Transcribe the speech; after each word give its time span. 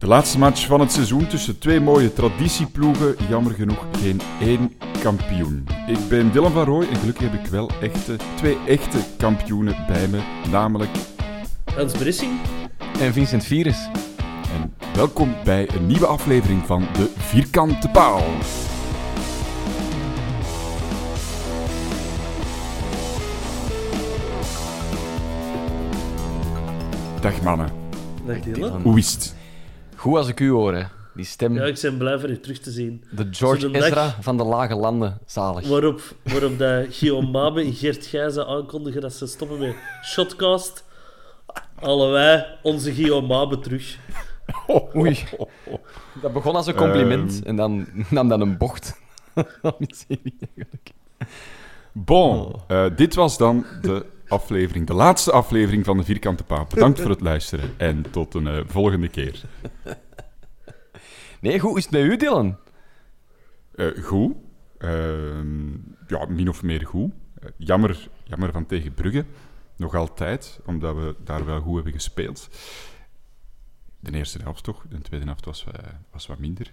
De 0.00 0.06
laatste 0.06 0.38
match 0.38 0.66
van 0.66 0.80
het 0.80 0.92
seizoen 0.92 1.26
tussen 1.26 1.58
twee 1.58 1.80
mooie 1.80 2.12
traditieploegen. 2.12 3.16
Jammer 3.28 3.52
genoeg 3.52 3.86
geen 3.98 4.20
één 4.40 4.72
kampioen. 5.02 5.66
Ik 5.86 6.08
ben 6.08 6.32
Dylan 6.32 6.52
van 6.52 6.64
Rooij 6.64 6.88
en 6.88 6.96
gelukkig 6.96 7.30
heb 7.30 7.44
ik 7.44 7.46
wel 7.46 7.70
echte, 7.80 8.16
twee 8.36 8.58
echte 8.66 8.98
kampioenen 9.16 9.76
bij 9.86 10.08
me. 10.08 10.20
Namelijk 10.50 10.90
Hans 11.74 11.92
Brissing. 11.92 12.32
En 13.00 13.12
Vincent 13.12 13.44
Virus. 13.44 13.88
En 14.60 14.74
welkom 14.94 15.34
bij 15.44 15.68
een 15.74 15.86
nieuwe 15.86 16.06
aflevering 16.06 16.66
van 16.66 16.86
De 16.92 17.10
Vierkante 17.16 17.88
Paal. 17.88 18.22
Dag 27.20 27.42
mannen, 27.42 27.68
Dag 28.26 28.40
Dylan. 28.40 28.82
hoe 28.82 28.98
is 28.98 29.12
het? 29.12 29.38
Goed 30.00 30.16
als 30.16 30.28
ik 30.28 30.40
u 30.40 30.50
hoor, 30.50 30.74
hè. 30.74 30.82
Die 31.14 31.24
stem. 31.24 31.54
Ja, 31.54 31.64
ik 31.64 31.78
ben 31.82 31.96
blij 31.98 32.18
van 32.18 32.30
u 32.30 32.40
terug 32.40 32.58
te 32.58 32.70
zien. 32.70 33.04
de 33.10 33.28
George 33.30 33.60
Zo'n 33.60 33.72
dag 33.72 33.82
Ezra 33.86 34.16
van 34.20 34.36
de 34.36 34.44
lage 34.44 34.74
landen. 34.74 35.18
Zalig. 35.26 35.68
Waarop, 35.68 36.00
waarop 36.22 36.58
dat 36.58 36.86
Guillaume 36.90 37.30
Mabe 37.30 37.60
en 37.62 37.72
Gert 37.74 38.06
Gijzen 38.06 38.46
aankondigen 38.46 39.00
dat 39.00 39.12
ze 39.12 39.26
stoppen 39.26 39.58
met 39.58 39.74
Shotcast. 40.04 40.84
Halen 41.74 42.10
wij 42.10 42.58
onze 42.62 42.92
Guillaume 42.92 43.26
Mabe 43.26 43.58
terug. 43.58 43.98
Oei. 44.96 45.18
Dat 46.22 46.32
begon 46.32 46.54
als 46.54 46.66
een 46.66 46.74
compliment 46.74 47.38
Ehm. 47.38 47.48
en 47.48 47.56
dan 47.56 47.86
nam 48.10 48.28
dat 48.28 48.40
een 48.40 48.58
bocht. 48.58 49.00
Miserie, 49.78 50.34
eigenlijk. 50.40 50.90
Bon, 51.92 52.54
eh, 52.68 52.86
dit 52.96 53.14
was 53.14 53.38
dan 53.38 53.64
de 53.82 54.06
aflevering, 54.30 54.86
de 54.86 54.94
laatste 54.94 55.32
aflevering 55.32 55.84
van 55.84 55.96
De 55.96 56.04
Vierkante 56.04 56.44
Paal. 56.44 56.66
Bedankt 56.68 57.00
voor 57.00 57.10
het 57.10 57.20
luisteren 57.20 57.74
en 57.76 58.10
tot 58.10 58.34
een 58.34 58.46
eh, 58.46 58.60
volgende 58.66 59.08
keer. 59.08 59.42
Nee, 61.40 61.60
goed 61.60 61.76
is 61.76 61.82
het 61.82 61.92
met 61.92 62.02
u, 62.02 62.16
Dylan? 62.16 62.58
Eh, 63.74 64.02
goed. 64.02 64.34
Ehm, 64.78 65.70
ja, 66.06 66.26
min 66.28 66.48
of 66.48 66.62
meer 66.62 66.86
goed. 66.86 67.12
Eh, 67.40 67.48
jammer, 67.56 68.08
jammer 68.24 68.52
van 68.52 68.66
tegen 68.66 68.94
Brugge. 68.94 69.24
Nog 69.76 69.94
altijd, 69.94 70.60
omdat 70.66 70.94
we 70.94 71.14
daar 71.24 71.44
wel 71.44 71.60
goed 71.60 71.74
hebben 71.74 71.92
gespeeld. 71.92 72.48
De 74.00 74.12
eerste 74.12 74.42
helft 74.42 74.64
toch, 74.64 74.84
de 74.88 75.00
tweede 75.00 75.26
helft 75.26 75.44
was, 75.44 75.66
was 76.10 76.26
wat 76.26 76.38
minder. 76.38 76.72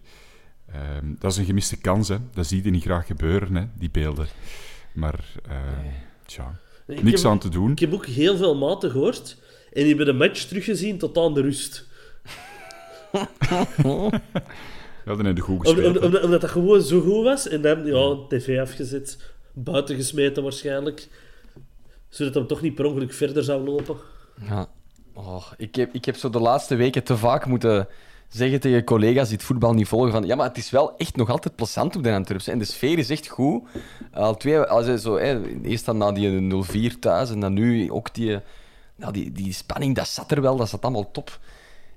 Ehm, 0.66 1.16
dat 1.20 1.32
is 1.32 1.38
een 1.38 1.46
gemiste 1.46 1.78
kans, 1.78 2.08
hè. 2.08 2.18
Dat 2.32 2.48
zie 2.48 2.64
je 2.64 2.70
niet 2.70 2.84
graag 2.84 3.06
gebeuren, 3.06 3.56
hè, 3.56 3.68
die 3.74 3.90
beelden. 3.90 4.28
Maar, 4.94 5.26
tja, 6.26 6.60
Ik 6.88 7.04
niks 7.04 7.22
heb- 7.22 7.32
aan 7.32 7.40
te 7.40 7.50
doen. 7.50 7.72
Ik 7.72 7.80
heb 7.80 7.94
ook 7.94 8.06
heel 8.06 8.38
veel 8.38 8.56
maten 8.56 8.92
gehoord. 8.92 9.38
En 9.74 9.84
die 9.84 9.88
hebben 9.88 10.06
de 10.06 10.14
match 10.14 10.44
teruggezien 10.44 10.98
tot 10.98 11.18
aan 11.18 11.34
de 11.34 11.42
rust. 11.42 11.86
We 15.04 15.14
hadden 15.14 15.26
in 15.26 15.36
de 15.36 15.42
goed 15.42 15.68
gespeeld. 15.68 15.98
om- 15.98 16.16
omdat 16.16 16.42
dat 16.42 16.50
gewoon 16.50 16.82
zo 16.82 17.02
goed 17.02 17.24
was. 17.24 17.48
En 17.48 17.62
dan, 17.62 17.86
ja, 17.86 18.16
tv 18.28 18.60
afgezet. 18.60 19.18
Buiten 19.54 19.96
gesmeten 19.96 20.44
waarschijnlijk. 20.44 21.08
Zodat 22.10 22.34
hem 22.34 22.48
toch 22.48 22.62
niet 22.62 22.76
per 22.76 22.86
ongeluk 22.86 23.14
verder 23.14 23.44
zou 23.44 23.64
lopen. 23.64 23.96
Ja. 24.48 24.70
Oh, 25.14 25.52
ik, 25.58 25.76
heb, 25.76 25.94
ik 25.94 26.06
heb 26.06 26.16
zo 26.16 26.30
de 26.30 26.40
laatste 26.40 26.76
weken 26.76 27.04
te 27.04 27.18
vaak 27.18 27.46
moeten 27.46 27.88
zeggen 28.28 28.60
tegen 28.60 28.84
collega's 28.84 29.28
die 29.28 29.38
het 29.38 29.46
voetbal 29.46 29.74
niet 29.74 29.88
volgen 29.88 30.12
van 30.12 30.26
ja, 30.26 30.36
maar 30.36 30.48
het 30.48 30.58
is 30.58 30.70
wel 30.70 30.98
echt 30.98 31.16
nog 31.16 31.30
altijd 31.30 31.56
plezant 31.56 31.96
op 31.96 32.04
de 32.04 32.14
Antwerpse. 32.14 32.52
En 32.52 32.60
de 32.60 32.66
sfeer 32.66 32.98
is 32.98 33.10
echt 33.10 33.28
goed. 33.28 33.64
Al 34.14 34.38
twee, 34.38 34.60
als 34.60 35.02
zo, 35.02 35.18
hè, 35.18 35.62
eerst 35.64 35.86
dan 35.86 35.98
na 35.98 36.12
die 36.12 36.92
0-4 36.94 37.00
thuis 37.00 37.30
en 37.30 37.40
dan 37.40 37.54
nu 37.54 37.92
ook 37.92 38.14
die, 38.14 38.40
nou, 38.96 39.14
die, 39.14 39.32
die 39.32 39.54
spanning, 39.54 39.96
dat 39.96 40.08
zat 40.08 40.32
er 40.32 40.42
wel, 40.42 40.56
dat 40.58 40.70
zat 40.70 40.82
allemaal 40.82 41.12
top. 41.12 41.40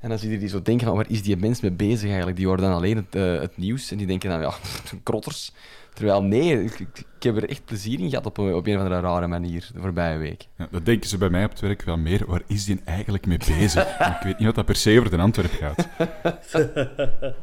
En 0.01 0.09
dan 0.09 0.19
zie 0.19 0.31
je 0.31 0.39
die 0.39 0.49
zo 0.49 0.63
denken 0.63 0.87
van 0.87 0.97
waar 0.97 1.11
is 1.11 1.23
die 1.23 1.37
mens 1.37 1.61
mee 1.61 1.71
bezig 1.71 2.09
eigenlijk? 2.09 2.37
Die 2.37 2.47
horen 2.47 2.63
dan 2.63 2.73
alleen 2.73 2.97
het, 2.97 3.15
eh, 3.15 3.41
het 3.41 3.57
nieuws 3.57 3.91
en 3.91 3.97
die 3.97 4.07
denken 4.07 4.31
dan 4.31 4.41
ja, 4.41 4.55
krotters. 5.03 5.53
Terwijl 5.93 6.23
nee, 6.23 6.65
ik, 6.65 6.79
ik, 6.79 7.07
heb 7.19 7.37
er 7.37 7.49
echt 7.49 7.65
plezier 7.65 8.01
in 8.01 8.09
gehad 8.09 8.27
op 8.27 8.39
een, 8.39 8.55
op 8.55 8.67
een 8.67 8.77
of 8.77 8.83
andere 8.83 9.01
rare 9.01 9.27
manier 9.27 9.71
de 9.75 9.81
voorbije 9.81 10.19
week. 10.19 10.47
Ja, 10.57 10.69
dat 10.71 10.85
denken 10.85 11.09
ze 11.09 11.19
bij 11.19 11.31
mij 11.31 11.45
op 11.45 11.51
het 11.51 11.61
werk 11.61 11.83
wel 11.83 11.97
meer. 11.97 12.27
Waar 12.27 12.43
is 12.47 12.65
die 12.65 12.81
eigenlijk 12.85 13.27
mee 13.27 13.39
bezig? 13.39 13.99
Ik 14.17 14.23
weet 14.23 14.39
niet 14.39 14.47
wat 14.47 14.55
dat 14.55 14.65
per 14.65 14.77
se 14.77 14.99
over 14.99 15.11
de 15.11 15.17
Antwerp 15.17 15.53
gaat. 15.53 15.89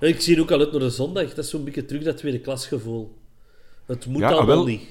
Ik 0.00 0.20
zie 0.20 0.40
ook 0.40 0.50
al 0.50 0.58
uit 0.58 0.70
naar 0.70 0.80
de 0.80 0.90
zondag. 0.90 1.28
Dat 1.28 1.44
is 1.44 1.50
zo'n 1.50 1.64
beetje 1.64 1.84
terug 1.84 2.02
dat 2.02 2.16
tweede 2.16 2.40
klasgevoel. 2.40 3.18
Het 3.86 4.06
moet 4.06 4.20
Ja, 4.20 4.28
allemaal 4.28 4.46
wel. 4.46 4.64
niet. 4.64 4.90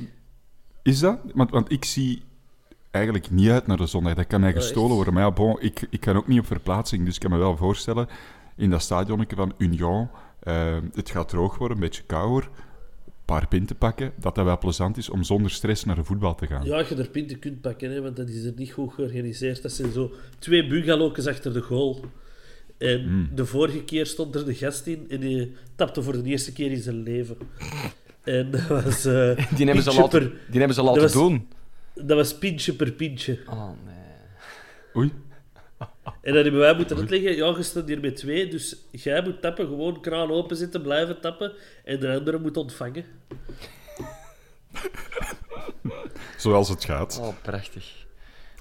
Is 0.83 0.99
dat? 0.99 1.19
Want, 1.33 1.51
want 1.51 1.71
ik 1.71 1.85
zie 1.85 2.21
eigenlijk 2.91 3.31
niet 3.31 3.49
uit 3.49 3.67
naar 3.67 3.77
de 3.77 3.85
zondag. 3.85 4.13
Dat 4.13 4.27
kan 4.27 4.39
mij 4.41 4.53
gestolen 4.53 4.95
worden. 4.95 5.13
Maar 5.13 5.23
ja, 5.23 5.31
bon, 5.31 5.61
ik, 5.61 5.87
ik 5.89 5.99
kan 5.99 6.15
ook 6.15 6.27
niet 6.27 6.39
op 6.39 6.45
verplaatsing. 6.45 7.05
Dus 7.05 7.15
ik 7.15 7.21
kan 7.21 7.31
me 7.31 7.37
wel 7.37 7.57
voorstellen, 7.57 8.07
in 8.55 8.69
dat 8.69 8.81
stadionnetje 8.81 9.35
van 9.35 9.53
Union, 9.57 10.09
eh, 10.47 10.77
het 10.93 11.09
gaat 11.09 11.29
droog 11.29 11.57
worden, 11.57 11.77
een 11.77 11.83
beetje 11.83 12.03
kouder, 12.03 12.49
een 13.05 13.13
paar 13.25 13.47
pinten 13.47 13.75
pakken, 13.77 14.11
dat 14.19 14.35
dat 14.35 14.45
wel 14.45 14.57
plezant 14.57 14.97
is 14.97 15.09
om 15.09 15.23
zonder 15.23 15.51
stress 15.51 15.83
naar 15.85 15.95
de 15.95 16.03
voetbal 16.03 16.35
te 16.35 16.47
gaan. 16.47 16.65
Ja, 16.65 16.77
je 16.89 16.95
er 16.95 17.09
pinten 17.09 17.39
kunt 17.39 17.61
pakken, 17.61 17.91
hè, 17.91 18.01
want 18.01 18.15
dat 18.15 18.29
is 18.29 18.43
er 18.45 18.53
niet 18.55 18.71
goed 18.71 18.93
georganiseerd. 18.93 19.61
Dat 19.61 19.71
zijn 19.71 19.91
zo 19.91 20.11
twee 20.39 20.67
bungalows 20.67 21.27
achter 21.27 21.53
de 21.53 21.61
goal. 21.61 22.05
En 22.77 23.01
Hmm. 23.03 23.29
de 23.35 23.45
vorige 23.45 23.83
keer 23.83 24.05
stond 24.05 24.35
er 24.35 24.45
de 24.45 24.53
gast 24.53 24.85
in 24.87 25.05
en 25.09 25.19
die 25.19 25.51
tapte 25.75 26.01
voor 26.03 26.13
de 26.13 26.23
eerste 26.29 26.53
keer 26.53 26.71
in 26.71 26.81
zijn 26.81 27.03
leven. 27.03 27.37
En 28.23 28.51
dat 28.51 28.67
was... 28.67 29.05
eh, 29.05 29.35
Die 29.57 29.65
hebben 29.65 29.83
ze 29.83 29.89
pintje 29.89 30.01
laten, 30.01 30.19
per- 30.19 30.37
die 30.49 30.57
hebben 30.59 30.75
ze 30.75 30.83
laten 30.83 31.01
dat 31.01 31.13
was- 31.13 31.21
doen. 31.23 31.47
Dat 31.93 32.17
was 32.17 32.37
pintje 32.37 32.73
per 32.73 32.91
pintje. 32.91 33.39
Oh 33.49 33.69
nee. 33.85 33.95
Oei. 34.95 35.11
En 36.21 36.33
dan 36.33 36.43
hebben 36.43 36.61
wij 36.61 36.75
moeten 36.75 36.97
uitleggen, 36.97 37.35
ja, 37.35 37.55
je 37.57 37.63
staat 37.63 37.87
hier 37.87 37.99
met 37.99 38.15
twee, 38.15 38.47
dus 38.47 38.75
jij 38.91 39.21
moet 39.23 39.41
tappen, 39.41 39.67
gewoon 39.67 40.01
kraan 40.01 40.31
open 40.31 40.57
zitten, 40.57 40.81
blijven 40.81 41.19
tappen, 41.21 41.53
en 41.83 41.99
de 41.99 42.13
andere 42.13 42.39
moet 42.39 42.57
ontvangen. 42.57 43.05
Zoals 46.37 46.69
het 46.69 46.85
gaat. 46.85 47.19
Oh, 47.21 47.35
prachtig. 47.41 48.05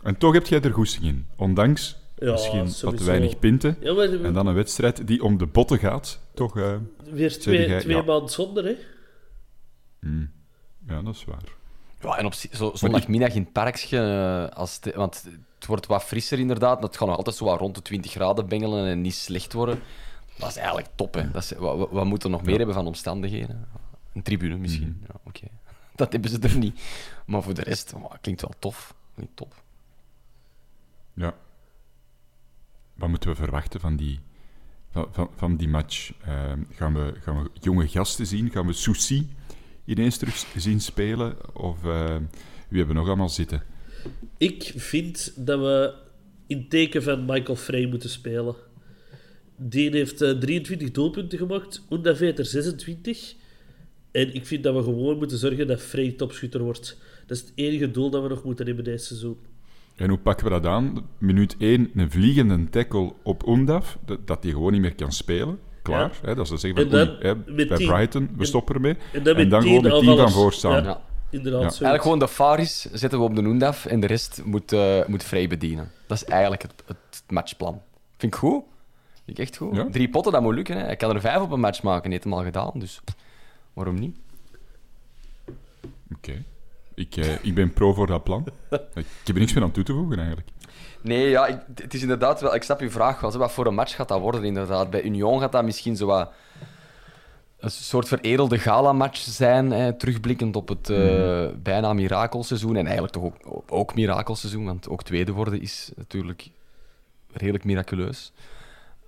En 0.02 0.16
toch 0.16 0.32
heb 0.32 0.46
jij 0.46 0.60
er 0.60 0.72
goesting 0.72 1.04
in. 1.04 1.26
Ondanks 1.36 1.96
Ja, 2.16 2.32
misschien 2.32 2.72
wat 2.82 3.00
weinig 3.00 3.38
pinten. 3.38 3.76
Ja, 3.80 3.92
maar 3.92 4.24
En 4.24 4.32
dan 4.32 4.46
een 4.46 4.54
wedstrijd 4.54 5.06
die 5.06 5.22
om 5.22 5.38
de 5.38 5.46
botten 5.46 5.78
gaat. 5.78 6.20
Toch, 6.34 6.58
eh, 6.58 6.76
weer 7.10 7.30
zeg 7.30 7.42
twee, 7.42 7.68
jij, 7.68 7.80
twee 7.80 7.96
ja. 7.96 8.02
maanden 8.02 8.30
zonder, 8.30 8.64
hè. 8.64 8.74
ja, 10.86 11.02
dat 11.02 11.14
is 11.14 11.24
waar. 11.24 11.42
Ja, 12.00 12.18
en 12.18 12.26
op 12.26 12.34
zo, 12.34 12.70
zondagmiddag 12.74 13.34
in 13.34 13.42
het 13.42 13.52
parkje, 13.52 13.98
eh, 13.98 14.56
als 14.56 14.80
want 14.94 15.24
het 15.58 15.66
wordt 15.66 15.86
wat 15.86 16.02
frisser 16.02 16.38
inderdaad. 16.38 16.82
Het 16.82 16.96
gaat 16.96 17.08
nog 17.08 17.16
altijd 17.16 17.36
zo 17.36 17.44
wat 17.44 17.58
rond 17.58 17.74
de 17.74 17.82
20 17.82 18.10
graden 18.10 18.48
bengelen 18.48 18.86
en 18.86 19.00
niet 19.00 19.14
slecht 19.14 19.52
worden. 19.52 19.80
Dat 20.38 20.48
is 20.48 20.56
eigenlijk 20.56 20.88
top, 20.94 21.14
hè. 21.14 21.30
Dat 21.30 21.42
is, 21.42 21.52
wat 21.90 22.04
moeten 22.04 22.30
we 22.30 22.36
nog 22.36 22.44
meer 22.44 22.56
hebben 22.56 22.74
van 22.74 22.86
omstandigheden? 22.86 23.68
Een 24.12 24.22
tribune 24.22 24.56
misschien, 24.56 25.04
ja, 25.08 25.14
oké. 25.24 25.46
Dat 25.94 26.12
hebben 26.12 26.30
ze 26.30 26.38
er 26.38 26.58
niet. 26.58 26.80
Maar 27.26 27.42
voor 27.42 27.54
de 27.54 27.62
rest, 27.62 27.92
oh, 27.94 28.12
klinkt 28.20 28.40
wel 28.40 28.54
tof. 28.58 28.94
Klinkt 29.14 29.36
top. 29.36 29.54
Ja. 31.14 31.34
Wat 32.94 33.08
moeten 33.08 33.30
we 33.30 33.36
verwachten 33.36 33.80
van 33.80 33.96
die, 33.96 34.20
van, 34.90 35.08
van, 35.10 35.30
van 35.36 35.56
die 35.56 35.68
match? 35.68 36.12
Eh, 36.20 36.52
gaan, 36.70 36.94
we, 36.94 37.14
gaan 37.20 37.42
we 37.42 37.50
jonge 37.60 37.88
gasten 37.88 38.26
zien? 38.26 38.50
Gaan 38.50 38.66
we 38.66 38.72
Souci 38.72 39.34
ineens 39.84 40.16
terug 40.16 40.46
zien 40.56 40.80
spelen? 40.80 41.54
Of 41.56 41.84
eh, 41.84 42.16
wie 42.68 42.78
hebben 42.78 42.88
we 42.88 42.92
nog 42.92 43.06
allemaal 43.06 43.28
zitten? 43.28 43.62
Ik 44.38 44.72
vind 44.76 45.32
dat 45.46 45.58
we 45.60 45.92
in 46.46 46.68
teken 46.68 47.02
van 47.02 47.24
Michael 47.24 47.56
Frey 47.56 47.86
moeten 47.86 48.10
spelen. 48.10 48.54
Die 49.56 49.90
heeft 49.90 50.20
eh, 50.22 50.30
23 50.30 50.90
doelpunten 50.90 51.38
gemaakt, 51.38 51.82
Unda 51.90 52.16
Veter 52.16 52.44
26. 52.44 53.34
En 54.10 54.34
ik 54.34 54.46
vind 54.46 54.62
dat 54.62 54.74
we 54.74 54.82
gewoon 54.82 55.18
moeten 55.18 55.38
zorgen 55.38 55.66
dat 55.66 55.80
Frey 55.80 56.10
topschutter 56.12 56.62
wordt. 56.62 56.98
Dat 57.26 57.36
is 57.36 57.42
het 57.42 57.52
enige 57.54 57.90
doel 57.90 58.10
dat 58.10 58.22
we 58.22 58.28
nog 58.28 58.44
moeten 58.44 58.66
hebben 58.66 58.84
deze 58.84 59.04
seizoen. 59.04 59.36
En 59.96 60.08
hoe 60.08 60.18
pakken 60.18 60.44
we 60.46 60.50
dat 60.52 60.66
aan? 60.66 61.06
Minuut 61.18 61.56
1, 61.58 61.90
een 61.94 62.10
vliegende 62.10 62.68
tackle 62.70 63.12
op 63.22 63.46
Undaf, 63.48 63.98
dat 64.24 64.42
hij 64.42 64.52
gewoon 64.52 64.72
niet 64.72 64.80
meer 64.80 64.94
kan 64.94 65.12
spelen. 65.12 65.58
Klaar, 65.82 66.18
Ja. 66.22 66.28
hè, 66.28 66.34
dat 66.34 66.48
ze 66.48 66.56
zeggen 66.56 66.84
En 66.84 66.90
van, 66.90 66.98
dan 66.98 67.08
oei, 67.08 67.18
hè, 67.20 67.34
met 67.54 67.68
bij 67.68 67.76
Brighton, 67.86 68.28
we 68.32 68.38
en- 68.40 68.46
stoppen 68.46 68.74
ermee. 68.74 68.96
En 69.12 69.22
dan, 69.22 69.36
met 69.36 69.54
gewoon 69.62 69.82
met 69.82 69.92
10 69.92 70.04
van 70.04 70.08
aanvallers. 70.10 70.32
voor 70.34 70.52
staan. 70.52 70.72
Ja, 70.72 70.82
Ja. 70.82 71.00
Inderdaad. 71.30 71.60
Ja. 71.60 71.68
Eigenlijk 71.68 72.02
gewoon 72.02 72.18
de 72.18 72.28
Faris 72.28 72.80
zetten 72.92 73.18
we 73.18 73.24
op 73.24 73.34
de 73.34 73.40
Noendaf 73.42 73.86
en 73.86 74.00
de 74.00 74.06
rest 74.06 74.42
moet, 74.44 74.72
eh, 74.72 75.06
moet 75.06 75.24
vrij 75.24 75.48
bedienen. 75.48 75.90
Dat 76.06 76.16
is 76.16 76.24
eigenlijk 76.24 76.62
het, 76.62 76.82
het 76.86 77.22
matchplan. 77.28 77.82
Vind 78.16 78.32
ik 78.32 78.38
goed. 78.38 78.62
Vind 79.24 79.38
ik 79.38 79.44
echt 79.44 79.56
goed. 79.56 79.76
Ja. 79.76 79.86
Drie 79.90 80.08
potten, 80.08 80.32
dat 80.32 80.42
moet 80.42 80.54
lukken. 80.54 80.76
Hè. 80.76 80.84
Hij 80.84 80.96
kan 80.96 81.14
er 81.14 81.20
vijf 81.20 81.40
op 81.40 81.50
een 81.50 81.60
match 81.60 81.82
maken, 81.82 82.02
hij 82.02 82.10
heeft 82.10 82.24
hem 82.24 82.32
al 82.32 82.44
gedaan. 82.44 82.70
Dus 82.74 83.00
waarom 83.72 83.94
niet? 83.94 84.16
Oké. 86.14 86.44
Ik, 86.94 87.16
eh, 87.16 87.44
ik 87.44 87.54
ben 87.54 87.72
pro 87.72 87.92
voor 87.92 88.06
dat 88.06 88.24
plan. 88.24 88.44
ik 88.70 89.06
heb 89.24 89.34
er 89.34 89.38
niks 89.38 89.52
meer 89.52 89.62
aan 89.62 89.70
toe 89.70 89.84
te 89.84 89.92
voegen, 89.92 90.18
eigenlijk. 90.18 90.48
Nee, 91.00 91.28
ja, 91.28 91.46
ik, 91.46 91.58
het 91.74 91.94
is 91.94 92.02
inderdaad 92.02 92.40
wel... 92.40 92.54
Ik 92.54 92.62
snap 92.62 92.80
je 92.80 92.90
vraag 92.90 93.20
wel. 93.20 93.30
zo, 93.30 93.38
Wat 93.38 93.52
voor 93.52 93.66
een 93.66 93.74
match 93.74 93.94
gaat 93.94 94.08
dat 94.08 94.20
worden, 94.20 94.44
inderdaad? 94.44 94.90
Bij 94.90 95.02
Union 95.02 95.40
gaat 95.40 95.52
dat 95.52 95.64
misschien 95.64 95.96
zo 95.96 96.06
wat... 96.06 96.30
Een 97.56 97.70
soort 97.70 98.08
veredelde 98.08 98.58
gala-match 98.58 99.18
zijn, 99.18 99.70
hè, 99.70 99.92
terugblikkend 99.92 100.56
op 100.56 100.68
het 100.68 100.90
eh, 100.90 101.46
bijna 101.62 101.92
mirakelseizoen. 101.92 102.76
En 102.76 102.84
eigenlijk 102.84 103.14
toch 103.14 103.24
ook, 103.24 103.62
ook 103.68 103.94
mirakelseizoen, 103.94 104.64
want 104.64 104.88
ook 104.88 105.02
tweede 105.02 105.32
worden 105.32 105.60
is 105.60 105.90
natuurlijk 105.96 106.50
redelijk 107.32 107.64
miraculeus. 107.64 108.32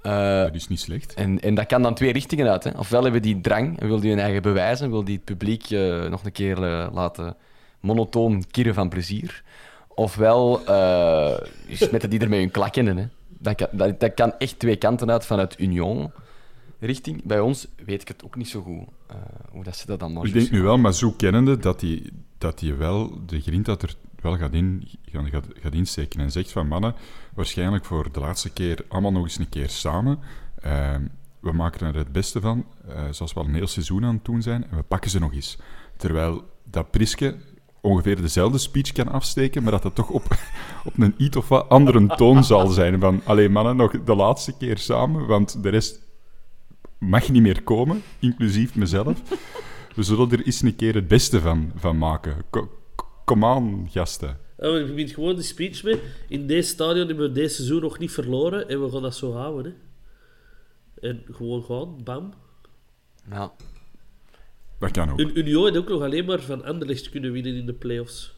Eh, 0.03 0.43
Dat 0.43 0.55
is 0.55 0.69
niet 0.69 0.81
slecht. 0.81 1.15
en, 1.15 1.41
en 1.41 1.55
dat 1.55 1.67
kan 1.67 1.83
dan 1.83 1.95
twee 1.95 2.13
richtingen 2.13 2.51
uit. 2.51 2.65
Hè. 2.65 2.71
Ofwel 2.79 3.03
hebben 3.03 3.23
die 3.23 3.41
drang 3.41 3.81
en 3.81 3.87
wil 3.87 4.01
die 4.01 4.11
hun 4.11 4.21
eigen 4.21 4.43
bewijzen, 4.43 4.91
wil 4.91 5.05
die 5.05 5.17
het 5.17 5.25
publiek 5.25 5.71
eh, 5.71 6.05
nog 6.05 6.25
een 6.25 6.33
keer 6.33 6.63
eh, 6.65 6.87
laten 6.93 7.37
monotoon 7.81 8.45
kirren 8.51 8.75
van 8.75 8.89
plezier. 8.89 9.43
Ofwel 9.89 10.61
uh, 10.69 11.37
smetten 11.71 12.11
die 12.11 12.21
ermee 12.21 12.41
hun 12.41 12.51
klak 12.51 12.77
in. 12.77 12.87
Hè. 12.87 13.07
Dat, 13.29 13.55
kan, 13.55 13.67
dat, 13.73 14.01
dat 14.01 14.15
kan 14.15 14.33
echt 14.39 14.59
twee 14.59 14.77
kanten 14.77 15.11
uit 15.11 15.27
vanuit 15.27 15.61
Union 15.61 16.13
richting. 16.79 17.25
Bij 17.25 17.41
ons 17.41 17.69
weet 17.85 18.03
ik 18.03 18.09
het 18.09 18.25
ook 18.25 18.37
niet 18.37 18.49
zo 18.49 18.63
goed 18.63 18.87
eh, 19.07 19.17
hoe 19.51 19.65
dat 19.65 19.77
ze 19.77 19.87
dat 19.87 20.01
dan 20.01 20.13
maar 20.13 20.27
Ik 20.27 20.33
denk 20.33 20.51
nu 20.51 20.63
wel, 20.63 20.79
maar 20.79 20.95
zo 20.95 21.11
kennende, 21.11 21.57
dat 21.57 21.81
hij 21.81 22.11
dat 22.39 22.59
die 22.59 22.75
wel 22.75 23.27
de 23.27 23.41
grind 23.41 23.67
dat 23.67 23.83
er 23.83 23.95
wel 24.21 24.37
gaat, 24.37 24.53
in, 24.53 24.89
gaat, 25.13 25.47
gaat, 25.53 25.73
insteken. 25.73 26.21
En 26.21 26.31
zegt 26.31 26.53
van 26.53 26.69
mannen, 26.69 26.95
waarschijnlijk 27.35 27.85
voor 27.85 28.13
de 28.13 28.21
laatste 28.21 28.51
keer 28.51 28.85
allemaal 28.89 29.13
nog 29.13 29.23
eens 29.23 29.39
een 29.39 29.49
keer 29.49 29.69
samen. 29.69 30.19
Eh, 30.61 30.95
we 31.41 31.53
maken 31.53 31.87
er 31.87 31.97
het 31.97 32.13
beste 32.13 32.41
van, 32.41 32.67
eh, 32.89 33.03
zoals 33.11 33.33
we 33.33 33.41
al 33.41 33.47
een 33.47 33.55
heel 33.55 33.67
seizoen 33.67 34.05
aan 34.05 34.15
het 34.15 34.25
doen 34.25 34.43
zijn, 34.43 34.67
en 34.71 34.77
we 34.77 34.83
pakken 34.83 35.11
ze 35.11 35.19
nog 35.19 35.35
eens. 35.35 35.59
Terwijl 35.97 36.45
dat 36.65 36.91
Priske 36.91 37.37
ongeveer 37.81 38.21
dezelfde 38.21 38.59
speech 38.59 38.93
kan 38.93 39.09
afsteken, 39.09 39.63
maar 39.63 39.73
dat 39.73 39.83
dat 39.83 39.95
toch 39.95 40.11
op, 40.11 40.23
op 40.85 40.99
een 40.99 41.15
iets 41.17 41.37
of 41.37 41.49
wat 41.49 41.69
andere 41.69 42.07
toon 42.07 42.45
zal 42.45 42.67
zijn. 42.67 43.01
Van, 43.01 43.21
alleen 43.25 43.53
mannen, 43.53 43.77
nog 43.77 44.03
de 44.05 44.15
laatste 44.15 44.57
keer 44.57 44.79
samen, 44.79 45.27
want 45.27 45.63
de 45.63 45.69
rest 45.69 46.07
mag 46.99 47.29
niet 47.29 47.43
meer 47.43 47.63
komen, 47.63 48.03
inclusief 48.19 48.75
mezelf. 48.77 49.23
We 49.95 50.03
zullen 50.03 50.31
er 50.31 50.47
eens 50.47 50.63
een 50.63 50.77
keer 50.77 50.95
het 50.95 51.09
beste 51.09 51.41
van, 51.41 51.73
van 51.75 51.99
maken. 51.99 52.37
Ko- 52.51 52.71
Kom 53.25 53.45
aan, 53.45 53.89
gasten. 53.91 54.39
Ja, 54.59 54.69
je 54.77 54.85
begint 54.85 55.11
gewoon 55.11 55.35
die 55.35 55.45
speech 55.45 55.83
mee. 55.83 56.01
In 56.29 56.47
deze 56.47 56.69
stadion 56.69 57.07
hebben 57.07 57.27
we 57.29 57.33
deze 57.33 57.55
seizoen 57.55 57.81
nog 57.81 57.99
niet 57.99 58.11
verloren 58.13 58.69
en 58.69 58.83
we 58.85 58.91
gaan 58.91 59.03
dat 59.03 59.15
zo 59.17 59.33
houden. 59.33 59.75
Hè. 61.01 61.09
En 61.09 61.23
gewoon 61.31 61.63
gaan, 61.63 62.03
bam. 62.05 62.33
Ja. 63.31 63.53
Dat 64.79 64.91
kan 64.91 65.11
ook. 65.11 65.19
Un 65.21 65.39
Union 65.39 65.65
heeft 65.65 65.77
ook 65.77 65.89
nog 65.89 66.03
alleen 66.03 66.25
maar 66.25 66.41
van 66.41 66.65
Anderlecht 66.65 67.09
kunnen 67.11 67.33
winnen 67.33 67.55
in 67.55 67.67
de 67.67 67.73
playoffs. 67.75 68.37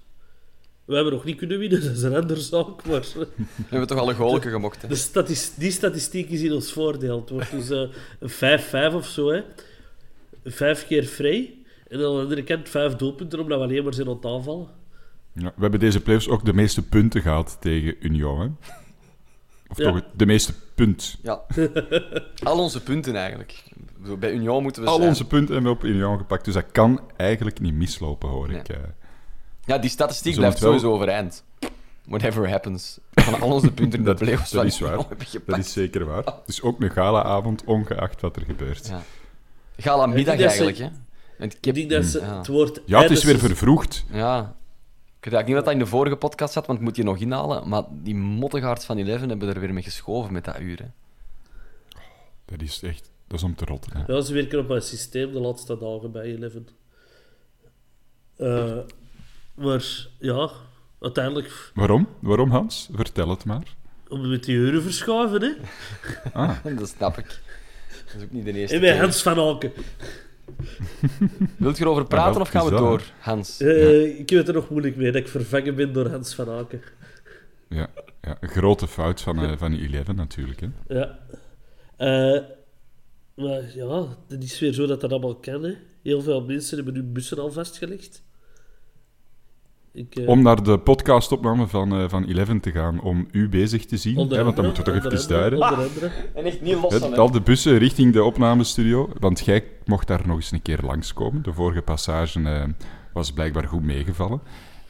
We 0.90 0.96
hebben 0.96 1.12
nog 1.14 1.25
niet 1.25 1.37
kunnen 1.37 1.58
winnen, 1.58 1.81
dat 1.84 1.90
is 1.96 2.02
een 2.02 2.14
andere 2.16 2.40
zaak. 2.40 2.84
Maar 2.87 3.00
We 3.14 3.26
hebben 3.69 3.88
toch 3.88 3.98
al 3.98 4.08
een 4.08 4.14
goalke 4.14 4.50
gemokt. 4.50 4.82
Hè. 4.82 4.88
de 4.88 4.94
statis 4.94 5.54
die 5.54 5.70
statistiek 5.70 6.31
is 6.31 6.40
in 6.42 6.52
ons 6.52 6.72
voordeel. 6.72 7.20
Het 7.20 7.31
wordt 7.31 7.50
dus 7.50 7.70
eh, 7.70 7.88
een 8.19 8.90
5-5 8.92 8.94
of 8.94 9.06
zo. 9.06 9.28
Hè. 9.32 9.42
Vijf 10.44 10.87
keer 10.87 11.04
vrij. 11.04 11.54
En 11.88 11.96
aan 11.96 12.14
de 12.14 12.20
andere 12.22 12.42
kant 12.44 12.69
vijf 12.69 12.96
doelpunten, 12.96 13.40
omdat 13.40 13.58
we 13.58 13.64
alleen 13.64 13.84
maar 13.84 13.94
zijn 13.94 14.08
aan 14.08 14.14
het 14.14 14.25
aanvallen. 14.25 14.66
Ja, 15.32 15.52
we 15.56 15.60
hebben 15.62 15.81
deze 15.81 16.00
playoffs 16.00 16.28
ook 16.28 16.44
de 16.44 16.52
meeste 16.52 16.82
punten 16.88 17.22
gehad 17.22 17.56
tegen 17.60 17.94
Union. 18.00 18.40
Hè? 18.40 18.46
Of 19.69 19.78
Ja. 19.78 19.93
toch 19.93 20.02
de 20.16 20.26
meeste 20.26 20.52
punt. 20.75 21.16
Ja. 21.22 21.40
Al 22.43 22.58
onze 22.58 22.82
punten 22.82 23.14
eigenlijk. 23.16 23.64
Zo, 24.06 24.16
Bij 24.16 24.32
Union 24.32 24.62
moeten 24.62 24.82
we 24.82 24.88
Al 24.88 24.96
zijn. 24.96 25.08
onze 25.08 25.26
punten 25.26 25.54
hebben 25.54 25.72
we 25.72 25.78
op 25.78 25.84
Union 25.84 26.19
gepakt. 26.19 26.44
Dus 26.44 26.54
dat 26.54 26.70
kan 26.72 27.00
eigenlijk 27.16 27.60
niet 27.60 27.75
mislopen, 27.75 28.28
hoor 28.28 28.48
Nee. 28.48 28.58
ik. 28.60 28.69
Ja, 29.70 29.78
die 29.78 29.90
statistiek 29.90 30.34
blijft 30.37 30.58
wel- 30.58 30.69
sowieso 30.69 30.93
overeind. 30.94 31.44
Whatever 32.05 32.50
happens. 32.50 32.99
Van 33.12 33.40
al 33.40 33.52
onze 33.52 33.72
punten 33.72 33.99
in 33.99 34.05
de 34.05 34.11
Dat, 34.11 34.19
playoffs 34.19 34.50
dat 34.50 34.61
van 34.61 34.67
is 34.70 34.81
waar. 34.81 34.96
Dat 35.46 35.58
is 35.58 35.72
zeker 35.72 36.05
waar. 36.05 36.25
Het 36.25 36.34
is 36.46 36.62
ook 36.62 36.81
een 36.81 36.90
galaavond, 36.90 37.64
ongeacht 37.64 38.20
wat 38.20 38.37
er 38.37 38.43
gebeurt. 38.43 38.88
Ja. 38.88 39.02
Gala 39.76 40.06
middag 40.06 40.37
denk 40.37 40.49
dat 40.49 40.56
ze- 40.56 40.64
eigenlijk, 40.64 40.93
hè. 40.93 40.99
Want 41.38 41.55
ik 41.56 41.64
heb... 41.64 41.75
denk 41.75 41.90
dat 41.90 42.05
ze 42.05 42.20
Ja. 42.20 42.37
het 42.38 42.46
woord... 42.46 42.81
Ja, 42.87 43.00
het 43.02 43.11
is 43.11 43.25
weer 43.25 43.38
vervroegd. 43.38 44.05
Ja. 44.12 44.56
Ik 45.20 45.31
weet 45.31 45.46
niet 45.46 45.55
wat 45.55 45.64
dat 45.64 45.72
in 45.72 45.78
de 45.78 45.87
vorige 45.87 46.17
podcast 46.17 46.52
zat, 46.52 46.67
want 46.67 46.78
ik 46.78 46.84
moet 46.84 46.96
je 46.96 47.02
nog 47.02 47.19
inhalen. 47.19 47.69
Maar 47.69 47.82
die 47.90 48.14
mottegaards 48.14 48.84
van 48.84 48.99
Eleven 48.99 49.28
hebben 49.28 49.49
er 49.49 49.61
weer 49.61 49.72
mee 49.72 49.82
geschoven 49.82 50.32
met 50.32 50.44
dat 50.44 50.61
uur. 50.61 50.78
Hè. 50.78 50.87
Dat 52.44 52.61
is 52.62 52.82
echt... 52.82 53.11
Dat 53.26 53.38
is 53.38 53.44
om 53.44 53.55
te 53.55 53.64
rotten. 53.64 53.96
Hè. 53.96 54.12
Ja, 54.12 54.20
ze 54.20 54.34
werken 54.34 54.58
op 54.58 54.70
een 54.70 54.82
systeem 54.82 55.32
de 55.32 55.40
laatste 55.40 55.78
dagen 55.78 56.12
bij 56.12 56.22
Eleven. 56.22 56.69
Eh, 58.37 58.78
maar 59.60 60.06
ja, 60.18 60.50
uiteindelijk 61.00 61.70
Waarom? 61.74 62.08
Waarom, 62.20 62.50
Hans? 62.50 62.88
Vertel 62.92 63.28
het 63.28 63.44
maar. 63.44 63.74
om 64.08 64.28
met 64.28 64.44
die 64.44 64.54
uren 64.56 64.82
verschuiven, 64.82 65.42
hè. 65.42 65.52
Dat 66.74 66.88
snap 66.88 67.19
ik. 67.19 67.26
Dat 67.26 68.14
is 68.17 68.22
ook 68.22 68.31
niet 68.31 68.44
de 68.44 68.52
eerste 68.52 68.74
En 68.74 68.81
bij 68.81 68.90
keer. 68.93 69.00
Hans 69.00 69.22
van 69.22 69.38
Aken. 69.55 69.72
Wilt 71.56 71.76
je 71.79 71.84
erover 71.84 72.05
praten 72.06 72.40
of 72.40 72.48
gaan 72.48 72.64
we 72.64 72.70
dat, 72.70 72.79
door, 72.79 73.02
Hans? 73.19 73.60
Eh, 73.60 74.19
Ik 74.19 74.31
heb 74.31 74.38
het 74.38 74.48
er 74.48 74.55
nog 74.55 74.70
moeilijk 74.70 74.96
mee 74.96 75.12
dat 75.12 75.22
ik 75.22 75.29
vervangen 75.29 75.74
ben 75.74 75.93
door 75.93 76.08
Hans 76.08 76.34
van 76.34 76.48
Aken. 76.50 76.82
Ja, 77.69 77.90
ja 78.22 78.36
een 78.40 78.48
grote 78.48 78.86
fout 78.88 79.20
van, 79.20 79.38
eh 79.43 79.52
van 79.56 79.72
Eleven 79.72 80.17
natuurlijk. 80.17 80.60
Hè. 80.60 80.69
Ja. 80.98 81.19
Eh, 81.96 82.43
maar 83.34 83.62
ja, 83.74 84.06
het 84.29 84.44
is 84.44 84.58
weer 84.58 84.72
zo 84.72 84.86
dat 84.86 85.00
dat 85.00 85.10
allemaal 85.10 85.36
kan, 85.36 85.62
hè. 85.62 85.74
Heel 86.02 86.22
veel 86.22 86.44
mensen 86.44 86.76
hebben 86.76 86.94
hun 86.94 87.12
bussen 87.12 87.38
al 87.38 87.52
vastgelegd. 87.52 88.22
Ik, 89.93 90.15
eh, 90.15 90.29
Om 90.29 90.43
naar 90.43 90.63
de 90.63 90.79
podcastopname 90.79 91.67
van, 91.67 91.93
eh 91.93 92.09
van 92.09 92.25
Eleven 92.25 92.61
te 92.61 92.70
gaan, 92.70 93.01
om 93.01 93.29
u 93.32 93.49
bezig 93.49 93.87
te 93.87 93.97
zien. 93.97 94.17
Hè, 94.17 94.44
want 94.44 94.56
dan 94.56 94.65
moeten 94.65 94.85
we 94.85 95.01
toch 95.01 95.13
even 95.13 95.29
duiden. 95.29 95.63
Andere. 95.63 96.11
En 96.35 96.44
echt 96.44 96.61
niet 96.61 96.77
los 96.82 97.03
al 97.03 97.31
de 97.31 97.41
bussen 97.41 97.79
richting 97.79 98.13
de 98.13 98.25
opnamestudio. 98.25 99.11
Want 99.19 99.41
jij 99.41 99.65
mocht 99.85 100.06
daar 100.06 100.27
nog 100.27 100.37
eens 100.37 100.51
een 100.51 100.63
keer 100.63 100.79
langskomen. 100.82 101.43
De 101.43 101.53
vorige 101.53 101.82
passage 101.82 102.41
eh, 102.43 102.65
was 103.13 103.32
blijkbaar 103.32 103.69
goed 103.69 103.82
meegevallen. 103.82 104.41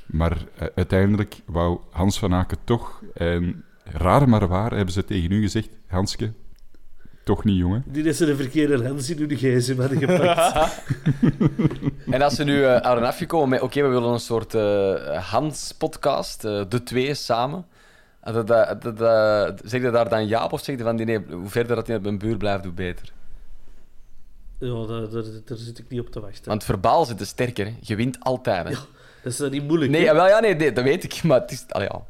Maar 0.07 0.45
uiteindelijk 0.75 1.43
wou 1.47 1.79
Hans 1.91 2.19
van 2.19 2.35
Aken 2.35 2.59
toch... 2.65 3.03
En 3.15 3.65
raar 3.85 4.29
maar 4.29 4.49
waar 4.49 4.71
hebben 4.71 4.95
ze 4.95 5.05
tegen 5.05 5.33
u 5.33 5.41
gezegd... 5.41 5.79
Hanske, 5.87 6.33
toch 7.35 7.45
niet, 7.45 7.57
jongen. 7.57 7.85
Die 7.87 8.03
dat 8.03 8.15
ze 8.15 8.27
de 8.27 8.37
verkeerde 8.37 8.87
Hans 8.87 9.11
in 9.11 9.19
hun 9.19 9.37
gsm 9.37 9.81
hadden 9.81 9.99
gepakt. 9.99 10.83
En 12.11 12.23
als 12.23 12.35
ze 12.35 12.45
nu 12.45 12.57
uh, 12.59 12.77
aan 12.77 13.03
afgekomen 13.05 13.49
met, 13.49 13.61
oké, 13.61 13.83
we 13.83 13.89
willen 13.89 14.13
een 14.13 14.21
soort 14.21 14.55
eh, 14.55 14.95
Hans-podcast, 15.31 16.45
eh, 16.45 16.63
de 16.69 16.83
twee 16.83 17.15
samen. 17.15 17.67
En 18.21 18.33
dat, 18.33 18.47
dat, 18.47 18.83
dat, 18.83 18.99
dat- 18.99 19.61
zeg 19.65 19.83
je 19.83 19.91
daar 19.91 20.09
dan 20.09 20.29
ja 20.29 20.45
op 20.45 20.53
of 20.53 20.65
zeg 20.65 20.77
je 20.77 20.83
van, 20.83 20.97
die, 20.97 21.07
nee, 21.07 21.21
hoe 21.31 21.49
verder 21.49 21.77
dat 21.77 21.87
hij 21.87 21.97
op 21.97 22.03
mijn 22.03 22.19
buur 22.19 22.37
blijft, 22.37 22.65
hoe 22.65 22.73
beter? 22.73 23.13
ja, 24.59 24.87
daar, 24.87 25.11
daar, 25.11 25.25
daar 25.45 25.59
zit 25.59 25.79
ik 25.79 25.85
niet 25.89 26.01
op 26.01 26.11
te 26.11 26.21
wachten. 26.21 26.49
Want 26.49 26.65
verbaal 26.65 27.05
zit 27.05 27.19
de 27.19 27.25
sterker, 27.25 27.67
hè. 27.67 27.75
je 27.81 27.97
wint 27.97 28.17
altijd. 28.21 28.69
Hè. 28.69 28.75
Dat 29.23 29.33
is 29.33 29.51
niet 29.51 29.67
moeilijk, 29.67 29.91
Nee, 29.91 30.01
hè. 30.01 30.07
jawel, 30.07 30.29
ja, 30.29 30.41
nee, 30.41 30.55
nee, 30.55 30.73
dat 30.73 30.85
weet 30.85 31.05
ik, 31.05 31.23
maar 31.29 31.41
het 31.41 31.51
is... 31.51 31.65
Allee, 31.69 31.89
ja. 31.93 32.01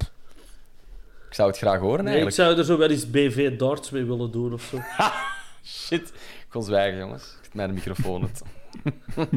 Ik 1.31 1.37
zou 1.37 1.49
het 1.49 1.59
graag 1.59 1.79
horen, 1.81 2.05
Nee, 2.05 2.15
ik 2.17 2.21
eigenlijk. 2.21 2.37
zou 2.37 2.59
er 2.59 2.65
zo 2.65 2.79
wel 2.79 2.91
eens 2.91 3.11
BV 3.11 3.57
darts 3.57 3.91
mee 3.91 4.05
willen 4.05 4.31
doen 4.31 4.53
of 4.53 4.63
zo. 4.63 4.79
Shit. 5.87 6.09
Ik 6.09 6.47
kon 6.49 6.63
zwijgen, 6.63 6.99
jongens. 6.99 7.23
Ik 7.23 7.39
zet 7.45 7.55
mijn 7.55 7.75
microfoon 7.75 8.21
dat 8.21 8.43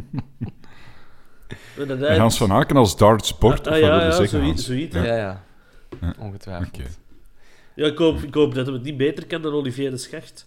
En 1.78 2.20
Hans 2.20 2.38
van 2.38 2.52
Aken 2.52 2.78
als 2.78 2.98
dartsbord, 2.98 3.68
Ah, 3.68 3.74
of 3.74 3.80
ja, 3.80 3.88
wat 3.90 3.92
wil 3.92 4.00
je 4.00 4.06
ja, 4.06 4.12
zeggen, 4.12 4.40
zoiets- 4.40 4.66
zoiets, 4.66 4.96
Ja, 4.96 5.02
hè. 5.02 5.16
ja. 5.18 5.44
Ongetwijfeld. 6.20 6.76
Oké. 6.78 6.88
Ja, 7.76 7.86
ik 7.88 7.98
hoop, 7.98 8.20
ik 8.22 8.34
hoop 8.34 8.54
dat 8.56 8.66
hij 8.66 8.74
het 8.76 8.84
niet 8.84 8.98
beter 8.98 9.26
kan 9.28 9.42
dan 9.42 9.54
Olivier 9.54 9.90
de 9.92 9.98
Schacht. 9.98 10.46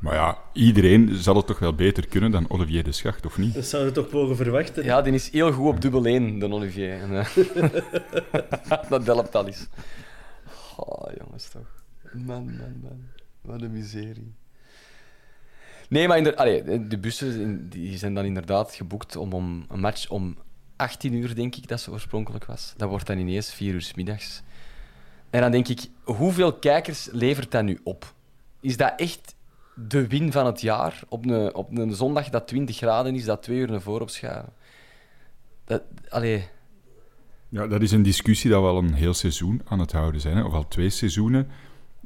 Maar 0.00 0.14
ja, 0.14 0.38
iedereen 0.52 1.14
zal 1.14 1.36
het 1.36 1.46
toch 1.46 1.58
wel 1.58 1.74
beter 1.74 2.08
kunnen 2.08 2.30
dan 2.30 2.50
Olivier 2.50 2.84
de 2.84 2.92
Schacht, 2.92 3.26
of 3.26 3.38
niet? 3.38 3.54
Dat 3.54 3.64
zou 3.64 3.84
je 3.84 3.92
toch 3.92 4.10
mogen 4.10 4.36
verwachten. 4.36 4.84
Ja, 4.84 5.02
die 5.02 5.12
is 5.12 5.30
heel 5.30 5.52
goed 5.52 5.66
op 5.66 5.80
dubbel 5.80 6.04
1, 6.04 6.38
de 6.38 6.52
Olivier. 6.52 7.00
En, 7.00 7.14
eh, 7.18 8.88
dat 8.90 9.06
helpt 9.06 9.34
al 9.34 9.46
eens. 9.46 9.66
Oh, 10.76 11.10
jongens, 11.18 11.48
toch. 11.48 11.82
Man, 12.12 12.44
man, 12.44 12.80
man. 12.82 13.00
Wat 13.40 13.62
een 13.62 13.72
miserie. 13.72 14.34
Nee, 15.88 16.08
maar 16.08 16.16
inder- 16.16 16.34
allee, 16.34 16.86
de 16.86 16.98
bussen 16.98 17.68
die 17.68 17.98
zijn 17.98 18.14
dan 18.14 18.24
inderdaad 18.24 18.74
geboekt 18.74 19.16
om, 19.16 19.32
om 19.32 19.64
een 19.68 19.80
match 19.80 20.08
om 20.08 20.36
18 20.76 21.12
uur, 21.14 21.34
denk 21.34 21.56
ik, 21.56 21.68
dat 21.68 21.80
ze 21.80 21.90
oorspronkelijk 21.90 22.44
was. 22.44 22.74
Dat 22.76 22.88
wordt 22.88 23.06
dan 23.06 23.18
ineens 23.18 23.52
4 23.54 23.74
uur 23.74 23.82
's 23.82 23.94
middags. 23.94 24.42
En 25.30 25.40
dan 25.40 25.50
denk 25.50 25.68
ik, 25.68 25.80
hoeveel 26.04 26.52
kijkers 26.52 27.08
levert 27.12 27.50
dat 27.50 27.62
nu 27.64 27.78
op? 27.84 28.14
Is 28.60 28.76
dat 28.76 28.92
echt 28.96 29.34
de 29.86 30.06
win 30.06 30.32
van 30.32 30.46
het 30.46 30.60
jaar? 30.60 31.02
Op 31.08 31.26
een, 31.26 31.54
op 31.54 31.78
een 31.78 31.94
zondag 31.94 32.28
dat 32.28 32.46
20 32.46 32.76
graden 32.76 33.14
is, 33.14 33.24
dat 33.24 33.42
twee 33.42 33.58
uur 33.58 33.70
naar 33.70 33.80
voren 33.80 34.02
opschuiven? 34.02 34.52
Dat, 35.64 35.82
allee, 36.08 36.44
Ja, 37.48 37.66
dat 37.66 37.82
is 37.82 37.90
een 37.90 38.02
discussie 38.02 38.50
dat 38.50 38.62
we 38.62 38.68
al 38.68 38.78
een 38.78 38.94
heel 38.94 39.14
seizoen 39.14 39.62
aan 39.64 39.78
het 39.78 39.92
houden 39.92 40.20
zijn, 40.20 40.36
hè, 40.36 40.42
of 40.42 40.52
al 40.52 40.68
twee 40.68 40.90
seizoenen. 40.90 41.48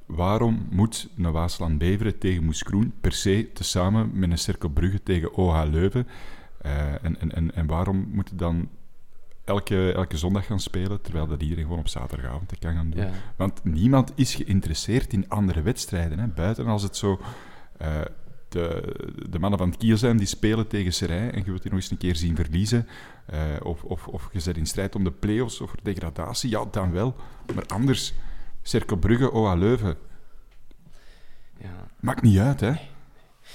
Waarom 0.06 0.66
moet 0.70 1.08
een 1.16 1.32
Waasland 1.32 1.78
Beveren 1.78 2.18
tegen 2.18 2.44
Moes 2.44 2.62
Groen 2.62 2.94
per 3.00 3.12
se 3.12 3.50
tezamen 3.54 4.10
met 4.18 4.30
een 4.30 4.38
Cirkel 4.38 4.68
Brugge 4.68 5.02
tegen 5.02 5.34
OH 5.34 5.62
Leuven? 5.70 6.06
Eh, 6.58 7.04
en, 7.04 7.20
en, 7.20 7.32
en, 7.32 7.54
en 7.54 7.66
waarom 7.66 8.08
moeten 8.12 8.36
dan 8.36 8.68
elke, 9.44 9.92
elke 9.92 10.16
zondag 10.16 10.46
gaan 10.46 10.60
spelen, 10.60 11.00
terwijl 11.00 11.26
dat 11.26 11.42
iedereen 11.42 11.64
gewoon 11.64 11.78
op 11.78 11.88
zaterdagavond 11.88 12.58
kan 12.58 12.74
gaan 12.74 12.90
doen? 12.90 13.04
Ja. 13.04 13.10
Want 13.36 13.64
niemand 13.64 14.12
is 14.14 14.34
geïnteresseerd 14.34 15.12
in 15.12 15.28
andere 15.28 15.62
wedstrijden, 15.62 16.18
hè, 16.18 16.26
buiten 16.26 16.66
als 16.66 16.82
het 16.82 16.96
zo... 16.96 17.20
eh, 17.82 18.00
de, 18.48 18.94
de 19.30 19.38
mannen 19.38 19.58
van 19.58 19.68
het 19.68 19.78
Kiel 19.78 19.96
zijn, 19.96 20.16
die 20.16 20.26
spelen 20.26 20.66
tegen 20.68 20.92
Serij 20.92 21.30
en 21.30 21.38
je 21.38 21.44
wilt 21.50 21.62
die 21.62 21.70
nog 21.70 21.80
eens 21.80 21.90
een 21.90 21.96
keer 21.96 22.16
zien 22.16 22.36
verliezen. 22.36 22.88
eh, 23.26 23.40
of, 23.62 23.84
of, 23.84 24.08
of 24.08 24.28
je 24.32 24.40
zit 24.40 24.56
in 24.56 24.66
strijd 24.66 24.94
om 24.94 25.04
de 25.04 25.10
play-offs 25.12 25.60
of 25.60 25.70
voor 25.70 25.78
degradatie, 25.82 26.50
ja, 26.50 26.64
dan 26.70 26.92
wel. 26.92 27.14
Maar 27.54 27.64
anders, 27.66 28.12
Cercle 28.62 28.98
Brugge, 28.98 29.32
OA 29.32 29.54
Leuven, 29.54 29.96
ja. 31.58 31.88
maakt 32.00 32.22
niet 32.22 32.38
uit, 32.38 32.60
hè. 32.60 32.72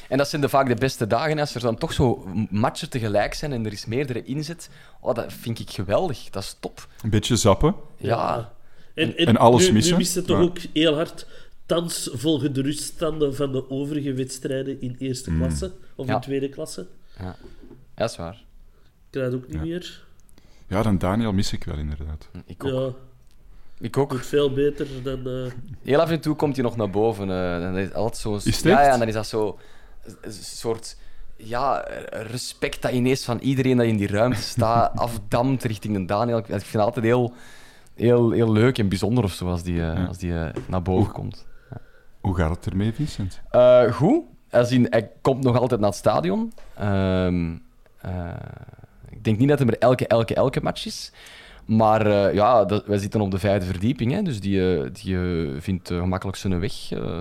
En 0.09 0.17
dat 0.17 0.29
zijn 0.29 0.41
de, 0.41 0.49
vaak 0.49 0.67
de 0.67 0.75
beste 0.75 1.07
dagen. 1.07 1.39
Als 1.39 1.55
er 1.55 1.61
dan 1.61 1.77
toch 1.77 1.93
zo 1.93 2.25
matchen 2.49 2.89
tegelijk 2.89 3.33
zijn 3.33 3.51
en 3.51 3.65
er 3.65 3.71
is 3.71 3.85
meerdere 3.85 4.23
inzet, 4.23 4.69
oh, 5.01 5.15
dat 5.15 5.33
vind 5.33 5.59
ik 5.59 5.69
geweldig. 5.69 6.29
Dat 6.29 6.43
is 6.43 6.57
top. 6.59 6.87
Een 7.03 7.09
beetje 7.09 7.35
zappen. 7.35 7.75
Ja, 7.97 8.53
En, 8.95 9.17
en, 9.17 9.25
En 9.25 9.37
alles 9.37 9.67
nu, 9.67 9.73
missen. 9.73 9.91
Nu 9.93 9.97
mist 9.97 10.15
het 10.15 10.25
toch 10.25 10.37
Ja. 10.37 10.43
ook 10.43 10.57
heel 10.73 10.95
hard. 10.95 11.27
Thans 11.67 12.09
volgen 12.13 12.53
de 12.53 12.61
ruststanden 12.61 13.35
van 13.35 13.51
de 13.51 13.69
overige 13.69 14.13
wedstrijden 14.13 14.81
in 14.81 14.95
eerste 14.99 15.31
klasse 15.37 15.71
of 15.95 16.07
Ja. 16.07 16.13
in 16.15 16.21
tweede 16.21 16.49
klasse. 16.49 16.87
ja. 17.19 17.35
dat 17.95 18.09
is 18.09 18.15
waar. 18.17 18.33
Ik 18.33 19.13
krijg 19.13 19.25
het 19.31 19.35
ook 19.35 19.47
niet 19.47 19.61
meer. 19.61 20.03
Ja, 20.67 20.81
dan 20.81 20.97
Daniel 20.97 21.33
mis 21.33 21.53
ik 21.53 21.63
wel, 21.63 21.77
inderdaad. 21.77 22.29
Ik 22.45 22.63
ook. 22.65 22.71
Ja, 22.71 23.85
Ik 23.85 23.97
ook. 23.97 24.09
doet 24.09 24.25
veel 24.25 24.51
beter 24.53 24.87
dan... 25.03 25.27
eh, 25.27 25.51
Heel 25.83 25.99
af 25.99 26.09
en 26.09 26.19
toe 26.19 26.35
komt 26.35 26.55
hij 26.55 26.63
nog 26.65 26.75
naar 26.75 26.89
boven. 26.89 27.29
eh, 27.31 27.61
dan 27.61 27.77
is 27.77 27.93
altijd 27.93 28.17
zo, 28.17 28.35
Is 28.35 28.59
ja, 28.61 28.81
ja, 28.81 28.91
en 28.93 28.99
dan 28.99 29.07
is 29.07 29.13
dat 29.13 29.27
zo 29.27 29.59
een 30.21 30.31
soort 30.31 30.97
ja, 31.35 31.85
respect 32.11 32.81
dat 32.81 32.91
ineens 32.91 33.23
van 33.23 33.39
iedereen 33.39 33.77
dat 33.77 33.85
in 33.85 33.97
die 33.97 34.07
ruimte 34.07 34.41
staat 34.41 34.97
afdamt 34.99 35.63
richting 35.63 35.97
de 35.97 36.05
Daniel. 36.05 36.37
Ik 36.37 36.45
vind 36.45 36.63
het 36.71 36.75
altijd 36.81 37.05
heel, 37.05 37.33
heel, 37.93 38.31
heel 38.31 38.51
leuk 38.51 38.77
en 38.77 38.89
bijzonder 38.89 39.23
of 39.23 39.33
zo 39.33 39.47
als 39.49 39.63
die, 39.63 39.81
eh, 39.81 40.07
als 40.07 40.17
die 40.17 40.33
eh, 40.39 40.49
naar 40.67 40.81
boven 40.81 41.11
komt. 41.13 41.45
Hoe 42.27 42.35
gaat 42.35 42.55
het 42.55 42.65
ermee, 42.65 42.93
Vincent? 42.93 43.41
Eh, 43.49 43.91
goed. 43.91 44.23
Als 44.51 44.71
in, 44.71 44.87
hij 44.89 45.11
komt 45.21 45.43
nog 45.43 45.59
altijd 45.59 45.79
naar 45.79 45.89
het 45.89 45.97
stadion. 45.97 46.53
Ehm, 46.73 47.55
eh, 48.01 48.33
ik 49.09 49.23
denk 49.23 49.37
niet 49.37 49.49
dat 49.49 49.59
hij 49.59 49.67
er 49.67 49.77
elke, 49.77 50.07
elke, 50.07 50.35
elke 50.35 50.61
match 50.61 50.85
is. 50.85 51.11
Maar 51.65 52.05
eh, 52.05 52.33
ja, 52.33 52.65
dat, 52.65 52.85
wij 52.85 52.97
zitten 52.97 53.21
op 53.21 53.31
de 53.31 53.39
vijfde 53.39 53.65
verdieping, 53.65 54.11
hè, 54.11 54.21
dus 54.21 54.39
die, 54.39 54.91
die 54.91 55.17
vindt 55.59 55.87
gemakkelijk 55.87 56.37
zijn 56.37 56.59
weg. 56.59 56.73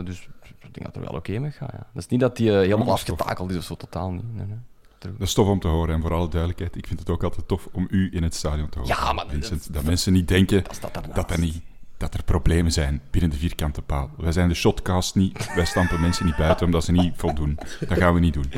dus 0.05 0.29
ik 0.67 0.75
denk 0.75 0.95
dat 0.95 0.95
het 0.95 0.97
er 0.97 1.11
wel 1.11 1.19
oké 1.19 1.39
mee 1.39 1.51
gaat. 1.51 1.73
Ja. 1.73 1.87
Dat 1.93 2.03
is 2.03 2.09
niet 2.09 2.21
dat 2.21 2.39
hij 2.39 2.47
eh, 2.49 2.55
helemaal 2.55 2.91
afgetakeld 2.91 3.51
is 3.51 3.57
of 3.57 3.65
zo, 3.65 3.75
totaal 3.75 4.11
niet. 4.11 4.35
Nee, 4.35 4.47
nee. 4.47 4.59
Dat 4.99 5.11
is 5.19 5.35
tof 5.35 5.49
om 5.49 5.61
te 5.61 5.69
horen. 5.69 5.95
En 5.95 6.01
voor 6.01 6.13
alle 6.13 6.29
duidelijkheid, 6.29 6.77
ik 6.77 6.87
vind 6.87 6.99
het 6.99 7.11
ook 7.11 7.23
altijd 7.23 7.49
tof 7.49 7.69
om 7.73 7.87
u 7.91 8.11
in 8.13 8.23
het 8.23 8.35
stadion 8.35 8.69
te 8.69 8.79
horen. 8.79 8.97
Ja, 8.97 9.13
maar 9.13 9.25
Vincent, 9.29 9.73
dat 9.73 9.85
mensen 9.85 10.13
niet 10.13 10.29
denken 10.29 10.65
Dat 10.81 11.15
dat, 11.15 11.31
er 11.31 11.41
niet, 11.41 11.63
dat 11.97 12.15
er 12.15 12.25
problemen 12.25 12.73
zijn 12.73 13.03
binnen 13.11 13.31
de 13.31 13.37
vierkante 13.37 13.83
paal. 13.83 14.11
Wij 14.17 14.33
zijn 14.33 14.49
de 14.49 14.55
shotcast 14.55 15.15
niet. 15.15 15.55
Wij 15.55 15.65
stampen 15.65 16.01
mensen 16.01 16.27
niet 16.27 16.37
buiten 16.37 16.67
omdat 16.67 16.85
ze 16.85 16.93
niet 16.93 17.13
voldoen. 17.17 17.59
Dat 17.89 17.99
gaan 17.99 18.15
we 18.15 18.21
niet 18.21 18.35
doen. 18.35 18.53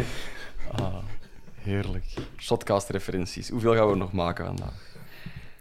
Heerlijk. 1.54 2.04
Shotcast-referenties. 2.36 3.48
Hoeveel 3.48 3.74
gaan 3.74 3.86
we 3.86 3.92
er 3.92 3.96
nog 3.96 4.12
maken 4.12 4.46
vandaag? 4.46 4.96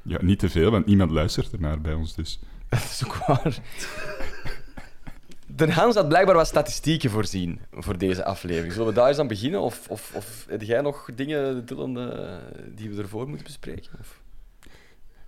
Ja, 0.02 0.18
niet 0.22 0.40
te 0.40 0.50
veel, 0.50 0.72
want 0.72 0.86
niemand 0.86 1.12
luistert 1.12 1.52
ernaar 1.52 1.82
bij 1.82 1.94
ons. 1.94 2.16
Dus. 2.16 2.40
Dat 2.70 2.80
is 2.80 3.04
ook 3.06 3.16
waar. 3.16 3.58
De 5.46 5.72
Hans 5.72 5.96
had 5.96 6.08
blijkbaar 6.08 6.36
wat 6.36 6.48
statistieken 6.48 7.10
voorzien 7.10 7.60
voor 7.72 7.98
deze 7.98 8.26
aflevering. 8.26 8.74
Zullen 8.74 8.88
we 8.88 8.94
daar 8.94 9.08
eens 9.08 9.18
aan 9.18 9.28
beginnen? 9.28 9.62
Of, 9.62 9.88
of, 9.90 10.12
of 10.16 10.46
heb 10.50 10.62
jij 10.62 10.82
nog 10.82 11.10
dingen, 11.16 11.66
Dylan, 11.66 12.00
eh, 12.00 12.36
die 12.76 12.90
we 12.90 13.02
ervoor 13.02 13.28
moeten 13.28 13.46
bespreken? 13.46 13.92
Of? 14.00 14.22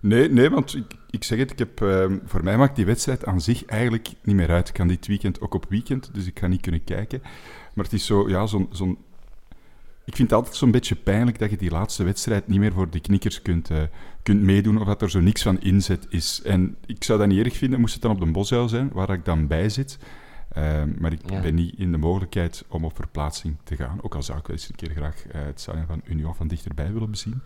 Nee, 0.00 0.30
nee, 0.30 0.50
want 0.50 0.76
ik, 0.76 0.84
ik 1.10 1.24
zeg 1.24 1.38
het, 1.38 1.50
ik 1.50 1.58
heb, 1.58 1.82
ehm, 1.82 2.18
voor 2.24 2.44
mij 2.44 2.56
maakt 2.56 2.76
die 2.76 2.84
wedstrijd 2.84 3.24
aan 3.24 3.40
zich 3.40 3.64
eigenlijk 3.64 4.08
niet 4.22 4.36
meer 4.36 4.50
uit. 4.50 4.68
Ik 4.68 4.74
kan 4.74 4.88
dit 4.88 5.06
weekend 5.06 5.40
ook 5.40 5.54
op 5.54 5.66
weekend, 5.68 6.10
dus 6.14 6.26
ik 6.26 6.38
ga 6.38 6.46
niet 6.46 6.60
kunnen 6.60 6.84
kijken. 6.84 7.20
Maar 7.74 7.84
het 7.84 7.94
is 7.94 8.06
zo, 8.06 8.28
ja, 8.28 8.46
zo'n... 8.46 8.68
ik 10.04 10.16
vind 10.16 10.30
het 10.30 10.32
altijd 10.32 10.56
zo'n 10.56 10.70
beetje 10.70 10.94
pijnlijk 10.94 11.38
dat 11.38 11.50
je 11.50 11.56
die 11.56 11.70
laatste 11.70 12.04
wedstrijd 12.04 12.48
niet 12.48 12.58
meer 12.58 12.72
voor 12.72 12.90
de 12.90 13.00
knikkers 13.00 13.42
kunt, 13.42 13.70
eh, 13.70 13.82
kunt 14.22 14.42
meedoen, 14.42 14.80
of 14.80 14.86
dat 14.86 15.02
er 15.02 15.10
zo 15.10 15.20
niks 15.20 15.42
van 15.42 15.60
inzet 15.60 16.06
is. 16.08 16.42
En 16.44 16.76
ik 16.86 17.04
zou 17.04 17.18
dat 17.18 17.28
niet 17.28 17.44
erg 17.44 17.56
vinden, 17.56 17.80
moest 17.80 17.92
het 17.92 18.02
dan 18.02 18.10
op 18.10 18.20
de 18.20 18.30
Boshuil 18.30 18.68
zijn, 18.68 18.90
waar 18.92 19.10
ik 19.10 19.24
dan 19.24 19.46
bij 19.46 19.68
zit. 19.68 19.98
Ehm, 20.52 20.88
maar 20.98 21.12
ik 21.12 21.20
Ja. 21.30 21.40
ben 21.40 21.54
niet 21.54 21.74
in 21.78 21.90
de 21.92 21.98
mogelijkheid 21.98 22.64
om 22.68 22.84
op 22.84 22.96
verplaatsing 22.96 23.56
te 23.64 23.76
gaan. 23.76 23.98
Ook 24.02 24.14
al 24.14 24.22
zou 24.22 24.38
ik 24.38 24.46
wel 24.46 24.56
eens 24.56 24.68
een 24.68 24.74
keer 24.74 24.90
graag 24.90 25.26
eh, 25.26 25.40
het 25.44 25.60
stadion 25.60 25.86
van 25.86 26.00
Union 26.04 26.34
van 26.34 26.48
dichterbij 26.48 26.92
willen 26.92 27.10
bezien. 27.10 27.40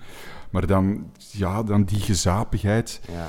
Maar 0.50 0.66
dan, 0.66 1.10
ja, 1.32 1.62
dan 1.62 1.84
die 1.84 2.00
gezapigheid, 2.00 3.00
Ja. 3.12 3.28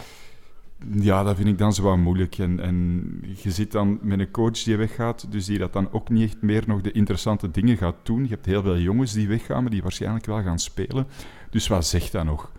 ja, 1.01 1.23
dat 1.23 1.35
vind 1.35 1.47
ik 1.47 1.57
dan 1.57 1.73
zo 1.73 1.83
wat 1.83 1.97
moeilijk. 1.97 2.37
En, 2.37 2.59
en 2.59 3.03
je 3.35 3.51
zit 3.51 3.71
dan 3.71 3.99
met 4.01 4.19
een 4.19 4.31
coach 4.31 4.63
die 4.63 4.77
weggaat, 4.77 5.31
dus 5.31 5.45
die 5.45 5.57
dat 5.57 5.73
dan 5.73 5.91
ook 5.91 6.09
niet 6.09 6.23
echt 6.33 6.41
meer 6.41 6.63
nog 6.67 6.81
de 6.81 6.91
interessante 6.91 7.51
dingen 7.51 7.77
gaat 7.77 7.95
doen. 8.03 8.23
Je 8.23 8.29
hebt 8.29 8.45
heel 8.45 8.61
veel 8.61 8.77
jongens 8.77 9.13
die 9.13 9.27
weggaan, 9.27 9.61
maar 9.61 9.71
die 9.71 9.81
waarschijnlijk 9.81 10.25
wel 10.25 10.41
gaan 10.43 10.59
spelen. 10.59 11.07
Dus 11.49 11.67
wat 11.67 11.85
zegt 11.87 12.11
dat 12.11 12.25
nog? 12.25 12.51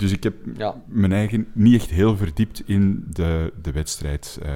Dus 0.00 0.12
ik 0.12 0.22
heb 0.22 0.34
Ja. 0.56 0.82
mijn 0.86 1.12
eigen 1.12 1.46
niet 1.52 1.74
echt 1.74 1.90
heel 1.90 2.16
verdiept 2.16 2.62
in 2.68 3.06
de, 3.10 3.52
de 3.62 3.72
wedstrijd. 3.72 4.38
Eh, 4.42 4.54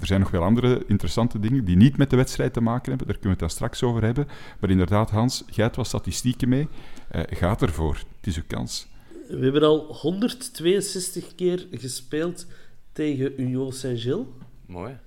er 0.00 0.06
zijn 0.06 0.20
nog 0.20 0.30
wel 0.30 0.42
andere 0.42 0.82
interessante 0.86 1.38
dingen 1.40 1.64
die 1.64 1.76
niet 1.76 1.96
met 1.96 2.10
de 2.10 2.16
wedstrijd 2.16 2.52
te 2.52 2.60
maken 2.60 2.88
hebben. 2.88 3.06
Daar 3.06 3.16
kunnen 3.18 3.38
we 3.38 3.44
het 3.44 3.52
dan 3.54 3.68
straks 3.68 3.82
over 3.82 4.02
hebben. 4.02 4.26
Maar 4.60 4.70
inderdaad, 4.70 5.10
Hans, 5.10 5.44
jij 5.50 5.64
hebt 5.64 5.76
wat 5.76 5.86
statistieken 5.86 6.48
mee. 6.48 6.68
Eh, 7.08 7.22
gaat 7.26 7.62
ervoor. 7.62 7.94
Het 8.16 8.26
is 8.26 8.36
uw 8.36 8.42
kans. 8.46 8.86
We 9.28 9.38
hebben 9.44 9.62
al 9.62 9.78
162 9.92 11.34
keer 11.34 11.66
gespeeld 11.70 12.46
tegen 12.92 13.40
Union 13.40 13.72
Saint-Gilles. 13.72 14.26
Mooi. 14.66 14.98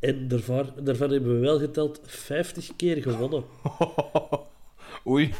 En 0.00 0.28
daarvan, 0.28 0.70
daarvan 0.82 1.10
hebben 1.10 1.34
we 1.34 1.38
wel 1.40 1.58
geteld 1.58 2.00
50 2.04 2.76
keer 2.76 3.02
gewonnen. 3.02 3.44
Oei. 5.08 5.34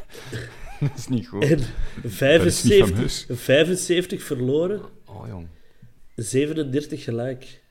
dat 0.88 0.90
is 0.96 1.08
niet 1.08 1.26
goed. 1.28 1.42
En 1.42 1.48
Dat 1.48 1.58
is 1.58 2.02
niet 2.02 2.12
75, 2.12 2.88
fameus. 2.88 3.26
75 3.28 4.22
verloren, 4.22 4.80
Oh, 5.06 5.26
jong. 5.28 5.46
37 6.14 7.04
gelijk. 7.04 7.62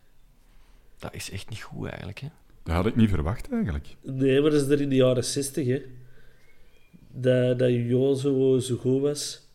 Dat 1.00 1.14
is 1.14 1.32
echt 1.32 1.50
niet 1.50 1.62
goed, 1.62 1.88
eigenlijk. 1.88 2.20
Hè? 2.20 2.28
Dat 2.64 2.76
had 2.76 2.86
ik 2.86 2.96
niet 2.96 3.10
verwacht, 3.10 3.52
eigenlijk. 3.52 3.88
Nee, 4.02 4.42
maar 4.42 4.52
dat 4.52 4.62
is 4.62 4.68
er 4.70 4.82
in 4.82 4.90
de 4.90 4.96
jaren 4.96 5.24
60, 5.24 5.68
hè. 5.68 5.82
Dat, 7.12 7.60
dat 7.60 7.70
Union 7.70 8.18
zo, 8.18 8.60
zo 8.60 8.76
goed 8.76 9.02
was. 9.02 9.48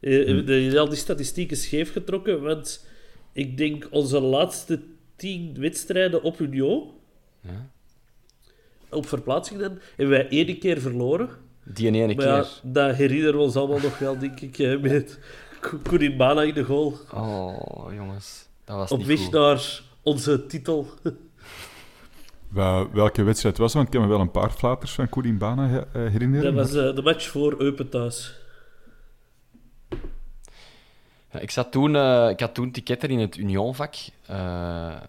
Eh, 0.00 0.26
Hm. 0.26 0.44
De, 0.44 0.78
al 0.78 0.88
die 0.88 0.98
statistieken 0.98 1.56
scheef 1.56 1.92
getrokken, 1.92 2.42
want 2.42 2.86
ik 3.32 3.56
denk 3.56 3.88
onze 3.90 4.20
laatste 4.20 4.82
10 5.16 5.54
wedstrijden 5.58 6.22
op 6.22 6.38
Union, 6.40 6.90
Ja. 7.40 7.70
op 8.90 9.06
verplaatsing 9.08 9.60
dan, 9.60 9.78
hebben 9.96 10.08
wij 10.16 10.28
één 10.28 10.58
keer 10.58 10.80
verloren. 10.80 11.28
Die 11.64 11.86
in 11.86 11.94
ene 11.94 12.14
Maar 12.14 12.26
ja, 12.26 12.40
keer. 12.40 12.48
dat 12.62 12.94
herinneren 12.96 13.34
we 13.34 13.40
ons 13.40 13.56
allemaal 13.56 13.78
nog 13.80 13.98
wel, 13.98 14.18
denk 14.18 14.40
ik, 14.40 14.58
eh, 14.58 14.80
met 14.80 15.18
Kurimbana 15.82 16.42
in 16.42 16.54
de 16.54 16.64
goal. 16.64 16.96
Oh, 17.14 17.92
jongens. 17.94 18.48
Dat 18.64 18.76
was 18.76 18.90
Op 18.90 19.04
weg 19.04 19.20
goed. 19.20 19.32
naar 19.32 19.80
onze 20.02 20.46
titel. 20.46 20.86
Wel, 22.48 22.90
welke 22.92 23.22
wedstrijd 23.22 23.58
was 23.58 23.72
dat? 23.72 23.82
Want 23.82 23.94
ik 23.94 24.00
kan 24.00 24.08
me 24.08 24.14
wel 24.16 24.24
een 24.24 24.30
paar 24.30 24.50
flaters 24.50 24.92
van 24.92 25.08
Koulimbana 25.08 25.68
he- 25.68 25.80
eh, 26.04 26.10
herinneren. 26.12 26.54
Dat 26.54 26.70
was 26.70 26.84
eh, 26.88 26.94
de 26.94 27.02
match 27.02 27.28
voor 27.28 27.54
Eupen 27.60 27.88
thuis. 27.88 28.34
Ja, 31.30 31.38
ik, 31.40 31.50
zat 31.50 31.72
toen, 31.72 31.96
eh, 31.96 32.28
ik 32.28 32.40
had 32.40 32.54
toen 32.54 32.70
ticketten 32.70 33.08
in 33.08 33.18
het 33.18 33.36
Unionvak. 33.36 33.94
eh, 34.26 35.00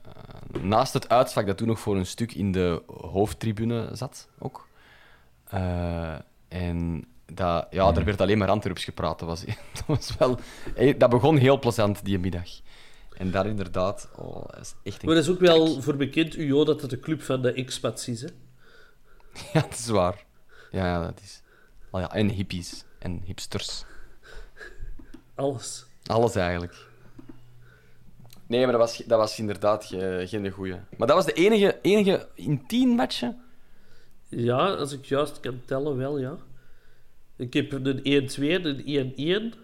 naast 0.62 0.94
het 0.94 1.10
uitvak 1.10 1.46
dat 1.48 1.58
toen 1.58 1.68
nog 1.68 1.80
voor 1.80 1.96
een 1.98 2.06
stuk 2.06 2.34
in 2.36 2.52
de 2.52 2.82
hoofdtribune 2.88 3.90
zat. 3.94 4.28
Ook. 4.40 4.68
Eh, 5.50 6.16
en 6.54 7.06
dat, 7.26 7.68
ja, 7.70 7.96
er 7.96 8.04
werd 8.06 8.22
alleen 8.22 8.38
maar 8.38 8.50
Antwerps 8.50 8.84
gepraat. 8.84 9.20
Dat, 9.20 9.28
was, 9.28 9.44
dat, 9.74 9.84
was 9.86 10.16
wel, 10.18 10.40
dat 10.98 11.10
begon 11.10 11.38
heel 11.38 11.60
plezant 11.60 12.06
die 12.06 12.20
middag. 12.20 12.50
En 13.18 13.32
daar 13.32 13.46
inderdaad, 13.48 14.10
oh, 14.16 14.48
dat 14.48 14.60
is 14.60 14.74
echt 14.84 15.02
een... 15.02 15.06
Maar 15.08 15.16
dat 15.16 15.24
is 15.24 15.30
ook 15.30 15.40
wel 15.40 15.82
voor 15.82 15.96
bekend, 15.96 16.36
UO, 16.36 16.64
dat 16.66 16.82
het 16.82 16.90
de 16.90 17.00
club 17.00 17.22
van 17.22 17.42
de 17.42 17.54
expats 17.54 18.08
is. 18.08 18.22
Hè? 18.22 18.28
Ja, 19.54 19.62
dat 19.62 19.74
is 19.80 19.88
waar. 19.88 20.26
Ja, 20.72 20.86
ja 20.86 21.04
dat 21.04 21.20
is... 21.24 21.42
Oh 21.92 22.02
ja, 22.02 22.12
en 22.14 22.30
hippies. 22.30 22.86
En 23.00 23.22
hipsters. 23.26 23.86
Alles. 25.36 25.86
Alles 26.06 26.36
eigenlijk. 26.36 26.76
Nee, 28.48 28.64
maar 28.64 28.72
dat 28.72 28.82
was, 28.82 28.98
dat 28.98 29.20
was 29.20 29.40
inderdaad 29.40 29.86
ge- 29.86 30.24
geen 30.28 30.50
goeie. 30.52 30.76
Maar 30.98 31.08
dat 31.08 31.16
was 31.16 31.26
de 31.26 31.34
enige, 31.34 31.80
enige 31.82 32.28
in 32.36 32.68
tien 32.68 32.90
matchen. 32.90 33.43
Ja, 34.36 34.74
als 34.74 34.92
ik 34.92 35.06
juist 35.06 35.40
kan 35.40 35.62
tellen, 35.66 35.98
wel 35.98 36.20
ja. 36.20 36.38
Ik 37.36 37.54
heb 37.54 37.72
een 37.72 38.00
1-2, 38.00 38.04
een 38.06 39.54
1-1, 39.54 39.58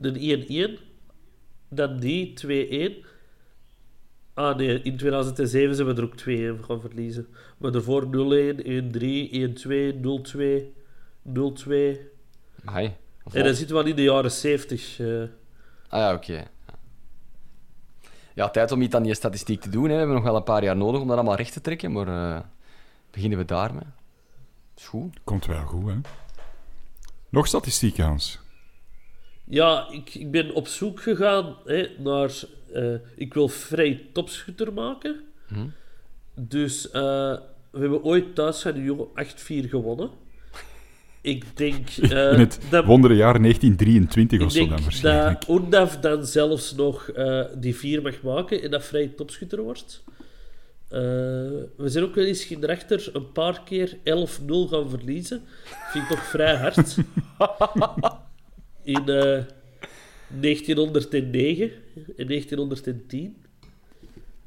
een 0.00 0.76
1-1, 0.78 0.80
dan 1.68 1.98
die 1.98 2.32
2-1. 3.02 3.06
Ah 4.34 4.56
nee, 4.56 4.82
in 4.82 4.96
2007 4.96 5.74
zijn 5.74 5.86
we 5.88 5.94
er 5.94 6.04
ook 6.04 6.60
2-1 6.60 6.64
gaan 6.66 6.80
verliezen. 6.80 7.26
Maar 7.58 7.72
daarvoor 7.72 8.04
0-1, 8.04 8.08
1-3, 8.08 9.30
1-2, 9.30 9.94
0-2, 9.94 10.72
0-2. 11.22 12.00
Hai. 12.64 12.94
En 13.32 13.44
dan 13.44 13.54
zitten 13.54 13.76
we 13.76 13.82
al 13.82 13.88
in 13.88 13.96
de 13.96 14.02
jaren 14.02 14.30
70. 14.30 14.98
eh. 15.00 15.22
Ah 15.88 16.00
ja, 16.00 16.14
oké. 16.14 16.32
Ja. 16.32 16.48
Ja, 18.34 18.50
tijd 18.50 18.72
om 18.72 18.82
iets 18.82 18.94
aan 18.94 19.02
die 19.02 19.14
statistiek 19.14 19.60
te 19.60 19.68
doen. 19.70 19.82
Hè. 19.82 19.88
We 19.90 19.96
hebben 19.96 20.14
nog 20.14 20.24
wel 20.24 20.36
een 20.36 20.42
paar 20.42 20.64
jaar 20.64 20.76
nodig 20.76 21.00
om 21.00 21.06
dat 21.06 21.16
allemaal 21.16 21.36
recht 21.36 21.52
te 21.52 21.60
trekken, 21.60 21.92
maar 21.92 22.08
eh, 22.08 22.40
beginnen 23.16 23.38
we 23.38 23.44
daarmee. 23.44 23.88
Is 24.76 24.86
goed. 24.86 25.16
Komt 25.24 25.46
wel 25.46 25.64
goed, 25.64 25.86
hè? 25.88 25.94
Nog 27.28 27.46
statistiek, 27.46 27.96
Hans. 27.98 28.38
Ja, 29.44 29.88
ik, 29.90 30.14
ik 30.14 30.30
ben 30.30 30.54
op 30.54 30.66
zoek 30.68 31.02
gegaan 31.02 31.56
hè, 31.64 31.88
naar... 31.98 32.30
eh, 32.72 32.94
ik 33.16 33.34
wil 33.34 33.48
vrij 33.48 34.06
topschutter 34.12 34.72
maken. 34.72 35.20
Dus 36.34 36.90
eh, 36.90 37.02
we 37.70 37.78
hebben 37.80 38.02
ooit 38.04 38.34
thuis 38.34 38.60
van 38.62 38.76
Ujo 38.76 39.12
8-4 39.14 39.68
gewonnen. 39.68 40.10
Ik 41.20 41.56
denk... 41.56 41.88
eh, 41.96 42.32
In 42.32 42.38
het 42.38 42.60
dat, 42.70 42.84
wondere 42.84 43.14
jaar 43.14 43.40
1923 43.40 44.38
ik 44.38 44.44
of 44.46 44.52
zo 44.52 44.68
dan 44.68 44.82
waarschijnlijk. 44.82 45.46
dat 45.46 45.56
Undaf 45.58 45.96
dan 45.98 46.26
zelfs 46.26 46.74
nog 46.74 47.08
eh, 47.08 47.44
die 47.58 47.76
4 47.76 48.02
mag 48.02 48.22
maken 48.22 48.62
en 48.62 48.70
dat 48.70 48.84
vrij 48.84 49.08
topschutter 49.08 49.62
wordt. 49.62 50.04
Eh, 50.88 51.00
we 51.76 51.84
zijn 51.88 52.04
ook 52.04 52.14
wel 52.14 52.24
eens 52.24 52.50
erachter 52.50 53.10
een 53.12 53.32
paar 53.32 53.62
keer 53.62 53.96
11-0 54.04 54.68
gaan 54.68 54.90
verliezen. 54.90 55.42
Vind 55.90 56.04
ik 56.04 56.10
toch 56.10 56.24
vrij 56.24 56.56
hard. 56.56 56.96
In 58.82 59.08
eh 59.08 59.42
1909 60.40 61.70
en 62.16 62.26
1910. 62.26 63.36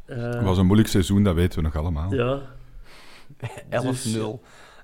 Eh, 0.06 0.18
Het 0.18 0.44
was 0.44 0.58
een 0.58 0.66
moeilijk 0.66 0.90
seizoen, 0.90 1.24
dat 1.24 1.36
weten 1.36 1.58
we 1.60 1.66
nog 1.66 1.76
allemaal. 1.76 2.14
ja, 2.14 2.42
11-0. 3.70 4.40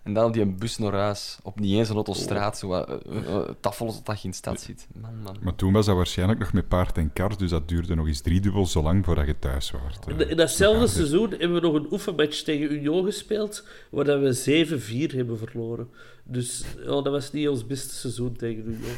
En 0.06 0.14
dan 0.14 0.32
die 0.32 0.42
een 0.42 0.58
bus 0.58 0.78
naar 0.78 0.94
huis. 0.94 1.38
Op 1.44 1.60
niet 1.60 1.78
eens 1.78 1.90
een 1.90 1.96
autostraat. 1.96 2.58
Zo 2.58 2.68
wat, 2.68 2.88
eh, 2.88 3.18
eh, 3.18 3.36
eh, 3.36 3.50
tafel 3.60 4.04
dat 4.04 4.22
je 4.22 4.28
in 4.28 4.34
stad 4.34 4.62
zit. 4.62 4.88
Man, 5.02 5.22
man. 5.24 5.38
Maar 5.42 5.56
toen 5.56 5.74
was 5.74 5.86
dat 5.86 5.96
waarschijnlijk 5.96 6.40
nog 6.40 6.54
met 6.54 6.68
paard 6.68 6.98
en 6.98 7.14
kar, 7.14 7.38
dus 7.38 7.50
dat 7.50 7.68
duurde 7.68 7.96
nog 7.96 8.08
eens 8.08 8.22
driedubbel 8.22 8.66
zo 8.66 8.82
lang 8.82 9.06
voordat 9.06 9.26
je 9.26 9.40
thuis 9.40 9.72
was. 9.72 10.00
In, 10.08 10.30
in 10.30 10.38
datzelfde 10.38 10.88
seizoen 10.88 11.30
hebben 11.30 11.54
we 11.54 11.60
nog 11.60 11.74
een 11.74 11.92
oefenmatch 11.92 12.42
tegen 12.42 12.72
Union 12.72 13.06
gespeeld, 13.06 13.68
waar 13.90 14.06
dat 14.06 14.20
we 14.20 15.10
7-4 15.12 15.16
hebben 15.16 15.38
verloren. 15.38 15.90
Dus 16.24 16.64
ja, 16.78 16.86
dat 16.86 17.08
was 17.08 17.32
niet 17.32 17.48
ons 17.48 17.68
beste 17.68 17.94
seizoen 17.96 18.36
tegen 18.36 18.66
Union. 18.66 18.98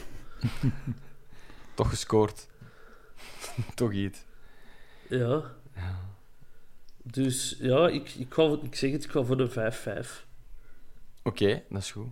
Toch 1.74 1.89
gescoord. 1.89 2.48
Toch 3.76 3.91
iets. 3.91 4.24
Ja. 5.10 5.41
Dus 7.04 7.58
ja, 7.60 7.88
ik, 7.88 8.10
ik, 8.10 8.34
ga, 8.34 8.58
ik 8.62 8.76
zeg 8.76 8.91
het, 8.91 9.04
ik 9.04 9.12
ga 9.12 9.24
voor 9.24 9.39
een 9.39 9.74
5-5. 10.06 10.27
Oké, 11.28 11.62
dat 11.70 11.82
is 11.82 11.92
goed. 11.92 12.08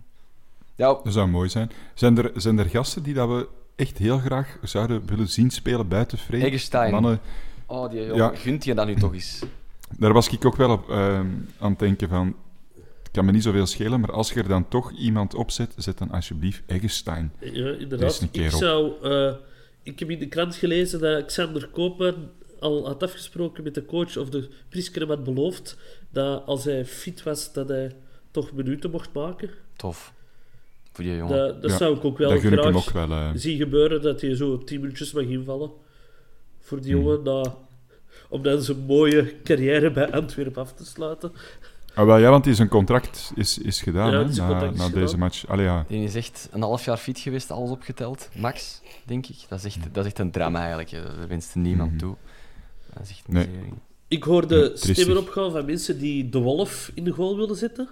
Ja, 0.74 0.86
Dat 1.04 1.12
zou 1.12 1.28
mooi 1.28 1.48
zijn. 1.48 1.70
Zijn 1.94 2.18
er, 2.18 2.30
zijn 2.34 2.58
er 2.58 2.68
gasten 2.68 3.02
die 3.02 3.14
dat 3.14 3.28
we 3.28 3.48
echt 3.76 3.98
heel 3.98 4.18
graag 4.18 4.58
zouden 4.62 5.06
willen 5.06 5.28
zien 5.28 5.50
spelen 5.50 5.88
buiten 5.88 6.18
Frey? 6.18 6.40
Eggestein. 6.42 6.90
Mannen, 6.92 7.20
oh, 7.66 7.90
die 7.90 8.00
jongen. 8.00 8.16
Ja. 8.16 8.32
Gunt 8.34 8.64
je 8.64 8.74
dat 8.74 8.86
nu 8.86 8.94
toch 8.94 9.12
eens? 9.14 9.42
daar 9.98 10.12
was 10.12 10.28
ik 10.28 10.44
ook 10.44 10.56
wel 10.56 10.70
op, 10.70 10.90
ehm, 10.90 11.26
aan 11.58 11.70
het 11.70 11.78
denken 11.78 12.08
van... 12.08 12.36
Het 13.02 13.10
kan 13.10 13.24
me 13.24 13.32
niet 13.32 13.42
zoveel 13.42 13.66
schelen, 13.66 14.00
maar 14.00 14.12
als 14.12 14.32
je 14.32 14.40
er 14.42 14.48
dan 14.48 14.68
toch 14.68 14.92
iemand 14.92 15.34
opzet, 15.34 15.72
zet 15.76 15.98
dan 15.98 16.10
alsjeblieft 16.10 16.62
Eggestein. 16.66 17.32
Ja, 17.40 17.70
inderdaad. 17.70 18.20
een 18.20 18.30
keer 18.30 18.46
Ik 18.46 18.52
op. 18.52 18.58
zou... 18.58 18.92
eh, 19.02 19.34
ik 19.82 19.98
heb 19.98 20.10
in 20.10 20.18
de 20.18 20.26
krant 20.28 20.54
gelezen 20.54 21.00
dat 21.00 21.24
Xander 21.24 21.68
Koopman 21.68 22.14
al 22.60 22.86
had 22.86 23.02
afgesproken 23.02 23.62
met 23.64 23.74
de 23.74 23.84
coach, 23.84 24.16
of 24.16 24.28
de 24.28 24.48
had 25.06 25.24
beloofd, 25.24 25.76
dat 26.10 26.46
als 26.46 26.64
hij 26.64 26.84
fit 26.84 27.22
was, 27.22 27.52
dat 27.52 27.68
hij 27.68 27.96
toch 28.42 28.52
minuten 28.52 28.90
mocht 28.90 29.12
maken. 29.12 29.50
Tof. 29.76 30.12
Voor 30.92 31.04
die 31.04 31.16
jongen. 31.16 31.36
Dat, 31.36 31.62
dat 31.62 31.70
Ja, 31.70 31.76
zou 31.76 31.96
ik 31.96 32.04
ook 32.04 32.18
wel 32.18 32.30
dat 32.30 32.40
gun 32.40 32.52
ik 32.52 32.58
hem 32.62 32.72
graag 32.78 33.04
ook 33.04 33.08
wel. 33.08 33.18
eh. 33.18 33.30
zien 33.34 33.56
gebeuren, 33.56 34.02
dat 34.02 34.20
hij 34.20 34.34
zo 34.36 34.58
10 34.64 34.80
minuutjes 34.80 35.12
mag 35.12 35.22
invallen. 35.24 35.70
Voor 36.60 36.80
die 36.80 36.92
Hmm. 36.94 37.02
jongen, 37.02 37.22
na- 37.22 37.54
om 38.28 38.42
dan 38.42 38.62
zijn 38.62 38.78
mooie 38.78 39.34
carrière 39.44 39.90
bij 39.90 40.12
Antwerpen 40.12 40.62
af 40.62 40.72
te 40.72 40.84
sluiten. 40.84 41.32
Ah, 41.94 42.06
wel, 42.06 42.16
ja, 42.16 42.30
want 42.30 42.44
die 42.44 42.54
zijn 42.54 42.68
contract 42.68 43.32
is, 43.34 43.58
is 43.58 43.82
gedaan 43.82 44.10
Ja, 44.12 44.18
hè, 44.18 44.24
na, 44.24 44.60
gedaan. 44.74 44.92
deze 44.92 45.18
match. 45.18 45.46
Allee, 45.46 45.64
ja. 45.64 45.84
Die 45.88 46.04
is 46.04 46.14
echt 46.14 46.48
een 46.52 46.62
half 46.62 46.84
jaar 46.84 46.96
fit 46.96 47.18
geweest, 47.18 47.50
alles 47.50 47.70
opgeteld. 47.70 48.28
Max, 48.34 48.80
denk 49.04 49.26
ik. 49.26 49.36
Dat 49.48 49.58
is 49.58 49.64
echt, 49.64 49.78
dat 49.94 50.04
is 50.04 50.10
echt 50.10 50.18
een 50.18 50.30
drama 50.30 50.58
eigenlijk. 50.58 50.90
hè. 50.90 51.02
Dat 51.02 51.28
wenst 51.28 51.54
niemand 51.54 51.98
toe. 51.98 52.16
Dat 52.94 53.02
is 53.02 53.10
echt. 53.10 53.28
Nee. 53.28 53.48
Ik 54.08 54.22
hoorde 54.22 54.70
stemmen 54.74 55.16
opgaan 55.18 55.50
van 55.50 55.64
mensen 55.64 55.98
die 55.98 56.28
de 56.28 56.38
Wolf 56.38 56.90
in 56.94 57.04
de 57.04 57.10
goal 57.10 57.36
wilden 57.36 57.56
zetten. 57.56 57.88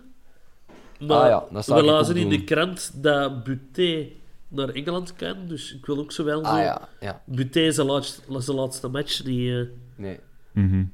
Maar 1.00 1.18
Ah 1.18 1.28
ja, 1.28 1.44
dat 1.52 1.66
we 1.66 1.82
lazen 1.82 2.16
in 2.16 2.28
de 2.28 2.44
krant 2.44 2.92
dat 3.02 3.44
Buté 3.44 4.06
naar 4.48 4.68
Engeland 4.68 5.14
kan, 5.14 5.36
dus 5.46 5.74
ik 5.74 5.86
wil 5.86 5.98
ook 5.98 6.12
zo 6.12 6.24
wel 6.24 6.44
zo... 6.44 6.50
Ah 6.50 6.58
ja, 6.62 6.88
ja. 7.00 7.22
Buté 7.26 7.82
laatste, 7.84 8.20
zijn 8.38 8.56
laatste 8.56 8.88
match, 8.88 9.22
die... 9.22 9.60
eh, 9.60 9.66
Nee. 9.96 10.18
Mhm. 10.52 10.84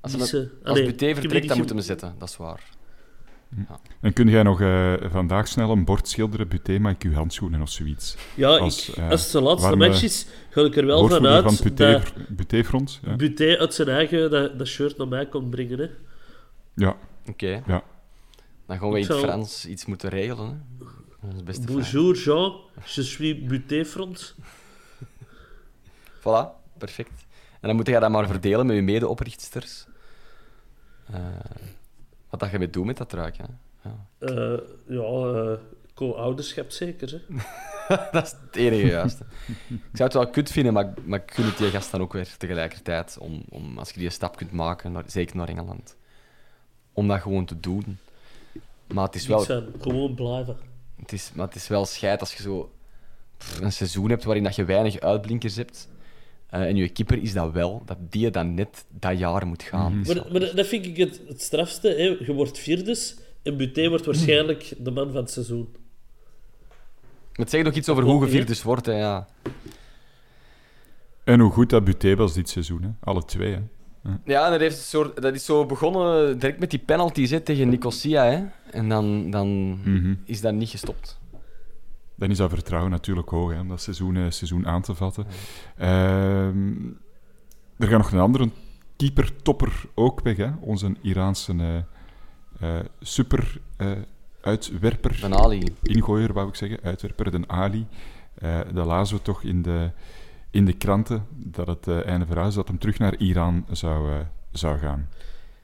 Als, 0.00 0.12
Die 0.12 0.20
we, 0.20 0.26
ze- 0.26 0.50
als 0.62 0.70
Allee, 0.78 0.84
Buté 0.86 1.14
vertrekt, 1.14 1.48
dan 1.48 1.56
moeten 1.56 1.76
we 1.76 1.82
zetten. 1.82 2.14
Dat 2.18 2.28
is 2.28 2.36
waar. 2.36 2.62
En 4.00 4.12
kun 4.12 4.28
jij 4.28 4.42
nog 4.42 4.60
eh, 4.60 4.92
vandaag 5.10 5.48
snel 5.48 5.70
een 5.70 5.84
bord 5.84 6.08
schilderen, 6.08 6.48
buté, 6.48 6.78
maar 6.78 6.92
ik 6.92 7.02
uw 7.02 7.12
handschoenen 7.12 7.60
of 7.60 7.68
zoiets? 7.70 8.16
ja, 8.34 8.56
Als, 8.56 8.88
ik, 8.88 8.96
eh, 8.96 9.10
als 9.10 9.20
het 9.20 9.30
zijn 9.30 9.42
laatste 9.42 9.76
match 9.76 10.02
is, 10.02 10.26
ga 10.50 10.60
ik 10.60 10.76
er 10.76 10.86
wel 10.86 11.08
vanuit 11.08 11.44
van 11.44 11.56
Buté, 11.62 11.92
dat 11.92 12.12
Buté-front. 12.28 13.00
Ja. 13.06 13.16
Buté 13.16 13.58
uit 13.58 13.74
zijn 13.74 13.88
eigen 13.88 14.30
dat, 14.30 14.58
dat 14.58 14.66
shirt 14.66 14.96
naar 14.98 15.08
mij 15.08 15.26
komt 15.26 15.50
brengen. 15.50 15.78
Hè. 15.78 15.86
ja, 16.74 16.96
Oké. 17.28 17.62
ja. 17.66 17.82
Dan 18.68 18.78
gaan 18.78 18.88
we 18.90 18.94
in 18.98 19.02
het 19.02 19.12
zal- 19.12 19.20
Frans 19.20 19.66
iets 19.66 19.84
moeten 19.86 20.08
regelen. 20.10 20.66
Hè. 20.78 20.86
Ons 21.26 21.42
beste. 21.42 21.66
Bonjour 21.72 22.16
Jean, 22.16 22.60
je 22.94 23.02
suis 23.02 23.44
Buté 23.46 23.84
front. 23.84 24.34
Voilà, 26.20 26.46
perfect. 26.78 27.26
En 27.60 27.68
dan 27.68 27.76
moet 27.76 27.86
je 27.86 28.00
dat 28.00 28.10
maar 28.10 28.26
verdelen 28.26 28.66
met 28.66 28.76
je 28.76 28.82
mede-oprichtsters. 28.82 29.86
Eh, 31.12 31.20
wat 32.30 32.40
dat 32.40 32.50
je 32.50 32.58
mee 32.58 32.70
doet 32.70 32.84
met 32.84 32.96
dat 32.96 33.08
truik, 33.08 33.36
hè. 33.36 33.44
Ja. 33.84 34.06
Eh, 34.18 34.60
ja, 34.86 35.02
eh 35.02 35.58
co-ouderschap 35.94 36.70
zeker. 36.70 37.22
Hè. 37.28 37.36
dat 38.12 38.24
is 38.26 38.30
het 38.46 38.56
enige 38.56 38.86
juiste. 38.86 39.24
ik 39.68 39.80
zou 39.96 40.04
het 40.08 40.12
wel 40.12 40.28
kut 40.30 40.50
vinden, 40.50 40.72
maar, 40.72 40.84
ik- 40.88 41.06
maar 41.06 41.22
ik 41.22 41.30
gun 41.34 41.44
het 41.44 41.56
die 41.58 41.70
gast 41.70 41.90
dan 41.90 42.00
ook 42.00 42.12
weer 42.12 42.36
tegelijkertijd. 42.38 43.18
Om, 43.20 43.42
om, 43.48 43.78
als 43.78 43.90
je 43.90 44.00
die 44.00 44.10
stap 44.10 44.36
kunt 44.36 44.52
maken, 44.52 44.92
naar, 44.92 45.04
zeker 45.06 45.36
naar 45.36 45.48
Engeland. 45.48 45.96
Om 46.92 47.08
dat 47.08 47.20
gewoon 47.20 47.44
te 47.44 47.60
doen. 47.60 47.98
Maar 48.94 49.04
het 49.04 49.14
is 49.14 49.26
wel, 49.26 49.40
van, 49.42 49.66
gewoon 49.80 50.14
blijven. 50.14 50.56
het 50.96 51.12
is, 51.12 51.30
maar 51.34 51.46
het 51.46 51.54
is 51.56 51.68
wel 51.68 51.84
scheid 51.84 52.20
als 52.20 52.34
je 52.34 52.42
zo 52.42 52.72
pff, 53.36 53.60
een 53.60 53.72
seizoen 53.72 54.10
hebt 54.10 54.24
waarin 54.24 54.44
dat 54.44 54.54
je 54.56 54.64
weinig 54.64 55.00
uitblinkers 55.00 55.56
hebt. 55.56 55.88
eh, 56.48 56.60
en 56.62 56.76
je 56.76 56.88
keeper 56.88 57.22
is 57.22 57.32
dat 57.32 57.52
wel, 57.52 57.82
dat 57.84 57.96
die 58.10 58.30
dan 58.30 58.54
net 58.54 58.84
dat 58.90 59.18
jaar 59.18 59.46
moet 59.46 59.62
gaan. 59.62 60.00
Is 60.00 60.06
Maar, 60.06 60.14
wel- 60.16 60.32
maar 60.40 60.54
dat 60.54 60.66
vind 60.66 60.86
ik 60.86 60.96
het, 60.96 61.20
het 61.28 61.42
strafste. 61.42 61.88
Hè. 61.88 62.24
Je 62.26 62.32
wordt 62.32 62.58
vierdes 62.58 63.16
en 63.42 63.56
Buté 63.56 63.88
wordt 63.88 64.04
waarschijnlijk 64.06 64.74
de 64.78 64.90
man 64.90 65.06
van 65.12 65.16
het 65.20 65.30
seizoen. 65.30 65.74
Het 67.32 67.50
zegt 67.50 67.64
nog 67.64 67.74
iets 67.74 67.88
over 67.88 68.02
hoe 68.02 68.24
je 68.24 68.30
vierders 68.30 68.62
wordt, 68.62 68.86
hè, 68.86 68.92
ja. 68.92 69.28
En 71.24 71.40
hoe 71.40 71.50
goed 71.52 71.70
dat 71.70 71.84
buté 71.84 72.16
was 72.16 72.34
dit 72.34 72.48
seizoen, 72.48 72.82
hè? 72.82 72.88
alle 73.00 73.24
twee. 73.24 73.52
Hè? 73.54 73.60
Ja, 74.24 74.50
dat, 74.50 74.60
heeft 74.60 74.76
een 74.76 74.82
soort, 74.82 75.22
dat 75.22 75.34
is 75.34 75.44
zo 75.44 75.66
begonnen 75.66 76.38
direct 76.38 76.58
met 76.60 76.70
die 76.70 76.78
penalties 76.78 77.30
hè, 77.30 77.40
tegen 77.40 77.68
Nicosia. 77.68 78.24
Hè. 78.24 78.44
En 78.70 78.88
dan, 78.88 79.30
dan 79.30 79.68
Mhm. 79.68 80.14
is 80.24 80.40
dat 80.40 80.54
niet 80.54 80.68
gestopt. 80.68 81.18
dan 82.14 82.30
is 82.30 82.36
dat 82.36 82.50
vertrouwen 82.50 82.90
natuurlijk 82.90 83.28
hoog 83.28 83.52
hè, 83.52 83.60
om 83.60 83.68
dat 83.68 83.80
seizoen, 83.82 84.16
eh, 84.16 84.22
seizoen 84.28 84.66
aan 84.66 84.82
te 84.82 84.94
vatten. 84.94 85.26
Ehm, 85.76 86.72
er 87.76 87.88
gaat 87.88 87.98
nog 87.98 88.12
een 88.12 88.18
andere 88.18 88.50
keeper-topper 88.96 89.82
ook 89.94 90.20
weg, 90.20 90.36
hè? 90.36 90.50
onze 90.60 90.92
Iraanse 91.02 91.54
eh, 91.58 91.76
eh, 92.78 92.84
super 93.00 93.60
uitwerper. 94.40 95.14
Van 95.14 95.34
Ali. 95.34 95.62
Ingooier, 95.82 96.32
wou 96.32 96.48
ik 96.48 96.54
zeggen. 96.54 96.78
Uitwerper, 96.82 97.30
de 97.30 97.40
Ali. 97.46 97.86
Dat 98.72 98.86
lazen 98.86 99.16
we 99.16 99.22
toch 99.22 99.42
in 99.42 99.62
de, 99.62 99.90
in 100.50 100.64
de 100.64 100.72
kranten, 100.72 101.26
dat 101.30 101.66
het 101.66 101.86
eh, 101.88 102.06
einde 102.06 102.26
verhuis, 102.26 102.54
dat 102.54 102.68
hem 102.68 102.78
terug 102.78 102.98
naar 102.98 103.16
Iran 103.16 103.66
zou, 103.70 104.12
eh, 104.12 104.18
zou 104.52 104.78
gaan. 104.78 105.08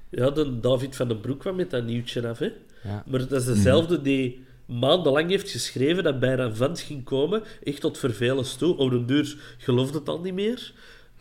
Ja, 0.08 0.30
de 0.30 0.60
David 0.60 0.96
van 0.96 1.08
den 1.08 1.20
Broek 1.20 1.40
kwam 1.40 1.56
met 1.56 1.70
dat 1.70 1.84
nieuwtje 1.84 2.28
af, 2.28 2.38
hè. 2.38 2.52
Ja. 2.82 3.02
Maar 3.06 3.18
dat 3.20 3.32
is 3.32 3.44
dezelfde 3.44 4.02
die 4.02 4.44
maandenlang 4.66 5.30
heeft 5.30 5.50
geschreven 5.50 6.04
dat 6.04 6.20
Bayram 6.20 6.54
Vans 6.54 6.82
ging 6.82 7.04
komen, 7.04 7.42
echt 7.62 7.80
tot 7.80 7.98
vervelens 7.98 8.56
toe. 8.56 8.76
Op 8.76 8.90
de 8.90 9.04
duur 9.04 9.36
geloofde 9.58 9.98
het 9.98 10.08
al 10.08 10.20
niet 10.20 10.34
meer. 10.34 10.72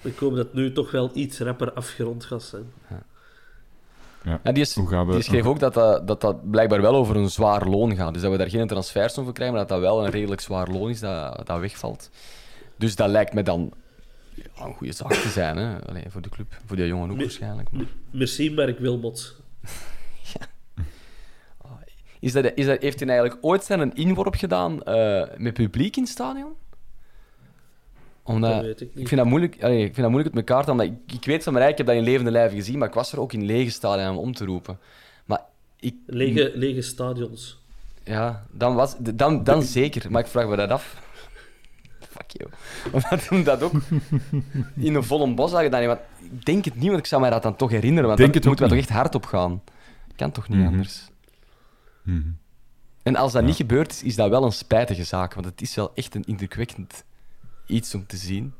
Ik 0.01 0.17
hoop 0.17 0.35
dat 0.35 0.53
nu 0.53 0.71
toch 0.71 0.91
wel 0.91 1.09
iets 1.13 1.39
rapper 1.39 1.73
afgerond 1.73 2.23
gaat 2.25 2.43
zijn. 2.43 2.63
Ja. 2.89 3.03
Ja, 4.43 4.51
die, 4.51 4.63
is, 4.63 4.75
Hoe 4.75 4.87
gaan 4.87 5.07
we- 5.07 5.13
die 5.13 5.21
schreef 5.21 5.45
ook 5.45 5.59
dat 5.59 5.73
dat, 5.73 6.07
dat 6.07 6.21
dat 6.21 6.49
blijkbaar 6.51 6.81
wel 6.81 6.95
over 6.95 7.15
een 7.15 7.29
zwaar 7.29 7.67
loon 7.67 7.95
gaat. 7.95 8.13
Dus 8.13 8.21
dat 8.21 8.31
we 8.31 8.37
daar 8.37 8.49
geen 8.49 8.67
transfersom 8.67 9.23
voor 9.23 9.33
krijgen, 9.33 9.55
maar 9.55 9.67
dat 9.67 9.77
dat 9.81 9.87
wel 9.91 10.05
een 10.05 10.11
redelijk 10.11 10.41
zwaar 10.41 10.67
loon 10.69 10.89
is 10.89 10.99
dat, 10.99 11.45
dat 11.47 11.59
wegvalt. 11.59 12.09
Dus 12.83 12.95
dat 12.95 13.09
lijkt 13.09 13.33
me 13.33 13.43
dan 13.43 13.73
ja, 14.33 14.65
een 14.65 14.73
goede 14.73 14.93
zaak 14.93 15.13
te 15.13 15.29
zijn 15.29 15.57
hè? 15.57 15.85
Allee, 15.85 16.03
voor 16.07 16.21
de 16.21 16.29
club. 16.29 16.53
Voor 16.65 16.75
die 16.75 16.87
jongen 16.87 17.09
ook 17.09 17.15
Nee. 17.15 17.25
waarschijnlijk. 17.25 17.71
Maar... 17.71 17.85
Merci, 18.11 18.51
Mark 18.53 18.79
Wilmots. 18.79 19.35
Is 22.19 22.31
dat, 22.31 22.51
is 22.55 22.65
dat, 22.65 22.81
heeft 22.81 22.99
hij 22.99 23.09
eigenlijk 23.09 23.45
ooit 23.45 23.63
zijn 23.63 23.79
een 23.79 23.93
inworp 23.95 24.35
gedaan 24.35 24.83
eh, 24.83 25.23
met 25.37 25.53
publiek 25.53 25.95
in 25.95 26.03
het 26.03 26.11
stadion? 26.11 26.51
Omdat, 28.23 28.51
Dat 28.53 28.61
weet 28.61 28.81
ik 28.81 28.95
niet. 28.95 29.07
vind 29.07 29.21
dat 29.21 29.29
moeilijk, 29.29 29.63
allee, 29.63 29.77
ik 29.77 29.83
vind 29.93 29.97
dat 29.97 30.09
moeilijk 30.09 30.35
uit 30.35 30.47
elkaar 30.47 30.63
te 30.63 30.69
halen, 30.71 30.85
omdat 30.85 31.01
ik, 31.07 31.13
ik 31.15 31.25
weet 31.25 31.43
van 31.43 31.53
mij, 31.53 31.69
ik 31.69 31.77
heb 31.77 31.87
dat 31.87 31.95
in 31.95 32.03
levende 32.03 32.31
lijven 32.31 32.57
gezien, 32.57 32.77
maar 32.77 32.87
ik 32.87 32.93
was 32.93 33.11
er 33.11 33.19
ook 33.19 33.33
in 33.33 33.45
lege 33.45 33.69
stadion 33.71 34.09
om 34.09 34.17
om 34.17 34.33
te 34.33 34.45
roepen. 34.45 34.79
Maar 35.25 35.41
ik, 35.79 35.95
Lege, 36.05 36.51
lege 36.55 36.81
stadions. 36.81 37.61
Ja, 38.03 38.45
dan, 38.51 38.75
was, 38.75 38.95
dan, 38.99 39.43
dan 39.43 39.61
zeker. 39.63 40.11
Maar 40.11 40.21
ik 40.21 40.27
vraag 40.27 40.47
me 40.47 40.55
dat 40.55 40.69
af. 40.69 41.01
Fuck 42.15 42.31
you. 42.31 42.49
Omdat 42.93 43.29
hem 43.29 43.43
dat 43.43 43.61
ook 43.63 43.73
in 44.75 44.95
een 44.95 45.03
volle 45.03 45.33
bos 45.33 45.51
had 45.51 45.61
gedaan. 45.61 45.85
Want 45.85 45.99
ik 46.31 46.45
denk 46.45 46.65
het 46.65 46.75
niet, 46.75 46.87
want 46.87 46.99
ik 46.99 47.05
zou 47.05 47.21
mij 47.21 47.29
dat 47.29 47.43
dan 47.43 47.55
toch 47.55 47.69
herinneren. 47.69 48.05
Want 48.07 48.17
Denk 48.17 48.33
dan 48.33 48.41
het 48.41 48.49
moet 48.49 48.59
wel 48.59 48.69
toch 48.69 48.77
echt 48.77 48.89
hard 48.89 49.15
op 49.15 49.25
gaan. 49.25 49.61
Kan 50.15 50.31
toch 50.31 50.49
niet 50.49 50.57
Mhm. 50.59 50.67
anders? 50.67 51.09
Mhm. 52.03 52.21
En 53.03 53.15
als 53.15 53.31
dat 53.31 53.43
niet 53.43 53.55
gebeurd 53.55 53.91
is, 53.91 54.03
is 54.03 54.15
dat 54.15 54.29
wel 54.29 54.43
een 54.43 54.51
spijtige 54.51 55.03
zaak. 55.03 55.33
Want 55.33 55.45
het 55.45 55.61
is 55.61 55.75
wel 55.75 55.91
echt 55.95 56.15
een 56.15 56.23
indrukwekkend 56.23 57.03
iets 57.67 57.95
om 57.95 58.05
te 58.05 58.17
zien. 58.17 58.53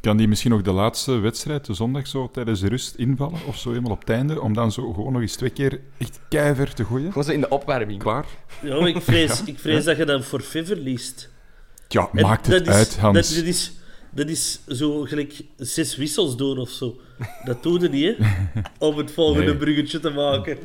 Kan 0.00 0.16
die 0.16 0.28
misschien 0.28 0.54
ook 0.54 0.64
de 0.64 0.72
laatste 0.72 1.12
wedstrijd, 1.18 1.64
de 1.66 1.74
zondag, 1.74 2.06
zo 2.06 2.30
tijdens 2.30 2.60
de 2.60 2.68
rust 2.68 2.94
invallen? 2.94 3.38
Of 3.46 3.56
zo 3.58 3.68
helemaal 3.68 3.90
op 3.92 4.00
het 4.00 4.10
einde? 4.10 4.40
Om 4.40 4.54
dan 4.54 4.72
zo 4.72 4.92
gewoon 4.92 5.12
nog 5.12 5.20
eens 5.22 5.36
twee 5.36 5.50
keer 5.50 5.80
echt 5.98 6.20
keihard 6.28 6.76
te 6.76 6.84
gooien? 6.84 7.08
Gewoon 7.08 7.24
zo 7.24 7.30
in 7.32 7.40
de 7.40 7.48
opwarming. 7.48 7.98
Klaar? 7.98 8.24
Ja, 8.62 8.78
maar 8.78 8.88
ik 8.88 9.02
vrees, 9.02 9.44
ik 9.44 9.58
vrees 9.58 9.84
dat 9.84 9.96
je 9.96 10.04
dan 10.04 10.22
forfait 10.22 10.66
verliest. 10.66 11.30
Ja, 11.92 12.08
En 12.12 12.22
maakt 12.22 12.46
het 12.46 12.64
dat 12.64 12.74
is, 12.74 12.80
uit, 12.80 12.98
Hans. 12.98 13.16
Dat, 13.28 13.36
dat, 13.36 13.44
is, 13.46 13.72
dat 14.10 14.28
is 14.28 14.60
zo 14.68 15.00
gelijk 15.02 15.42
zes 15.56 15.96
wissels 15.96 16.36
doen 16.36 16.58
of 16.58 16.70
zo. 16.70 16.96
Dat 17.44 17.62
doe 17.62 17.80
je 17.80 17.88
niet, 17.88 18.16
hè? 18.18 18.24
Om 18.88 18.96
het 18.96 19.10
volgende 19.12 19.46
Nee. 19.46 19.56
bruggetje 19.56 20.00
te 20.00 20.10
maken. 20.10 20.58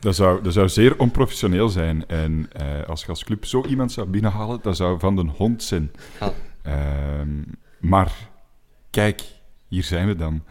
Dat 0.00 0.14
zou, 0.14 0.42
dat 0.42 0.52
zou 0.52 0.68
zeer 0.68 0.98
onprofessioneel 0.98 1.68
zijn. 1.68 2.06
En 2.08 2.48
eh, 2.52 2.88
als 2.88 3.00
je 3.02 3.08
als 3.08 3.24
club 3.24 3.44
zo 3.44 3.64
iemand 3.64 3.92
zou 3.92 4.06
binnenhalen, 4.06 4.58
dat 4.62 4.76
zou 4.76 4.98
van 4.98 5.16
de 5.16 5.24
hond 5.36 5.62
zijn. 5.62 5.90
Ehm, 6.62 7.42
maar, 7.80 8.12
kijk, 8.90 9.22
hier 9.68 9.82
zijn 9.84 10.06
we 10.06 10.16
dan. 10.16 10.44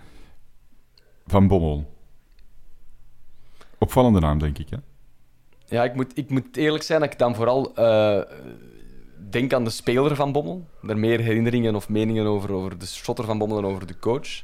Van 1.27 1.47
Bommel. 1.47 1.93
Opvallende 3.77 4.19
naam, 4.19 4.39
denk 4.39 4.57
ik, 4.57 4.69
hè? 4.69 4.77
Ja, 5.65 5.83
ik 5.83 5.95
moet, 5.95 6.17
ik 6.17 6.29
moet 6.29 6.57
eerlijk 6.57 6.83
zijn 6.83 6.99
dat 6.99 7.11
ik 7.11 7.19
dan 7.19 7.35
vooral 7.35 7.75
eh, 7.75 8.21
denk 9.31 9.53
aan 9.53 9.63
de 9.63 9.69
speler 9.69 10.15
van 10.15 10.31
Bommel. 10.31 10.65
Er 10.87 10.97
meer 10.97 11.19
herinneringen 11.19 11.75
of 11.75 11.89
meningen 11.89 12.25
over, 12.25 12.51
over 12.51 12.77
de 12.77 12.85
shotter 12.87 13.25
van 13.25 13.37
Bommel 13.37 13.61
dan 13.61 13.71
over 13.71 13.87
de 13.87 13.99
coach. 13.99 14.43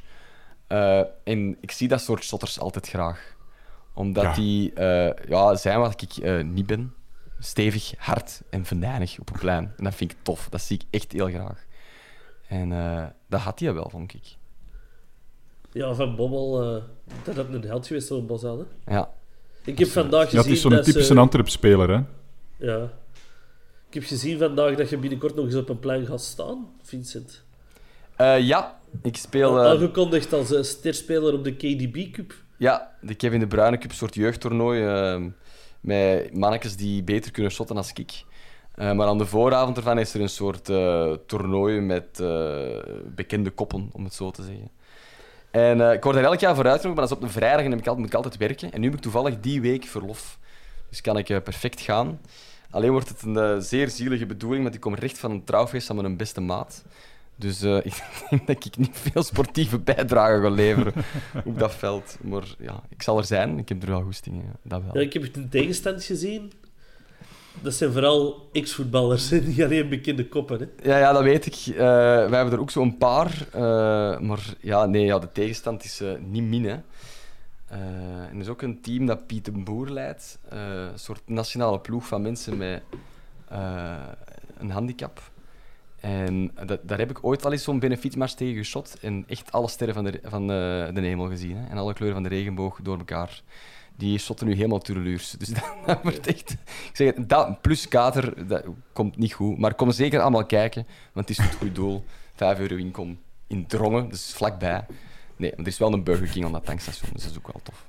Eh, 0.66 1.00
en 1.24 1.56
ik 1.60 1.70
zie 1.70 1.88
dat 1.88 2.00
soort 2.00 2.24
shotters 2.24 2.60
altijd 2.60 2.88
graag. 2.88 3.36
Omdat 3.94 4.22
Ja. 4.24 4.34
die 4.34 4.72
eh, 4.72 5.28
ja, 5.28 5.54
zijn 5.56 5.78
wat 5.80 6.02
ik 6.02 6.16
eh, 6.16 6.44
niet 6.44 6.66
ben. 6.66 6.94
Stevig, 7.38 7.92
hard 7.98 8.42
en 8.50 8.64
venijnig 8.64 9.18
op 9.18 9.30
een 9.32 9.38
plein. 9.38 9.72
En 9.76 9.84
dat 9.84 9.94
vind 9.94 10.12
ik 10.12 10.18
tof. 10.22 10.48
Dat 10.48 10.60
zie 10.60 10.76
ik 10.78 10.84
echt 10.90 11.12
heel 11.12 11.28
graag. 11.28 11.66
En 12.48 12.72
eh, 12.72 13.04
dat 13.28 13.40
had 13.40 13.58
hij 13.60 13.74
wel, 13.74 13.88
vond 13.90 14.14
ik. 14.14 14.22
Ja, 15.72 15.94
Van 15.94 16.16
Bommel, 16.16 16.62
eh, 16.76 16.82
dat 17.24 17.36
had 17.36 17.48
een 17.48 17.62
held 17.62 17.86
geweest 17.86 18.26
Bosal, 18.26 18.58
hè? 18.84 18.94
Ja. 18.94 19.10
Ik 19.64 19.78
heb 19.78 19.88
vandaag 19.88 20.20
Ja, 20.22 20.26
gezien 20.26 20.42
het 20.42 20.50
is 20.50 20.60
zo'n 20.60 20.70
dat 20.70 20.84
typische 20.84 21.18
Antwerp-speler, 21.18 21.88
hè? 21.90 22.00
Ja. 22.66 22.90
Ik 23.88 23.94
heb 23.94 24.02
gezien 24.04 24.38
vandaag 24.38 24.74
dat 24.74 24.88
je 24.90 24.96
binnenkort 24.98 25.34
nog 25.34 25.44
eens 25.44 25.54
op 25.54 25.68
een 25.68 25.78
plein 25.78 26.06
gaat 26.06 26.20
staan, 26.20 26.68
Vincent. 26.82 27.42
Eh, 28.16 28.40
ja, 28.40 28.80
ik 29.02 29.16
speel... 29.16 29.58
eh, 29.62 29.70
Aangekondigd 29.70 30.32
als 30.32 30.52
eh, 30.52 30.62
sterspeler 30.62 31.34
op 31.34 31.44
de 31.44 31.54
KDB 31.56 32.12
Cup. 32.12 32.34
Ja, 32.56 32.94
de 33.00 33.14
Kevin 33.14 33.40
De 33.40 33.46
Bruyne 33.46 33.78
Cup, 33.78 33.90
een 33.90 33.96
soort 33.96 34.14
jeugdtoernooi. 34.14 34.84
eh, 34.84 35.22
met 35.80 36.34
mannetjes 36.36 36.76
die 36.76 37.02
beter 37.02 37.30
kunnen 37.32 37.52
shotten 37.52 37.76
als 37.76 37.92
ik. 37.92 38.24
Maar 38.76 39.06
aan 39.06 39.18
de 39.18 39.26
vooravond 39.26 39.76
ervan 39.76 39.98
is 39.98 40.14
er 40.14 40.20
een 40.20 40.28
soort 40.28 40.64
toernooi 41.26 41.80
met 41.80 42.22
bekende 43.14 43.50
koppen, 43.50 43.90
om 43.92 44.04
het 44.04 44.14
zo 44.14 44.30
te 44.30 44.42
zeggen. 44.42 44.70
En 45.50 45.80
ik 45.92 46.02
word 46.04 46.16
er 46.16 46.24
elk 46.24 46.40
jaar 46.40 46.54
voor 46.54 46.64
uitgenodigd, 46.66 47.00
maar 47.00 47.08
dat 47.08 47.10
is 47.10 47.16
op 47.16 47.22
een 47.22 47.40
vrijdag 47.40 47.64
en 47.64 47.70
heb 47.70 47.78
ik 47.80 47.86
altijd, 47.86 47.98
moet 47.98 48.08
ik 48.08 48.14
altijd 48.14 48.36
werken. 48.36 48.72
En 48.72 48.80
nu 48.80 48.86
heb 48.86 48.96
ik 48.96 49.02
toevallig 49.02 49.40
die 49.40 49.60
week 49.60 49.84
verlof. 49.84 50.38
Dus 50.88 51.00
kan 51.00 51.18
ik 51.18 51.24
perfect 51.26 51.80
gaan. 51.80 52.20
Alleen 52.70 52.90
wordt 52.90 53.08
het 53.08 53.22
een 53.22 53.36
eh, 53.36 53.56
zeer 53.58 53.88
zielige 53.88 54.26
bedoeling, 54.26 54.62
want 54.62 54.74
ik 54.74 54.80
kom 54.80 54.94
recht 54.94 55.18
van 55.18 55.30
een 55.30 55.44
trouwfeest 55.44 55.86
van 55.86 55.96
mijn 55.96 56.16
beste 56.16 56.40
maat. 56.40 56.84
Dus 57.36 57.62
eh, 57.62 57.76
ik 57.86 58.02
denk 58.30 58.46
dat 58.46 58.64
ik 58.64 58.76
niet 58.76 58.96
veel 59.12 59.22
sportieve 59.22 59.78
bijdrage 59.78 60.40
ga 60.42 60.48
leveren 60.48 60.92
op 61.44 61.58
dat 61.58 61.74
veld. 61.74 62.16
Maar 62.22 62.54
ja, 62.58 62.82
ik 62.88 63.02
zal 63.02 63.18
er 63.18 63.24
zijn. 63.24 63.58
Ik 63.58 63.68
heb 63.68 63.82
er 63.82 63.88
wel 63.88 64.02
goesting 64.02 64.36
in. 64.36 64.52
Dat 64.62 64.82
wel. 64.82 64.94
Ja, 64.94 65.00
ik 65.00 65.12
heb 65.12 65.22
het 65.22 65.36
in 65.36 65.48
tegenstand 65.48 66.04
gezien. 66.04 66.52
Dat 67.62 67.74
zijn 67.74 67.92
vooral 67.92 68.48
ex-voetballers, 68.52 69.30
niet 69.30 69.62
alleen 69.62 69.88
bekende 69.88 70.28
koppen. 70.28 70.58
Hè. 70.58 70.90
Ja, 70.90 70.98
ja, 70.98 71.12
dat 71.12 71.22
weet 71.22 71.46
ik. 71.46 71.74
Eh, 71.74 71.76
wij 71.78 72.20
hebben 72.38 72.52
er 72.52 72.60
ook 72.60 72.70
zo'n 72.70 72.96
paar. 72.96 73.46
eh, 73.52 73.60
maar 74.20 74.54
ja, 74.60 74.86
nee, 74.86 75.04
ja, 75.04 75.18
de 75.18 75.32
tegenstand 75.32 75.84
is 75.84 76.00
eh, 76.00 76.10
niet 76.26 76.42
min. 76.42 76.64
Hè. 76.64 76.76
Eh, 77.68 77.78
en 78.28 78.34
er 78.34 78.40
is 78.40 78.48
ook 78.48 78.62
een 78.62 78.80
team 78.80 79.06
dat 79.06 79.26
Piet 79.26 79.44
de 79.44 79.52
Boer 79.52 79.90
leidt. 79.90 80.38
Eh, 80.48 80.58
een 80.60 80.98
soort 80.98 81.22
nationale 81.26 81.80
ploeg 81.80 82.06
van 82.06 82.22
mensen 82.22 82.56
met 82.56 82.82
eh, 83.48 83.96
een 84.58 84.70
handicap. 84.70 85.30
En 86.00 86.50
dat, 86.66 86.80
daar 86.82 86.98
heb 86.98 87.10
ik 87.10 87.24
ooit 87.24 87.44
al 87.44 87.52
eens 87.52 87.62
zo'n 87.62 87.78
benefietsmars 87.78 88.34
tegen 88.34 88.56
geschot. 88.56 88.96
En 89.00 89.24
echt 89.26 89.52
alle 89.52 89.68
sterren 89.68 89.94
van 89.94 90.04
de, 90.04 90.20
van 90.24 90.46
de, 90.46 90.90
de 90.94 91.00
hemel 91.00 91.28
gezien. 91.28 91.56
Hè. 91.56 91.66
En 91.66 91.76
alle 91.76 91.92
kleuren 91.92 92.20
van 92.20 92.28
de 92.28 92.36
regenboog 92.36 92.78
door 92.82 92.98
elkaar. 92.98 93.42
Die 93.96 94.18
shotten 94.18 94.46
nu 94.46 94.54
helemaal 94.54 94.78
tureluurs. 94.78 95.30
Dus 95.30 95.48
dat, 95.58 95.74
dat 95.86 96.02
wordt 96.02 96.26
echt... 96.26 96.50
Ik 96.50 96.90
zeg 96.92 97.14
het, 97.14 97.28
dat 97.28 97.60
plus 97.60 97.88
kater, 97.88 98.46
dat 98.46 98.64
komt 98.92 99.16
niet 99.16 99.32
goed. 99.32 99.58
Maar 99.58 99.74
kom 99.74 99.90
zeker 99.90 100.20
allemaal 100.20 100.46
kijken, 100.46 100.86
want 101.12 101.28
het 101.28 101.38
is 101.38 101.44
het 101.44 101.54
goede 101.54 101.72
doel. 101.72 102.04
Vijf 102.34 102.58
euro 102.58 102.76
inkom 102.76 103.18
in 103.46 103.66
Drongen, 103.66 104.08
dus 104.08 104.32
vlakbij. 104.34 104.86
Nee, 105.38 105.50
maar 105.50 105.60
er 105.60 105.72
is 105.72 105.78
wel 105.78 105.92
een 105.92 106.02
Burger 106.04 106.28
King 106.28 106.44
aan 106.44 106.52
dat 106.52 106.64
tankstation, 106.64 107.10
dus 107.12 107.22
dat 107.22 107.30
is 107.32 107.38
ook 107.38 107.52
wel 107.52 107.60
tof. 107.62 107.86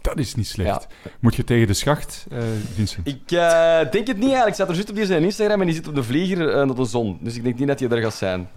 Dat 0.00 0.18
is 0.18 0.34
niet 0.34 0.46
slecht. 0.46 0.86
Ja. 1.04 1.10
Moet 1.20 1.34
je 1.34 1.44
tegen 1.44 1.66
de 1.66 1.74
schacht, 1.74 2.26
eh, 2.30 2.38
Vincent? 2.74 3.06
Ik 3.06 3.30
eh, 3.30 3.90
denk 3.90 4.06
het 4.06 4.16
niet 4.16 4.32
eigenlijk. 4.32 4.48
Ik 4.48 4.54
zat 4.54 4.68
er 4.68 4.74
juist 4.74 4.90
op 4.90 4.96
die 4.96 5.06
zijn 5.06 5.22
Instagram 5.22 5.60
en 5.60 5.66
die 5.66 5.74
zit 5.74 5.88
op 5.88 5.94
de 5.94 6.02
vlieger 6.02 6.48
eh, 6.48 6.66
naar 6.66 6.74
de 6.74 6.84
zon. 6.84 7.18
Dus 7.20 7.36
ik 7.36 7.42
denk 7.42 7.58
niet 7.58 7.68
dat 7.68 7.80
hij 7.80 7.88
er 7.88 8.02
gaat 8.02 8.14
zijn. 8.14 8.48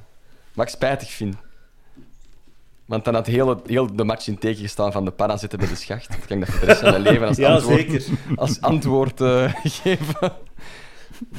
Wat 0.54 0.65
ik 0.65 0.71
spijtig 0.71 1.10
vind. 1.12 1.36
Want 2.86 3.06
dan 3.06 3.13
had 3.13 3.26
heel, 3.28 3.62
heel 3.65 3.95
de 3.95 4.04
match 4.04 4.28
in 4.28 4.38
teken 4.38 4.62
gestaan 4.62 4.91
van 4.91 5.06
de 5.06 5.12
panna 5.12 5.38
zitten 5.38 5.60
bij 5.60 5.67
de 5.67 5.76
schacht. 5.76 6.10
Dan 6.10 6.19
kan 6.28 6.38
ik 6.38 6.45
dat 6.45 6.49
voor 6.56 6.60
de 6.60 6.65
rest 6.65 6.80
van 6.80 6.89
mijn 6.91 7.02
leven 7.02 7.28
als 7.28 7.38
Ja, 7.38 7.54
antwoord, 7.54 7.80
zeker. 7.80 8.04
als 8.36 8.62
antwoord 8.62 9.21
eh, 9.21 9.54
geven. 9.63 10.32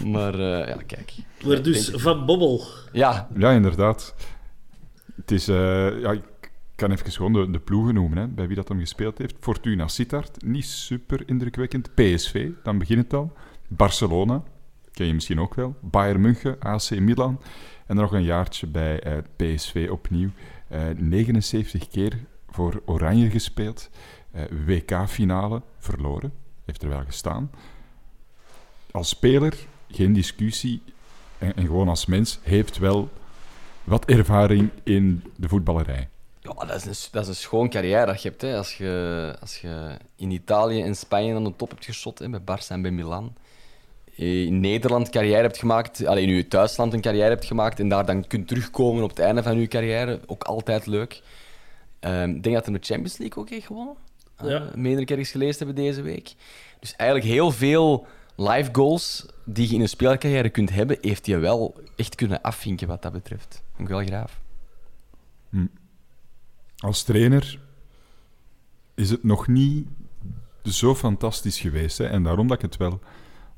Maar 0.05 0.35
eh, 0.35 0.69
ja, 0.69 0.77
kijk. 0.87 1.13
Maar 1.45 1.63
dus 1.63 1.91
Van 1.95 2.27
Bommel. 2.27 2.65
Ja, 2.93 3.29
Ja, 3.37 3.51
inderdaad. 3.51 4.15
Het 5.17 5.31
is... 5.31 5.49
eh, 5.49 6.01
ja, 6.01 6.13
ik 6.13 6.23
kan 6.75 6.91
even 6.91 7.13
gewoon 7.13 7.33
de, 7.33 7.51
de 7.51 7.59
ploegen 7.59 7.95
noemen, 7.95 8.19
hè, 8.19 8.29
bij 8.29 8.47
wie 8.47 8.57
dat 8.57 8.69
hem 8.69 8.79
gespeeld 8.79 9.19
heeft. 9.19 9.35
Fortuna 9.41 9.89
Sittard, 9.89 10.45
niet 10.45 10.65
super 10.65 11.23
indrukwekkend. 11.27 11.95
PSV, 11.95 12.51
dan 12.63 12.79
begint 12.79 13.03
het 13.03 13.13
al. 13.13 13.33
Barcelona, 13.69 14.43
ken 14.93 15.07
je 15.07 15.15
misschien 15.15 15.41
ook 15.41 15.55
wel. 15.55 15.77
Bayern 15.81 16.21
München, 16.21 16.61
AC 16.61 16.91
Milan. 16.91 17.41
En 17.87 17.97
nog 17.97 18.13
een 18.13 18.23
jaartje 18.23 18.67
bij 18.67 19.01
eh, 19.01 19.19
PSV 19.37 19.89
opnieuw. 19.91 20.31
Eh, 20.69 20.83
79 20.97 21.89
keer 21.89 22.19
voor 22.49 22.83
Oranje 22.85 23.31
gespeeld. 23.31 23.91
Eh, 24.31 24.43
WK-finale 24.67 25.63
verloren. 25.79 26.33
Heeft 26.65 26.83
er 26.83 26.89
wel 26.89 27.05
gestaan. 27.05 27.51
Als 28.91 29.09
speler 29.09 29.55
geen 29.91 30.13
discussie. 30.13 30.83
En 31.39 31.67
gewoon 31.67 31.89
als 31.89 32.07
mens 32.07 32.39
heeft 32.43 32.79
wel 32.79 33.11
wat 33.85 34.05
ervaring 34.05 34.71
in 34.83 35.23
de 35.37 35.49
voetballerij. 35.49 36.09
Ja, 36.45 36.65
dat 36.67 36.77
is, 36.77 36.85
een, 36.85 37.09
dat 37.13 37.23
is 37.23 37.29
een 37.29 37.35
schoon 37.35 37.69
carrière 37.69 38.07
dat 38.07 38.23
je 38.23 38.29
hebt. 38.29 38.43
Hè. 38.43 38.57
Als, 38.57 38.77
je, 38.77 39.37
als 39.41 39.61
je 39.61 39.97
in 40.17 40.31
Italië 40.31 40.83
en 40.83 40.97
Spanje 40.97 41.35
aan 41.35 41.45
de 41.45 41.57
top 41.57 41.71
hebt 41.71 41.85
geschot, 41.85 42.19
hè, 42.19 42.29
bij 42.29 42.41
Barça 42.41 42.69
en 42.69 42.83
bij 42.83 42.91
Milan. 42.91 43.35
Eh, 44.17 44.43
In 44.45 44.61
Nederland 44.61 45.09
carrière 45.09 45.43
hebt 45.43 45.59
gemaakt, 45.59 46.07
alleen 46.07 46.29
in 46.29 46.35
je 46.35 46.49
thuisland 46.49 46.93
een 46.93 47.01
carrière 47.01 47.29
hebt 47.29 47.45
gemaakt 47.45 47.81
en 47.81 47.89
daar 47.89 48.07
dan 48.07 48.27
kunt 48.27 48.49
terugkomen 48.49 49.03
op 49.03 49.09
het 49.11 49.19
einde 49.19 49.43
van 49.43 49.59
je 49.61 49.67
carrière. 49.67 50.21
Ook 50.27 50.43
altijd 50.45 50.87
leuk. 50.87 51.23
Ehm, 52.01 52.31
Ik 52.31 52.43
denk 52.43 52.55
dat 52.55 52.65
hij 52.67 52.75
de 52.75 52.85
Champions 52.87 53.19
League 53.19 53.43
ook 53.43 53.51
heeft 53.51 53.67
gewonnen. 53.67 53.95
Ja. 54.43 54.61
Uh, 54.61 54.75
meerdere 54.75 55.05
keer 55.07 55.19
eens 55.19 55.31
gelezen 55.31 55.57
hebben 55.67 55.85
deze 55.85 56.03
week. 56.03 56.35
Dus 56.81 56.97
eigenlijk 56.97 57.31
heel 57.31 57.51
veel 57.51 58.07
live 58.37 58.69
goals 58.73 59.27
die 59.45 59.69
je 59.69 59.75
in 59.75 59.81
een 59.81 59.89
speelcarrière 59.89 60.49
kunt 60.49 60.71
hebben, 60.71 60.99
heeft 61.01 61.27
hij 61.27 61.41
wel 61.41 61.81
echt 61.97 62.15
kunnen 62.15 62.41
afvinken 62.43 62.89
wat 62.89 63.03
dat 63.03 63.13
betreft. 63.13 63.63
Vind 63.77 63.89
ik 63.89 63.95
wel 63.95 64.05
graaf. 64.05 64.41
Als 66.85 67.03
trainer 67.03 67.59
is 68.95 69.11
het 69.11 69.25
nog 69.25 69.49
niet 69.49 69.87
zo 70.65 70.95
fantastisch 70.95 71.61
geweest. 71.61 71.99
Hè? 71.99 72.05
En 72.07 72.23
daarom 72.23 72.47
dat 72.49 72.57
ik 72.57 72.63
het 72.63 72.77
wel 72.77 73.01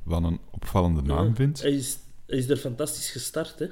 van 0.06 0.24
een 0.24 0.40
opvallende 0.50 1.02
naam 1.02 1.34
vind. 1.36 1.62
Hij 1.62 1.70
is, 1.72 1.98
hij 2.26 2.38
is 2.38 2.48
er 2.48 2.56
fantastisch 2.56 3.10
gestart, 3.10 3.58
hè. 3.58 3.66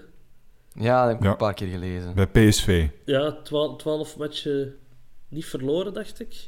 Ja, 0.72 1.00
dat 1.00 1.08
heb 1.08 1.16
ik 1.18 1.24
Ja. 1.24 1.30
een 1.30 1.36
paar 1.36 1.54
keer 1.54 1.68
gelezen. 1.68 2.14
Bij 2.14 2.26
PSV. 2.26 2.88
Ja, 3.04 3.32
twaalf, 3.42 3.76
twaalf 3.78 4.16
matchen 4.16 4.76
niet 5.28 5.46
verloren, 5.46 5.92
dacht 5.92 6.20
ik. 6.20 6.46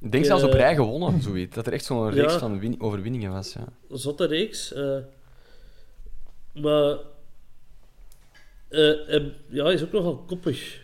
Ik 0.00 0.12
denk 0.12 0.24
zelfs 0.24 0.42
op 0.42 0.50
Eh, 0.52 0.56
rij 0.58 0.74
gewonnen, 0.74 1.22
zoiets. 1.22 1.54
Dat 1.54 1.66
er 1.66 1.72
echt 1.72 1.84
zo'n 1.84 2.10
reeks 2.10 2.32
ja. 2.32 2.38
van 2.38 2.58
win- 2.58 2.80
overwinningen 2.80 3.32
was. 3.32 3.52
Ja. 3.52 3.64
Een 3.90 3.98
zotte 3.98 4.26
reeks. 4.26 4.72
eh. 4.72 4.96
maar... 6.54 6.96
eh, 8.68 9.26
ja, 9.48 9.64
hij 9.64 9.72
is 9.74 9.82
ook 9.82 9.92
nogal 9.92 10.16
koppig, 10.16 10.80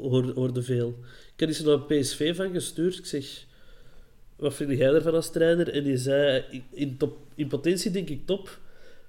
hoorde, 0.00 0.62
veel. 0.62 0.98
Ik 1.34 1.40
had 1.40 1.48
eens 1.48 1.60
naar 1.60 1.80
PSV 1.80 2.36
van 2.36 2.52
gestuurd. 2.52 2.98
Ik 2.98 3.06
zeg, 3.06 3.44
wat 4.36 4.54
vind 4.54 4.70
jij 4.70 4.94
ervan 4.94 5.14
als 5.14 5.30
trainer? 5.32 5.68
En 5.68 5.84
die 5.84 5.96
zei, 5.96 6.44
in- 6.50 6.64
in, 6.70 6.96
top, 6.96 7.18
in 7.34 7.48
potentie 7.48 7.90
denk 7.90 8.08
ik 8.08 8.26
top. 8.26 8.58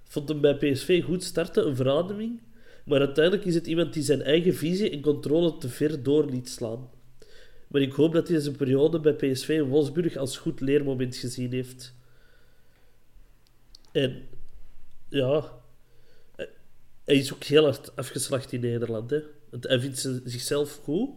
Vond 0.04 0.30
hem 0.30 0.42
bij 0.42 0.56
PSV 0.56 1.04
goed 1.04 1.24
starten, 1.24 1.68
een 1.68 1.76
verademing. 1.76 2.42
Maar 2.86 3.00
uiteindelijk 3.00 3.46
is 3.46 3.56
het 3.56 3.68
iemand 3.68 3.94
die 3.94 4.04
zijn 4.04 4.22
eigen 4.22 4.56
visie 4.56 4.90
en 4.90 5.02
controle 5.02 5.58
te 5.58 5.70
ver 5.70 6.04
door 6.04 6.26
liet 6.26 6.50
slaan. 6.50 6.90
Maar 7.68 7.82
ik 7.82 7.92
hoop 7.94 8.14
dat 8.14 8.28
hij 8.28 8.40
zijn 8.40 8.56
periode 8.56 9.00
bij 9.00 9.14
PSV 9.14 9.50
en 9.50 9.68
Wolfsburg 9.68 10.16
als 10.18 10.38
goed 10.38 10.60
leermoment 10.60 11.16
gezien 11.16 11.52
heeft. 11.52 11.94
En 13.92 14.28
ja, 15.10 15.62
hij 17.04 17.16
is 17.16 17.34
ook 17.34 17.44
heel 17.44 17.64
hard 17.64 17.96
afgeslacht 17.96 18.52
in 18.52 18.60
Nederland. 18.62 19.10
Hè? 19.10 19.20
Want 19.52 19.64
hij 19.68 19.80
vindt 19.80 20.00
ze- 20.00 20.22
zichzelf 20.24 20.80
goed. 20.84 21.10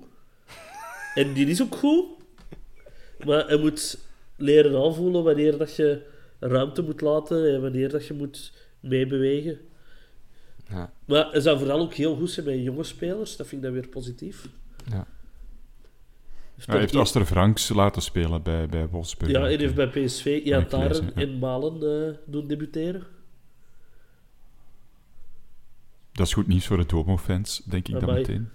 En 1.14 1.32
die 1.32 1.46
is 1.46 1.62
ook 1.62 1.74
goed. 1.74 2.04
Maar 3.24 3.46
hij 3.46 3.56
moet 3.58 3.98
leren 4.36 4.82
aanvoelen 4.84 5.22
wanneer 5.24 5.58
dat 5.58 5.76
je 5.76 6.02
ruimte 6.38 6.82
moet 6.82 7.00
laten 7.00 7.54
en 7.54 7.60
wanneer 7.60 7.88
dat 7.88 8.06
je 8.06 8.14
moet 8.14 8.52
meebewegen. 8.80 9.58
Ja. 10.68 10.92
Maar 11.04 11.30
hij 11.30 11.40
zou 11.40 11.58
vooral 11.58 11.80
ook 11.80 11.94
heel 11.94 12.16
goed 12.16 12.30
zijn 12.30 12.46
bij 12.46 12.58
jonge 12.58 12.84
spelers. 12.84 13.36
Dat 13.36 13.46
vind 13.46 13.62
ik 13.64 13.66
dan 13.70 13.80
weer 13.80 13.88
positief. 13.88 14.48
Ja. 14.90 15.06
Heeft 16.54 16.66
Hij 16.66 16.78
heeft 16.78 16.94
Aster 16.94 17.24
Franks 17.24 17.68
laten 17.68 18.02
spelen 18.02 18.42
bij, 18.42 18.66
bij 18.66 18.88
Wolfsburg. 18.88 19.30
ja, 19.30 19.40
hij 19.40 19.56
heeft 19.56 19.74
bij 19.74 19.88
PSV 19.88 20.40
ja. 20.44 20.66
en 21.14 21.38
Malen 21.38 22.06
eh, 22.08 22.14
doen 22.26 22.46
debuteren. 22.46 23.02
Dat 26.14 26.26
is 26.26 26.32
goed 26.32 26.46
nieuws 26.46 26.66
voor 26.66 26.76
de 26.76 26.86
Domo-fans, 26.86 27.62
denk 27.64 27.88
ik 27.88 28.00
dan 28.00 28.14
meteen. 28.14 28.48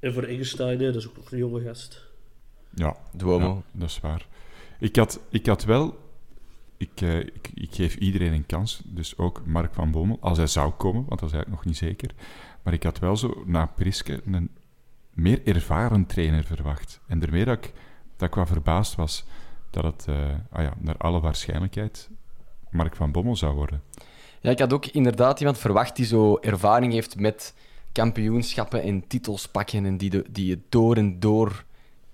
En 0.00 0.12
voor 0.12 0.22
Eggestein, 0.22 0.80
hè, 0.80 0.92
dat 0.92 0.94
is 1.02 1.08
ook 1.08 1.16
nog 1.16 1.32
een 1.32 1.38
jonge 1.38 1.60
gast. 1.60 2.06
Ja, 2.74 2.96
Duomo. 3.12 3.54
ja, 3.54 3.78
dat 3.78 3.88
is 3.88 4.00
waar. 4.00 4.26
Ik 4.78 4.96
had, 4.96 5.20
ik 5.30 5.46
had 5.46 5.64
wel... 5.64 6.02
Ik, 6.76 7.00
eh, 7.00 7.18
ik, 7.18 7.50
ik 7.54 7.74
geef 7.74 7.96
iedereen 7.96 8.32
een 8.32 8.46
kans, 8.46 8.82
dus 8.84 9.18
ook 9.18 9.46
Mark 9.46 9.74
van 9.74 9.90
Bommel, 9.90 10.18
als 10.20 10.38
hij 10.38 10.46
zou 10.46 10.72
komen, 10.72 11.04
want 11.06 11.20
dat 11.20 11.28
is 11.28 11.34
eigenlijk 11.34 11.50
nog 11.50 11.64
niet 11.64 11.76
zeker. 11.76 12.10
Maar 12.62 12.72
ik 12.72 12.82
had 12.82 12.98
wel 12.98 13.16
zo 13.16 13.42
na 13.46 13.66
Priske 13.66 14.22
een 14.26 14.50
meer 15.10 15.46
ervaren 15.46 16.06
trainer 16.06 16.44
verwacht. 16.44 17.00
En 17.06 17.18
daarmee 17.18 17.44
dat 17.44 17.64
ik, 17.64 17.72
dat 18.16 18.28
ik 18.28 18.34
wat 18.34 18.48
verbaasd 18.48 18.94
was 18.94 19.24
dat 19.70 19.84
het, 19.84 20.06
eh, 20.08 20.34
ah 20.50 20.62
ja, 20.62 20.74
naar 20.78 20.96
alle 20.96 21.20
waarschijnlijkheid, 21.20 22.10
Mark 22.70 22.96
van 22.96 23.12
Bommel 23.12 23.36
zou 23.36 23.54
worden. 23.54 23.82
Ja, 24.44 24.50
ik 24.50 24.58
had 24.58 24.72
ook 24.72 24.86
inderdaad 24.86 25.38
iemand 25.38 25.58
verwacht 25.58 25.96
die 25.96 26.06
zo 26.06 26.38
ervaring 26.40 26.92
heeft 26.92 27.18
met 27.18 27.54
kampioenschappen 27.92 28.82
en 28.82 29.06
titels 29.06 29.48
pakken 29.48 29.84
en 29.84 29.96
die, 29.96 30.10
de, 30.10 30.24
die 30.30 30.50
het 30.50 30.60
door 30.68 30.96
en 30.96 31.20
door 31.20 31.64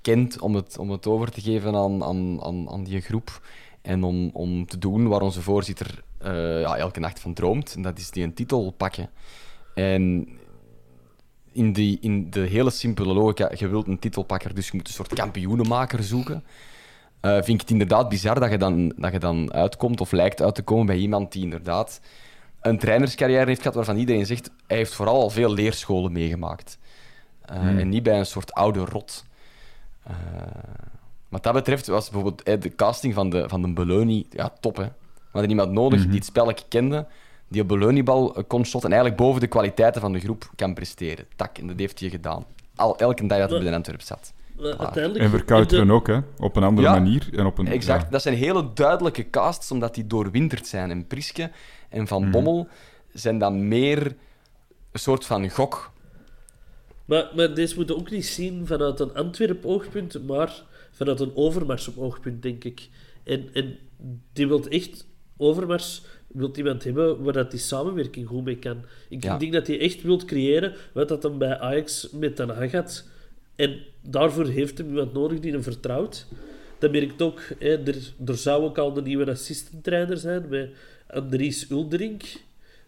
kent 0.01 0.41
om 0.41 0.55
het, 0.55 0.79
om 0.79 0.91
het 0.91 1.07
over 1.07 1.31
te 1.31 1.41
geven 1.41 1.75
aan, 1.75 2.05
aan, 2.05 2.43
aan, 2.43 2.71
aan 2.71 2.85
die 2.85 3.01
groep. 3.01 3.47
En 3.83 4.03
om, 4.03 4.31
om 4.33 4.67
te 4.67 4.79
doen 4.79 5.09
waar 5.09 5.21
onze 5.21 5.43
voorzitter 5.43 6.03
eh, 6.19 6.61
ja, 6.61 6.77
elke 6.77 7.01
nacht 7.01 7.21
van 7.21 7.35
droomt. 7.35 7.75
En 7.75 7.83
dat 7.83 7.99
is 7.99 8.11
die 8.11 8.25
een 8.25 8.35
titel 8.35 8.71
pakken. 8.71 9.11
En 9.75 10.29
in, 11.53 11.73
die, 11.73 11.99
in 12.01 12.31
de 12.31 12.41
hele 12.41 12.71
simpele 12.71 13.13
logica, 13.13 13.51
je 13.55 13.69
wilt 13.69 13.87
een 13.87 13.99
titelpakker, 13.99 14.55
dus 14.55 14.67
je 14.67 14.77
moet 14.77 14.87
een 14.87 14.95
soort 14.95 15.15
kampioenenmaker 15.15 16.03
zoeken. 16.03 16.45
Eh, 17.21 17.33
vind 17.33 17.49
ik 17.49 17.61
het 17.61 17.71
inderdaad 17.71 18.09
bizar 18.09 18.41
dat 18.41 18.51
je, 18.51 18.59
dan, 18.59 18.93
dat 18.97 19.13
je 19.13 19.19
dan 19.19 19.53
uitkomt 19.53 20.01
of 20.01 20.13
lijkt 20.13 20.43
uit 20.43 20.55
te 20.55 20.63
komen 20.63 20.87
bij 20.87 20.97
iemand 20.97 21.33
die 21.33 21.43
inderdaad 21.43 22.01
een 22.61 22.79
trainerscarrière 22.79 23.47
heeft 23.47 23.61
gehad 23.61 23.75
waarvan 23.75 23.97
iedereen 23.97 24.27
zegt 24.27 24.51
hij 24.67 24.77
heeft 24.77 24.95
vooral 24.95 25.21
al 25.21 25.31
veel 25.31 25.53
leerscholen 25.53 26.13
meegemaakt. 26.13 26.79
Eh, 27.45 27.67
En 27.67 27.89
niet 27.89 28.03
bij 28.03 28.19
een 28.19 28.27
soort 28.27 28.53
oude 28.53 28.85
rot. 28.85 29.25
Eh, 30.03 30.15
wat 31.29 31.43
dat 31.43 31.53
betreft 31.53 31.87
was 31.87 32.11
bijvoorbeeld 32.11 32.43
eh, 32.43 32.61
de 32.61 32.75
casting 32.75 33.15
van 33.15 33.31
de, 33.31 33.49
van 33.49 33.63
de 33.63 33.73
Beloni 33.73 34.27
ja, 34.31 34.53
top. 34.61 34.77
Hè. 34.77 34.85
We 34.85 35.39
hadden 35.39 35.51
iemand 35.51 35.73
nodig 35.73 36.07
die 36.07 36.15
het 36.15 36.25
spelletje 36.25 36.65
kende, 36.69 37.07
die 37.49 37.61
een 37.61 37.67
Beloni-bal 37.67 38.45
kon 38.47 38.65
shotten 38.65 38.91
en 38.91 38.97
eigenlijk 38.97 39.23
boven 39.23 39.41
de 39.41 39.47
kwaliteiten 39.47 40.01
van 40.01 40.13
de 40.13 40.21
groep 40.21 40.51
kan 40.57 40.75
presteren. 40.75 41.27
Tak, 41.37 41.59
en 41.59 41.67
dat 41.67 41.79
heeft 41.79 42.01
hij 42.01 42.09
gedaan. 42.09 42.45
Al, 42.77 42.99
elke 42.99 43.27
dag 43.27 43.39
dat 43.39 43.51
hij 43.51 43.59
bij 43.59 43.69
de 43.69 43.77
Antwerp 43.77 44.01
zat. 44.01 44.33
Uiteindelijk... 44.63 45.25
En 45.25 45.31
Verkouteren 45.31 45.87
de- 45.87 45.93
ook, 45.93 46.07
hè? 46.07 46.19
Op 46.39 46.57
een 46.57 46.63
andere 46.63 46.87
Ja, 46.89 46.93
manier. 46.93 47.29
En 47.33 47.47
op 47.47 47.59
een, 47.59 47.67
Exact, 47.67 48.03
ja. 48.03 48.11
dat 48.11 48.23
zijn 48.23 48.35
hele 48.35 48.71
duidelijke 48.75 49.31
casts, 49.31 49.71
omdat 49.71 49.95
die 49.95 50.07
doorwinterd 50.07 50.67
zijn. 50.67 50.91
En 50.91 51.07
Priske 51.07 51.51
en 51.89 52.07
Van 52.07 52.23
Mhm. 52.23 52.31
Bommel 52.31 52.69
zijn 53.13 53.39
dan 53.39 53.69
meer 53.69 54.07
een 54.93 55.01
soort 55.01 55.25
van 55.25 55.51
gok. 55.51 55.91
Maar, 57.05 57.31
maar 57.37 57.55
deze 57.55 57.77
moeten 57.77 57.97
ook 57.97 58.11
niet 58.11 58.27
zien 58.27 58.67
vanuit 58.67 59.01
een 59.01 59.15
Antwerp-oogpunt, 59.15 60.27
maar 60.27 60.63
vanuit 60.91 61.21
een 61.21 61.37
Overmars-oogpunt, 61.37 62.43
denk 62.43 62.65
ik. 62.65 62.89
En, 63.25 63.49
en 63.53 63.79
die 64.33 64.49
wil 64.49 64.65
echt... 64.69 65.07
Overmars 65.37 66.03
wil 66.27 66.51
iemand 66.57 66.85
hebben 66.85 67.23
waar 67.23 67.33
dat 67.33 67.51
die 67.51 67.61
samenwerking 67.61 68.27
goed 68.29 68.45
mee 68.45 68.57
kan. 68.59 68.85
Ik 69.09 69.23
Ja. 69.25 69.37
denk 69.39 69.53
dat 69.53 69.67
hij 69.67 69.81
echt 69.81 70.03
wil 70.03 70.25
creëren 70.25 70.75
wat 70.93 71.09
dat 71.09 71.23
hem 71.23 71.39
bij 71.39 71.59
Ajax 71.59 72.09
met 72.13 72.37
Den 72.37 72.49
Haag 72.49 72.73
had. 72.73 73.09
En 73.61 73.79
daarvoor 74.03 74.47
heeft 74.47 74.79
hem 74.79 74.89
iemand 74.89 75.13
nodig 75.13 75.39
die 75.41 75.53
hem 75.53 75.63
vertrouwt. 75.63 76.27
Dat 76.79 76.93
merkt 76.93 77.23
ook, 77.23 77.41
hè, 77.59 77.87
er, 77.87 77.97
er 78.27 78.37
zou 78.37 78.63
ook 78.65 78.79
al 78.79 78.97
een 78.97 79.05
nieuwe 79.05 79.31
assistentrainer 79.31 80.17
zijn 80.17 80.49
met 80.49 80.71
Andries 81.09 81.71
Ulderink. 81.71 82.23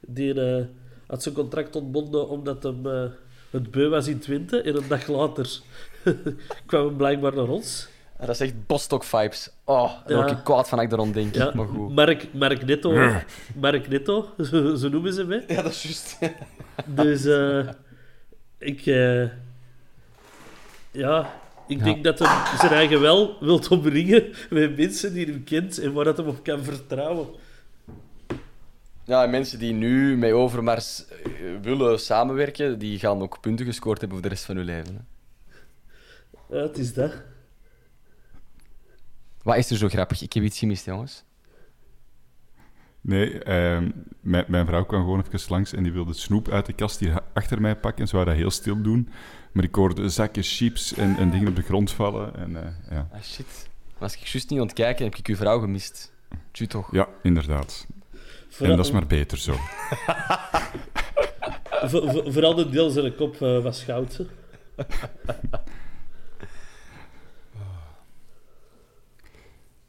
Die 0.01 0.41
eh, 0.41 0.65
had 1.07 1.23
zijn 1.23 1.35
contract 1.35 1.77
ontbonden 1.77 2.29
omdat 2.29 2.63
hem 2.63 2.87
eh, 2.87 3.05
het 3.51 3.71
beu 3.71 3.89
was 3.89 4.07
in 4.07 4.19
Twente. 4.19 4.61
En 4.63 4.77
een 4.77 4.89
dag 4.89 5.07
later 5.07 5.59
kwam 6.67 6.87
hem 6.87 6.97
blijkbaar 6.97 7.35
naar 7.35 7.49
ons. 7.49 7.89
Dat 8.19 8.29
is 8.29 8.41
echt 8.41 8.67
Bostock-vibes. 8.67 9.51
Oh, 9.65 9.93
daar 9.93 10.03
Ja. 10.07 10.17
word 10.17 10.31
ik 10.31 10.45
kwaad 10.45 10.69
van 10.69 10.79
als 10.79 10.87
ik 10.87 10.93
erom 10.93 11.13
denk. 11.13 11.35
Ja, 11.35 11.53
Maar 11.55 11.67
goed. 11.67 11.95
Mark, 11.95 12.27
Mark 12.35 12.67
Netto. 12.67 12.91
Mark 13.61 13.89
Netto, 13.89 14.29
zo, 14.43 14.75
zo 14.81 14.89
noemen 14.89 15.13
ze 15.13 15.21
hem. 15.21 15.31
hè. 15.31 15.55
Ja, 15.55 15.63
dat 15.63 15.73
is 15.73 15.83
juist. 15.83 16.19
Dus 16.87 17.25
eh, 17.25 17.69
ik... 18.59 18.87
ja, 20.93 21.41
ik 21.69 21.79
Ja. 21.79 21.85
denk 21.85 22.05
dat 22.05 22.19
hij 22.19 22.57
zijn 22.59 22.73
eigen 22.73 23.01
wel 23.01 23.37
wilt 23.41 23.69
omringen 23.69 24.33
met 24.51 24.77
mensen 24.77 25.15
die 25.15 25.27
hem 25.27 25.45
kent 25.45 25.79
en 25.79 25.93
waar 25.93 26.05
dat 26.05 26.17
hem 26.17 26.27
op 26.27 26.43
kan 26.45 26.63
vertrouwen. 26.65 27.29
Ja, 29.05 29.25
en 29.25 29.31
mensen 29.31 29.59
die 29.59 29.73
nu 29.73 30.17
met 30.17 30.33
Overmars 30.33 31.07
eh, 31.09 31.21
willen 31.63 32.01
samenwerken, 32.01 32.79
die 32.79 32.99
gaan 32.99 33.23
ook 33.23 33.41
punten 33.41 33.67
gescoord 33.67 34.01
hebben 34.01 34.19
voor 34.19 34.29
de 34.29 34.35
rest 34.35 34.45
van 34.47 34.57
hun 34.57 34.65
leven. 34.65 34.95
Hè. 34.95 36.57
Ja, 36.57 36.63
het 36.63 36.79
is 36.79 36.95
dat. 36.95 37.13
Wat 39.43 39.57
is 39.57 39.71
er 39.71 39.77
zo 39.77 39.89
grappig? 39.89 40.23
Ik 40.23 40.33
heb 40.33 40.45
iets 40.45 40.59
gemist, 40.59 40.85
jongens. 40.85 41.25
Nee, 43.01 43.43
ehm, 43.43 43.91
mijn, 44.21 44.45
mijn 44.49 44.67
vrouw 44.67 44.85
kwam 44.85 45.01
gewoon 45.01 45.25
even 45.33 45.51
langs 45.51 45.73
en 45.73 45.83
die 45.83 45.93
wilde 45.93 46.13
snoep 46.13 46.49
uit 46.49 46.67
de 46.67 46.73
kast 46.73 47.01
hier 47.01 47.21
achter 47.33 47.61
mij 47.61 47.77
pakken. 47.77 48.01
En 48.03 48.09
ze 48.09 48.15
wou 48.15 48.29
dat 48.29 48.37
heel 48.37 48.51
stil 48.51 48.83
doen. 48.83 49.09
Maar 49.53 49.65
ik 49.65 49.75
hoorde 49.75 50.09
zakken 50.09 50.43
chips 50.43 50.95
en, 50.95 51.17
en 51.17 51.31
dingen 51.31 51.49
op 51.49 51.57
de 51.57 51.63
grond 51.63 51.93
vallen. 51.93 52.37
En, 52.37 52.57
eh, 52.65 52.71
ja. 52.91 53.09
Ah, 53.13 53.23
shit. 53.23 53.69
Was 53.99 54.15
ik 54.17 54.27
juist 54.27 54.51
niet 54.51 54.61
aan 54.61 54.67
het 54.67 54.75
kijken, 54.75 55.05
heb 55.05 55.15
ik 55.15 55.27
uw 55.27 55.37
vrouw 55.37 55.61
gemist. 55.61 56.13
Tju 56.51 56.67
toch? 56.67 56.89
Ja, 56.93 57.09
inderdaad. 57.23 57.87
Vooral, 58.49 58.71
En 58.71 58.77
dat 58.77 58.87
is 58.87 58.93
maar 58.93 59.07
beter 59.07 59.39
zo. 59.39 59.53
voor- 61.91 62.11
voor- 62.13 62.33
Vooral 62.33 62.55
de 62.55 62.69
deel 62.69 62.91
zijn 62.91 63.15
kop 63.15 63.43
eh, 63.43 63.63
was 63.63 63.83
goud. 63.85 64.21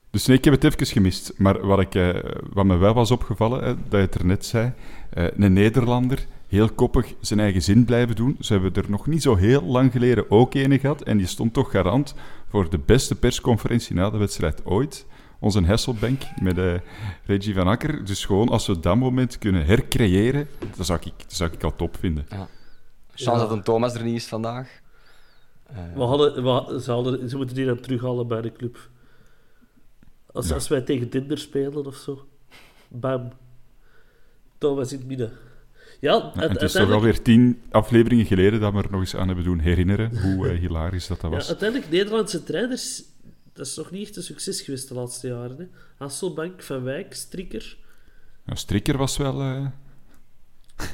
Dus 0.10 0.26
nee, 0.26 0.38
ik 0.38 0.44
heb 0.46 0.54
het 0.54 0.64
even 0.64 0.86
gemist. 0.86 1.34
Maar 1.38 1.66
wat, 1.66 1.80
ik, 1.80 1.96
eh, 1.96 2.10
wat 2.50 2.66
me 2.66 2.78
wel 2.78 2.94
was 2.94 3.12
opgevallen, 3.12 3.64
hè, 3.64 3.74
dat 3.76 3.92
je 3.92 3.98
het 3.98 4.16
er 4.16 4.26
net 4.26 4.46
zei, 4.46 4.74
eh, 5.10 5.26
een 5.38 5.54
Nederlander, 5.54 6.26
heel 6.54 6.70
koppig 6.72 7.14
zijn 7.20 7.40
eigen 7.40 7.62
zin 7.62 7.86
blijven 7.86 8.16
doen. 8.16 8.38
Ze 8.40 8.54
hebben 8.54 8.74
er 8.74 8.90
nog 8.90 9.08
niet 9.08 9.22
zo 9.22 9.36
heel 9.36 9.64
lang 9.64 9.92
geleden 9.92 10.32
ook 10.32 10.54
ene 10.54 10.80
gehad. 10.80 11.02
En 11.04 11.18
die 11.18 11.28
stond 11.28 11.54
toch 11.54 11.72
garant 11.72 12.14
voor 12.50 12.70
de 12.70 12.80
beste 12.86 13.16
persconferentie 13.16 13.96
na 13.96 14.10
de 14.10 14.18
wedstrijd 14.18 14.66
ooit. 14.66 15.06
Onze 15.40 15.64
Hasselbank 15.64 16.22
met 16.42 16.58
eh 16.58 16.74
Reggie 17.26 17.54
van 17.54 17.68
Akker. 17.68 18.06
Dus 18.06 18.26
gewoon 18.26 18.50
als 18.50 18.68
we 18.68 18.80
dat 18.80 18.96
moment 18.98 19.38
kunnen 19.38 19.66
hercreëren, 19.66 20.48
dat 20.78 20.86
zou 20.86 21.00
ik, 21.00 21.14
dat 21.18 21.34
zou 21.34 21.52
ik 21.54 21.64
al 21.64 21.76
top 21.76 21.98
vinden. 22.00 22.26
Chance 23.16 23.32
Ja. 23.32 23.38
dat 23.38 23.52
een 23.52 23.64
Thomas 23.64 23.94
er 23.94 24.04
niet 24.04 24.16
is 24.16 24.28
vandaag. 24.28 24.82
Eh, 25.68 25.76
We 25.96 26.02
hadden, 26.02 26.44
we 26.44 26.50
hadden- 26.50 26.82
ze, 26.82 26.92
hadden, 26.92 27.30
ze 27.30 27.38
moeten 27.38 27.56
die 27.56 27.66
dan 27.66 27.80
terughalen 27.80 28.28
bij 28.28 28.42
de 28.42 28.52
club. 28.52 28.90
Als, 30.32 30.52
als 30.52 30.68
wij 30.68 30.82
tegen 30.82 31.10
Tinder 31.10 31.38
spelen 31.38 31.86
of 31.86 31.96
zo. 31.96 32.28
Bam. 32.88 33.30
Thomas 34.58 34.92
in 34.92 34.98
het 34.98 35.08
midden. 35.08 35.32
Ja, 36.04 36.32
Ja, 36.36 36.42
en 36.42 36.52
het 36.52 36.62
is 36.62 36.72
toch 36.72 36.92
alweer 36.92 37.22
tien 37.22 37.62
afleveringen 37.72 38.26
geleden 38.26 38.60
dat 38.60 38.74
we 38.74 38.82
er 38.82 38.92
nog 38.92 39.00
eens 39.00 39.16
aan 39.16 39.28
hebben 39.28 39.46
doen 39.46 39.60
herinneren 39.60 40.22
hoe 40.22 40.50
eh, 40.50 40.60
hilarisch 40.60 41.08
dat, 41.08 41.22
dat 41.22 41.32
ja, 41.32 41.38
was. 41.38 41.48
uiteindelijk 41.48 41.92
Nederlandse 41.92 42.44
trainers, 42.44 43.04
dat 43.54 43.66
is 43.66 43.76
nog 43.76 43.92
niet 43.92 44.08
echt 44.08 44.16
een 44.16 44.24
succes 44.24 44.62
geweest 44.62 44.88
de 44.88 44.94
laatste 44.94 45.28
jaren. 45.28 45.58
Hè. 45.58 45.66
Hasselbank, 45.98 46.64
Van 46.64 46.84
Wijk, 46.84 47.14
Strikker. 47.14 47.78
Ja, 48.46 48.56
Strikker 48.56 48.98
was 48.98 49.18
wel... 49.18 49.42
eh, 49.42 49.66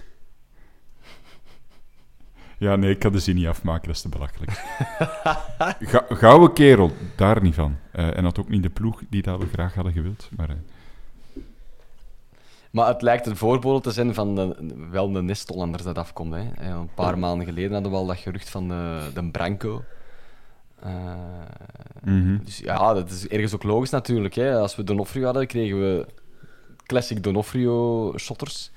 ja, 2.65 2.75
nee, 2.75 2.91
ik 2.91 2.99
kan 2.99 3.11
de 3.11 3.19
zin 3.19 3.35
niet 3.35 3.47
afmaken, 3.47 3.87
dat 3.87 3.95
is 3.95 4.01
te 4.01 4.09
belachelijk. 4.09 4.51
Ga, 5.91 6.05
gouden 6.09 6.53
kerel, 6.53 6.91
daar 7.15 7.41
niet 7.41 7.55
van. 7.55 7.77
Eh, 7.91 8.17
en 8.17 8.23
had 8.23 8.39
ook 8.39 8.49
niet 8.49 8.63
de 8.63 8.69
ploeg 8.69 9.01
die 9.09 9.21
dat 9.21 9.39
we 9.39 9.47
graag 9.47 9.73
hadden 9.73 9.93
gewild. 9.93 10.29
Maar 10.35 10.49
eh, 10.49 10.55
Maar 12.69 12.87
het 12.87 13.01
lijkt 13.01 13.25
een 13.25 13.37
voorbeeld 13.37 13.83
te 13.83 13.91
zijn 13.91 14.13
van 14.13 14.35
de, 14.35 14.55
wel 14.91 15.11
de 15.11 15.21
Nestolander 15.21 15.83
dat 15.83 15.97
afkomt. 15.97 16.33
Hè. 16.33 16.51
Eh, 16.57 16.69
Een 16.69 16.93
paar 16.93 17.17
maanden 17.17 17.45
geleden 17.45 17.71
hadden 17.71 17.91
we 17.91 17.97
al 17.97 18.05
dat 18.05 18.17
gerucht 18.17 18.49
van 18.49 18.67
de, 18.67 19.09
de 19.13 19.29
Branco. 19.29 19.83
Eh, 20.79 21.13
mhm. 22.03 22.37
dus 22.43 22.57
ja, 22.57 22.93
dat 22.93 23.09
is 23.09 23.27
ergens 23.27 23.55
ook 23.55 23.63
logisch 23.63 23.89
natuurlijk. 23.89 24.33
Hè. 24.33 24.59
Als 24.59 24.75
we 24.75 24.83
Donofrio 24.83 25.23
hadden, 25.23 25.47
kregen 25.47 25.79
we 25.79 26.05
classic 26.85 27.23
Donofrio-shotters. 27.23 28.71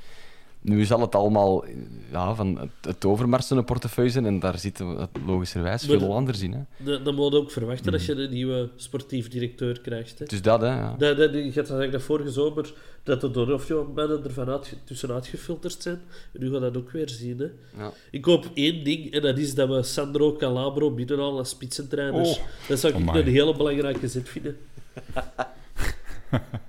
Nu 0.62 0.84
zal 0.84 1.00
het 1.00 1.14
allemaal 1.14 1.64
ja, 2.10 2.34
van 2.34 2.58
het, 2.58 2.70
het 2.80 3.04
overmarsende 3.04 3.62
portefeuille 3.62 4.10
zijn 4.10 4.26
en 4.26 4.38
daar 4.38 4.58
zitten 4.58 4.86
het 4.86 5.08
logischerwijs 5.26 5.86
Maar- 5.86 5.98
veel 5.98 6.06
Hollanders 6.06 6.40
in. 6.40 6.52
Hè. 6.52 6.84
Dat, 6.84 7.04
dat 7.04 7.14
moet 7.14 7.32
je 7.32 7.38
ook 7.38 7.50
verwachten 7.50 7.92
als 7.92 8.06
je 8.06 8.14
een 8.14 8.32
nieuwe 8.32 8.70
sportief 8.76 9.28
directeur 9.28 9.80
krijgt. 9.80 10.18
Hè. 10.18 10.24
Dus 10.24 10.42
dat, 10.42 10.60
hè. 10.60 10.66
Ja. 10.66 10.94
Dat, 10.98 11.16
dat, 11.16 11.32
je 11.32 11.40
had 11.40 11.54
eigenlijk 11.56 11.92
dat 11.92 12.02
vorige 12.02 12.30
zomer 12.30 12.72
dat 13.02 13.20
de 13.20 13.30
Donofrio-mannen 13.30 14.24
ervan 14.24 14.48
uit, 14.48 14.76
tussenuit 14.84 15.26
gefilterd 15.26 15.82
zijn. 15.82 16.00
En 16.32 16.40
nu 16.40 16.44
gaan 16.50 16.54
we 16.54 16.60
dat 16.60 16.76
ook 16.76 16.90
weer 16.90 17.08
zien. 17.08 17.38
Hè. 17.38 17.48
Ja. 17.82 17.92
Ik 18.10 18.24
hoop 18.24 18.50
één 18.54 18.84
ding, 18.84 19.12
en 19.12 19.22
dat 19.22 19.38
is 19.38 19.54
dat 19.54 19.68
we 19.68 19.82
Sandro 19.82 20.36
Calabro 20.36 20.90
binnenhalen 20.94 21.38
als 21.38 21.48
spitsentrainers. 21.48 22.38
Oh. 22.38 22.44
Dat 22.68 22.78
zou 22.78 22.94
ik 22.94 23.14
een 23.14 23.26
hele 23.26 23.56
belangrijke 23.56 24.08
zet 24.08 24.28
vinden. 24.28 24.56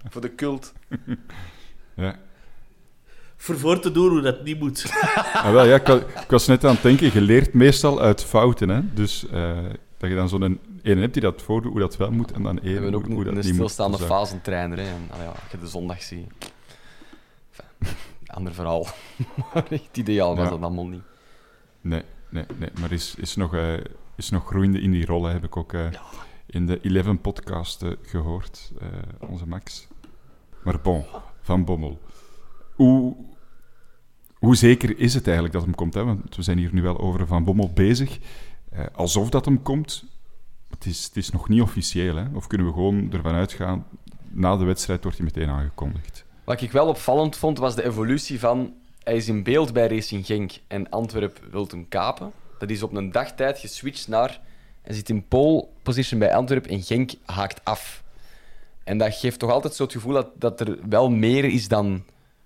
Voor 0.09 0.21
de 0.21 0.35
cult. 0.35 0.73
ja. 1.95 2.19
Voor 3.43 3.57
voor 3.57 3.79
te 3.79 3.91
doen 3.91 4.09
hoe 4.09 4.21
dat 4.21 4.43
niet 4.43 4.59
moet. 4.59 4.85
Ah, 5.33 5.51
wel, 5.51 5.65
ja, 5.65 5.75
ik, 5.75 5.87
ik 6.21 6.29
was 6.29 6.47
net 6.47 6.63
aan 6.65 6.73
het 6.73 6.81
denken, 6.81 7.13
je 7.13 7.21
leert 7.21 7.53
meestal 7.53 8.01
uit 8.01 8.23
fouten. 8.23 8.69
Hè? 8.69 8.93
Dus 8.93 9.27
eh, 9.29 9.57
dat 9.97 10.09
je 10.09 10.15
dan 10.15 10.29
zo'n 10.29 10.59
ene 10.81 11.01
hebt 11.01 11.13
die 11.13 11.21
dat 11.21 11.41
voordoet, 11.41 11.71
hoe 11.71 11.79
dat 11.81 11.97
wel 11.97 12.11
moet, 12.11 12.31
en 12.31 12.43
dan 12.43 12.59
één 12.61 12.93
ook 12.95 13.05
hoe, 13.05 13.13
hoe 13.13 13.23
dat 13.23 13.33
een 13.33 13.39
niet 13.39 13.45
moet. 13.45 13.53
stilstaande 13.55 13.97
Dus, 13.97 14.05
fasentrainer. 14.05 14.77
Hè. 14.77 14.83
En, 14.83 15.07
allee, 15.11 15.23
ja, 15.25 15.29
als 15.29 15.51
je 15.51 15.57
de 15.59 15.67
zondag 15.67 16.01
ziet. 16.01 16.27
Enfin, 17.79 17.95
ander 18.25 18.53
verhaal. 18.53 18.87
maar 19.53 19.65
echt 19.69 19.97
ideaal 19.97 20.35
was 20.35 20.43
Ja. 20.45 20.49
dat 20.51 20.61
allemaal 20.61 20.87
niet. 20.87 21.01
Nee, 21.81 22.01
nee, 22.29 22.45
nee. 22.57 22.69
Maar 22.79 22.91
is, 22.91 23.15
is, 23.17 23.35
nog, 23.35 23.53
eh, 23.55 23.73
is 24.15 24.29
nog 24.29 24.45
groeiende 24.47 24.81
in 24.81 24.91
die 24.91 25.05
rollen, 25.05 25.31
heb 25.31 25.43
ik 25.43 25.57
ook 25.57 25.73
eh, 25.73 25.85
in 26.45 26.65
de 26.65 26.79
Eleven 26.81 27.21
podcast 27.21 27.81
eh, 27.83 27.91
gehoord, 28.01 28.71
eh, 28.81 28.87
onze 29.29 29.47
Max. 29.47 29.87
Maar 30.63 30.79
bon, 30.81 31.03
Van 31.41 31.65
Bommel. 31.65 31.99
Hoe, 32.75 33.15
hoe 34.43 34.55
zeker 34.55 34.99
is 34.99 35.13
het 35.13 35.23
eigenlijk 35.25 35.55
dat 35.55 35.63
hem 35.63 35.75
komt? 35.75 35.93
Hè? 35.93 36.03
Want 36.03 36.35
we 36.35 36.41
zijn 36.41 36.57
hier 36.57 36.69
nu 36.73 36.81
wel 36.81 36.99
over 36.99 37.27
Van 37.27 37.43
Bommel 37.43 37.71
bezig. 37.73 38.19
Eh, 38.71 38.85
alsof 38.93 39.29
dat 39.29 39.45
hem 39.45 39.61
komt. 39.61 40.03
Het 40.69 40.85
is, 40.85 41.03
het 41.03 41.15
is 41.15 41.29
nog 41.29 41.49
niet 41.49 41.61
officieel, 41.61 42.15
hè? 42.15 42.25
Of 42.33 42.47
kunnen 42.47 42.67
we 42.67 42.73
gewoon 42.73 43.11
ervan 43.11 43.33
uitgaan, 43.33 43.85
na 44.29 44.57
de 44.57 44.63
wedstrijd 44.63 45.03
wordt 45.03 45.17
hij 45.17 45.25
meteen 45.25 45.49
aangekondigd. 45.49 46.25
Wat 46.43 46.61
ik 46.61 46.71
wel 46.71 46.87
opvallend 46.87 47.35
vond, 47.35 47.57
was 47.57 47.75
de 47.75 47.85
evolutie 47.85 48.39
van... 48.39 48.73
Hij 49.03 49.15
is 49.15 49.27
in 49.27 49.43
beeld 49.43 49.73
bij 49.73 49.87
Racing 49.87 50.25
Genk 50.25 50.51
en 50.67 50.89
Antwerp 50.89 51.39
wil 51.51 51.67
hem 51.69 51.87
kapen. 51.87 52.31
Dat 52.59 52.69
is 52.69 52.83
op 52.83 52.93
een 52.93 53.11
dagtijd 53.11 53.59
geswitcht 53.59 54.07
naar... 54.07 54.41
Hij 54.81 54.95
zit 54.95 55.09
in 55.09 55.27
pole 55.27 55.67
position 55.83 56.19
bij 56.19 56.35
Antwerp 56.35 56.65
en 56.65 56.83
Genk 56.83 57.11
haakt 57.25 57.65
af. 57.65 58.03
En 58.83 58.97
dat 58.97 59.15
geeft 59.15 59.39
toch 59.39 59.51
altijd 59.51 59.75
zo 59.75 59.83
het 59.83 59.91
gevoel 59.91 60.13
dat, 60.13 60.27
dat 60.35 60.59
er 60.59 60.77
wel 60.89 61.09
meer 61.09 61.45
is 61.45 61.67
dan 61.67 62.03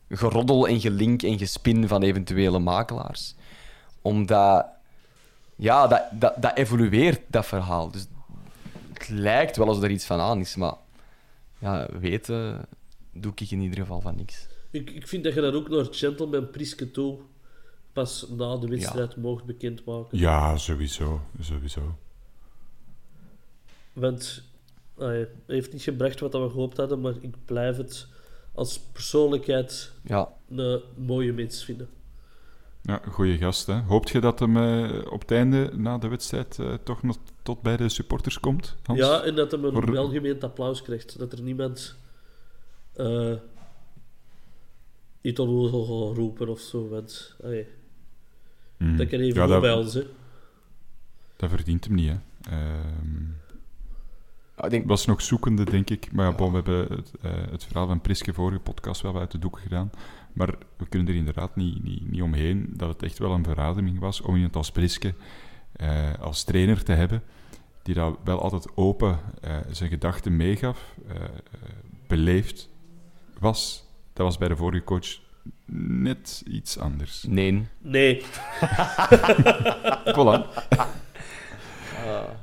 geroddel 0.09 0.67
en 0.67 0.79
gelink 0.79 1.23
en 1.23 1.37
gespin 1.37 1.87
van 1.87 2.03
eventuele 2.03 2.59
makelaars. 2.59 3.35
Omdat... 4.01 4.65
Ja, 5.55 5.87
dat, 5.87 6.03
dat, 6.11 6.33
dat 6.37 6.57
evolueert, 6.57 7.21
dat 7.27 7.45
verhaal. 7.45 7.91
Dus 7.91 8.07
het 8.93 9.09
lijkt 9.09 9.57
wel 9.57 9.67
alsof 9.67 9.83
er 9.83 9.91
iets 9.91 10.05
van 10.05 10.19
aan 10.19 10.39
is, 10.39 10.55
maar... 10.55 10.73
Ja, 11.59 11.87
weten 11.99 12.65
doe 13.13 13.31
ik 13.35 13.51
in 13.51 13.61
ieder 13.61 13.79
geval 13.79 14.01
van 14.01 14.15
niks. 14.15 14.47
ik, 14.71 14.89
ik 14.89 15.07
vind 15.07 15.23
dat 15.23 15.33
je 15.33 15.41
dat 15.41 15.53
ook 15.53 15.69
naar 15.69 15.85
Gentleman 15.91 16.49
Priske 16.49 16.91
toe 16.91 17.19
pas 17.93 18.25
na 18.29 18.57
de 18.57 18.67
wedstrijd 18.67 19.15
mocht 19.15 19.43
bekendmaken. 19.45 20.17
Ja, 20.17 20.57
sowieso. 20.57 21.21
Sowieso. 21.39 21.97
Want 23.93 24.43
ah 24.97 25.05
ja, 25.05 25.11
hij 25.11 25.27
heeft 25.47 25.73
niet 25.73 25.81
gebracht 25.81 26.19
wat 26.19 26.33
we 26.33 26.49
gehoopt 26.49 26.77
hadden, 26.77 27.01
maar 27.01 27.13
ik 27.21 27.35
blijf 27.45 27.77
het 27.77 28.07
als 28.57 28.79
persoonlijkheid 28.79 29.91
Ja, 30.03 30.29
een 30.49 30.81
mooie 30.95 31.33
mens 31.33 31.63
vinden. 31.63 31.89
Ja, 32.81 33.01
goede 33.09 33.37
gast. 33.37 33.67
Hè. 33.67 33.79
Hoopt 33.81 34.09
je 34.09 34.19
dat 34.19 34.39
hem 34.39 34.57
eh, 34.57 35.11
op 35.11 35.21
het 35.21 35.31
einde, 35.31 35.71
na 35.75 35.97
de 35.97 36.07
wedstrijd, 36.07 36.59
eh, 36.59 36.73
toch 36.83 37.03
nog 37.03 37.17
tot 37.43 37.61
bij 37.61 37.77
de 37.77 37.89
supporters 37.89 38.39
komt? 38.39 38.75
Hans? 38.83 38.99
Ja, 38.99 39.21
en 39.23 39.35
dat 39.35 39.51
hij 39.51 39.61
een 39.61 39.71
Voor- 39.71 39.91
welgemeend 39.91 40.43
applaus 40.43 40.81
krijgt. 40.81 41.19
Dat 41.19 41.31
er 41.33 41.41
niemand 41.41 41.95
eh 42.93 43.33
iets 45.21 45.39
onnozel 45.39 45.85
gaat 46.07 46.17
roepen 46.17 46.49
of 46.49 46.59
zo. 46.59 46.87
Want 46.89 47.35
Mm. 48.77 48.97
dat 48.97 49.07
kan 49.07 49.19
even 49.19 49.41
ja, 49.41 49.47
goed 49.47 49.59
bij 49.61 49.69
dat, 49.69 49.83
ons. 49.85 49.93
Hè. 49.93 50.03
dat 51.35 51.49
verdient 51.49 51.85
hem 51.85 51.93
niet. 51.95 52.09
Hè. 52.09 52.17
Ehm, 52.51 53.23
ik 54.65 54.69
denk... 54.69 54.87
was 54.87 55.05
nog 55.05 55.21
zoekende, 55.21 55.63
denk 55.63 55.89
ik. 55.89 56.11
Maar 56.11 56.25
ja, 56.25 56.35
bon, 56.35 56.49
we 56.49 56.55
hebben 56.55 56.97
het, 56.97 57.11
eh, 57.21 57.31
het 57.51 57.63
verhaal 57.63 57.87
van 57.87 58.01
Priske 58.01 58.33
vorige 58.33 58.59
podcast 58.59 59.01
wel 59.01 59.19
uit 59.19 59.31
de 59.31 59.39
doeken 59.39 59.61
gedaan. 59.61 59.91
Maar 60.33 60.55
we 60.77 60.87
kunnen 60.87 61.07
er 61.07 61.15
inderdaad 61.15 61.55
niet, 61.55 61.83
niet, 61.83 62.11
niet 62.11 62.21
omheen 62.21 62.73
dat 62.73 62.89
het 62.89 63.03
echt 63.03 63.17
wel 63.17 63.31
een 63.31 63.43
verademing 63.43 63.99
was 63.99 64.21
om 64.21 64.35
iemand 64.35 64.55
als 64.55 64.71
Priske 64.71 65.13
eh, 65.71 66.13
als 66.19 66.43
trainer 66.43 66.83
te 66.83 66.91
hebben, 66.91 67.23
die 67.81 67.95
dat 67.95 68.17
wel 68.23 68.41
altijd 68.41 68.67
open 68.75 69.19
eh, 69.41 69.55
zijn 69.71 69.89
gedachten 69.89 70.35
meegaf, 70.35 70.95
beleefd 72.07 72.69
was. 73.39 73.85
Dat 74.13 74.25
was 74.25 74.37
bij 74.37 74.47
de 74.47 74.55
vorige 74.55 74.83
coach 74.83 75.19
net 76.01 76.43
iets 76.47 76.77
anders. 76.77 77.23
Nee. 77.27 77.67
Nee, 77.81 78.23
Voilà. 80.15 80.45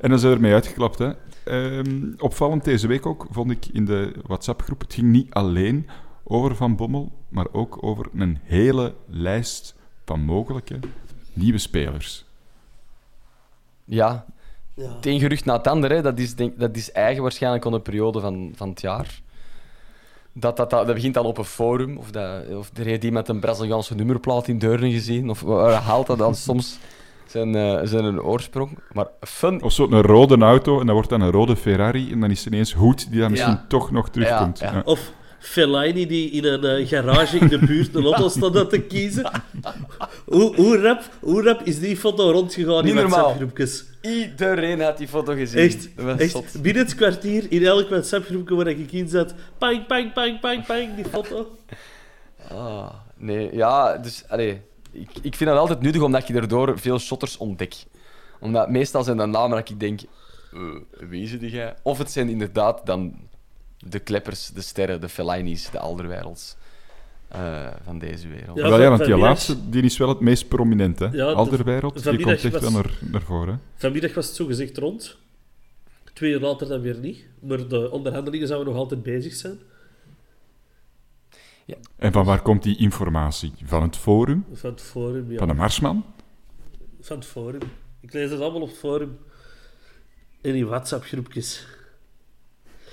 En 0.01 0.11
dan 0.11 0.19
zijn 0.19 0.31
we 0.31 0.37
ermee 0.37 0.53
uitgeklapt. 0.53 0.99
Hè. 0.99 1.13
Ehm, 1.45 2.13
opvallend 2.19 2.65
deze 2.65 2.87
week 2.87 3.07
ook, 3.07 3.27
vond 3.31 3.51
ik 3.51 3.67
in 3.67 3.85
de 3.85 4.15
WhatsApp-groep. 4.23 4.81
Het 4.81 4.95
ging 4.95 5.07
niet 5.07 5.33
alleen 5.33 5.89
over 6.25 6.57
Van 6.57 6.77
Bommel, 6.77 7.13
maar 7.29 7.47
ook 7.53 7.79
over 7.81 8.07
een 8.15 8.39
hele 8.43 8.95
lijst 9.07 9.75
van 10.05 10.21
mogelijke 10.21 10.79
nieuwe 11.33 11.59
spelers. 11.59 12.25
Ja, 13.85 14.27
ja. 14.75 14.95
het 14.95 15.07
een 15.07 15.21
gerucht 15.21 15.45
na 15.45 15.57
het 15.57 15.67
ander, 15.67 15.91
hè. 15.91 16.03
Dat, 16.03 16.19
is, 16.19 16.35
denk, 16.35 16.59
dat 16.59 16.77
is 16.77 16.93
eigen 16.93 17.23
waarschijnlijk 17.23 17.67
aan 17.67 17.73
de 17.73 17.81
periode 17.81 18.21
van, 18.21 18.53
van 18.55 18.69
het 18.69 18.81
jaar. 18.81 19.23
Dat, 20.33 20.57
dat, 20.57 20.71
dat, 20.71 20.87
dat 20.87 20.95
begint 20.95 21.15
dan 21.15 21.27
op 21.27 21.39
een 21.39 21.45
forum, 21.45 21.97
of, 21.97 22.11
dat, 22.11 22.49
of 22.49 22.71
er 22.75 22.85
heeft 22.85 23.05
iemand 23.05 23.29
een 23.29 23.41
Braziliaanse 23.41 23.95
nummerplaat 23.95 24.49
in 24.49 24.59
Deurne 24.59 24.91
gezien, 24.91 25.31
of 25.31 25.41
waar 25.41 25.73
haalt 25.73 26.07
dat 26.07 26.19
dan 26.19 26.35
soms? 26.35 26.79
Zijn, 27.35 27.55
eh, 27.55 27.81
zijn 27.83 28.05
een 28.05 28.23
oorsprong. 28.23 28.79
Maar 28.93 29.07
fun... 29.21 29.63
Of 29.63 29.73
zo'n 29.73 30.03
rode 30.03 30.37
auto 30.39 30.81
en 30.81 30.87
dat 30.87 30.95
wordt 30.95 31.11
dan 31.11 31.21
een 31.21 31.31
rode 31.31 31.57
Ferrari 31.57 32.13
en 32.13 32.21
dan 32.21 32.31
is 32.31 32.47
er 32.47 32.53
ineens 32.53 32.73
Hoed 32.73 33.11
die 33.11 33.21
dan 33.21 33.31
misschien 33.31 33.53
Ja. 33.53 33.65
toch 33.69 33.91
nog 33.91 34.11
terugkomt. 34.11 34.59
Ja, 34.59 34.67
ja. 34.67 34.73
Ja. 34.77 34.83
Of 34.85 35.13
Fellaini 35.39 36.07
die 36.07 36.31
in 36.31 36.45
een 36.45 36.65
eh, 36.65 36.89
garage 36.89 37.39
in 37.39 37.49
de 37.49 37.59
buurt 37.59 37.95
een 37.95 38.05
auto 38.05 38.29
staat 38.29 38.57
aan 38.57 38.69
te 38.69 38.81
kiezen. 38.81 39.31
Hoe, 40.25 40.55
hoe, 40.57 40.79
rap, 40.81 41.03
hoe 41.21 41.43
rap 41.43 41.61
is 41.65 41.79
die 41.79 41.97
foto 41.97 42.31
rondgegaan 42.31 42.85
Niet 42.85 42.95
in. 42.95 43.09
WhatsApp-groepjes? 43.09 43.85
Iedereen 44.03 44.81
had 44.81 44.99
die 44.99 45.09
foto 45.09 45.33
gezien. 45.35 45.59
Echt, 45.59 45.89
echt. 46.19 46.63
Binnen 46.63 46.83
het 46.83 46.95
kwartier, 46.95 47.47
in 47.49 47.65
elk 47.65 47.89
WhatsApp-groepje 47.89 48.55
waar 48.55 48.67
ik 48.67 48.93
in 48.93 49.09
zat, 49.09 49.35
pang, 49.59 49.87
pang, 49.87 50.13
pang, 50.13 50.41
pang, 50.41 50.67
pang, 50.67 50.95
die 50.97 51.05
foto. 51.05 51.47
Ah, 52.51 52.91
nee, 53.17 53.49
ja, 53.53 53.99
dus 53.99 54.25
allee, 54.29 54.61
ik, 54.95 55.09
ik 55.23 55.35
vind 55.35 55.51
het 55.51 55.59
altijd 55.59 55.81
nuttig 55.81 56.03
omdat 56.03 56.27
je 56.27 56.33
daardoor 56.33 56.79
veel 56.79 56.99
shotters 56.99 57.37
ontdekt. 57.37 57.87
Omdat 58.41 58.71
meestal 58.71 59.05
zijn 59.05 59.17
dat 59.17 59.29
namen 59.29 59.57
dat 59.59 59.69
ik 59.71 59.81
denk, 59.81 60.01
eh, 60.53 60.61
wie 61.09 61.27
zit 61.29 61.41
jij? 61.51 61.75
Of 61.83 61.99
het 61.99 62.11
zijn 62.11 62.29
inderdaad 62.29 62.87
dan 62.87 63.17
de 63.79 63.99
kleppers, 63.99 64.47
de 64.49 64.61
sterren, 64.61 65.01
de 65.01 65.09
Fellaini's, 65.09 65.71
de 65.71 65.79
Alderweirelds 65.79 66.57
eh, 67.29 67.67
van 67.85 67.99
deze 67.99 68.29
wereld. 68.29 68.57
Ja, 68.59 68.69
wel, 68.69 68.81
ja, 68.81 68.89
van- 68.89 68.97
want 68.97 69.05
die 69.05 69.17
laatste 69.17 69.69
die 69.71 69.83
is 69.83 69.97
wel 69.97 70.09
het 70.09 70.21
meest 70.21 70.49
prominent. 70.49 70.99
Hè? 70.99 71.05
Ja, 71.05 71.11
de- 71.13 71.25
Alderweireld, 71.35 72.03
die 72.03 72.17
komt 72.23 72.29
echt 72.45 72.53
was- 72.53 72.61
wel 72.63 72.71
naar, 72.71 72.99
naar 73.01 73.23
voren. 73.23 73.61
Vanmiddag 73.77 74.15
was 74.15 74.27
het 74.27 74.35
zogezegd 74.37 74.79
rond. 74.79 75.17
Twee 76.13 76.33
uur 76.33 76.41
later 76.41 76.69
dan 76.69 76.81
weer 76.81 76.99
niet. 76.99 77.25
Maar 77.41 77.69
de 77.69 77.91
onderhandelingen 77.91 78.47
zouden 78.47 78.73
nog 78.73 78.83
altijd 78.83 79.03
bezig 79.03 79.35
zijn. 79.35 79.59
En 81.97 82.13
van 82.13 82.25
waar 82.25 82.43
komt 82.43 82.63
die 82.63 82.77
informatie? 82.77 83.53
Van 83.65 83.83
het 83.83 83.97
forum? 83.97 84.45
Van 84.53 84.71
het 84.71 84.83
forum, 84.83 85.31
ja. 85.31 85.39
Van 85.39 85.49
de 85.49 85.55
Marsman? 85.55 86.05
Van 87.01 87.17
het 87.17 87.27
forum. 87.27 87.61
Ik 88.01 88.13
lees 88.13 88.31
het 88.31 88.41
allemaal 88.41 88.61
op 88.61 88.69
het 88.69 88.79
forum. 88.79 89.19
En 90.41 90.55
in 90.55 90.67
WhatsApp-groepjes. 90.67 91.67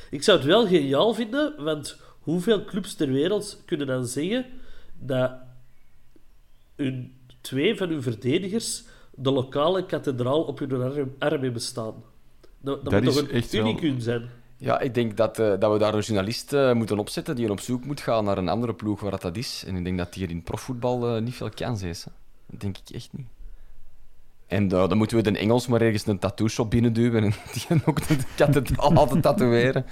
Ik 0.09 0.23
zou 0.23 0.37
het 0.37 0.47
wel 0.47 0.67
geniaal 0.67 1.13
vinden, 1.13 1.63
want 1.63 1.99
hoeveel 2.19 2.65
clubs 2.65 2.95
ter 2.95 3.11
wereld 3.11 3.63
kunnen 3.65 3.87
dan 3.87 4.05
zeggen 4.05 4.45
dat 4.99 5.31
hun, 6.75 7.15
twee 7.41 7.77
van 7.77 7.89
hun 7.89 8.01
verdedigers 8.01 8.83
de 9.15 9.31
lokale 9.31 9.85
kathedraal 9.85 10.43
op 10.43 10.59
hun 10.59 10.81
arm, 10.81 11.15
arm 11.19 11.41
hebben 11.41 11.61
staan? 11.61 12.03
Dat, 12.61 12.83
dat, 12.83 12.93
Dat 12.93 13.03
moet 13.03 13.29
is 13.29 13.49
toch 13.49 13.61
een 13.61 13.67
unicum 13.67 13.99
zijn? 13.99 14.29
Ja, 14.61 14.79
ik 14.79 14.93
denk 14.93 15.17
dat, 15.17 15.39
eh, 15.39 15.53
dat 15.59 15.71
we 15.71 15.77
daar 15.77 15.93
een 15.93 15.99
journalist 15.99 16.53
eh, 16.53 16.73
moeten 16.73 16.99
opzetten 16.99 17.35
die 17.35 17.51
op 17.51 17.59
zoek 17.59 17.85
moet 17.85 18.01
gaan 18.01 18.25
naar 18.25 18.37
een 18.37 18.49
andere 18.49 18.73
ploeg 18.73 18.99
waar 18.99 19.11
dat, 19.11 19.21
dat 19.21 19.37
is. 19.37 19.63
En 19.67 19.75
ik 19.75 19.83
denk 19.83 19.97
dat 19.97 20.13
die 20.13 20.23
er 20.23 20.29
in 20.29 20.43
profvoetbal 20.43 21.15
eh, 21.15 21.21
niet 21.21 21.35
veel 21.35 21.49
kans 21.49 21.81
is. 21.81 22.03
Hè. 22.03 22.11
Dat 22.45 22.59
denk 22.59 22.77
ik 22.77 22.95
echt 22.95 23.09
niet. 23.11 23.25
En 24.47 24.67
dan 24.67 24.97
moeten 24.97 25.17
we 25.17 25.31
de 25.31 25.37
Engels 25.37 25.67
maar 25.67 25.81
ergens 25.81 26.07
een 26.07 26.19
tattoo-shop 26.19 26.69
binnenduwen 26.69 27.23
en 27.23 27.33
die 27.53 27.81
ook 27.85 28.07
de 28.07 28.17
kathedraal 28.35 28.93
laten 28.93 29.21
tatoeëren. 29.21 29.85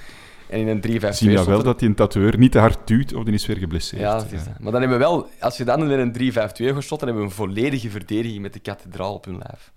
En 0.49 0.59
in 0.59 0.67
een 0.67 0.81
3 0.81 0.99
5 0.99 1.15
Zien 1.15 1.35
we 1.35 1.43
wel 1.43 1.63
dat 1.63 1.79
die 1.79 1.89
een 1.89 1.95
tatoeëur 1.95 2.37
niet 2.37 2.51
te 2.51 2.59
hard 2.59 2.87
duwt 2.87 3.13
of 3.13 3.23
die 3.23 3.33
is 3.33 3.45
weer 3.45 3.57
geblesseerd. 3.57 4.01
Ja, 4.01 4.17
dat 4.17 4.31
is 4.31 4.43
dat. 4.43 4.59
Maar 4.59 4.71
dan 4.71 4.81
hebben 4.81 4.99
we 4.99 5.05
wel, 5.05 5.29
als 5.39 5.57
je 5.57 5.63
dan 5.63 5.91
in 5.91 5.99
een 5.99 6.13
3-5-2 6.13 6.75
geschot, 6.75 6.99
dan 6.99 7.07
hebben 7.07 7.17
we 7.17 7.29
een 7.29 7.35
volledige 7.35 7.89
verdediging 7.89 8.41
met 8.41 8.53
de 8.53 8.59
kathedraal 8.59 9.13
op 9.13 9.25
hun 9.25 9.37
lijf. 9.37 9.71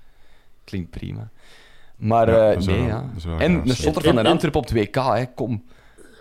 Klinkt 0.64 0.90
prima. 0.90 1.30
Maar 2.02 2.28
Ja, 2.30 2.50
eh, 2.50 2.56
dat 2.56 2.66
nee, 2.66 2.76
wel- 2.78 2.86
ja. 2.86 3.10
dat 3.14 3.40
En 3.40 3.68
shotter 3.74 4.04
En- 4.06 4.14
van 4.14 4.22
de 4.22 4.28
Antwerp 4.30 4.54
op 4.56 4.62
het 4.68 4.72
WK, 4.72 4.94
hè, 4.94 5.26
kom. 5.34 5.64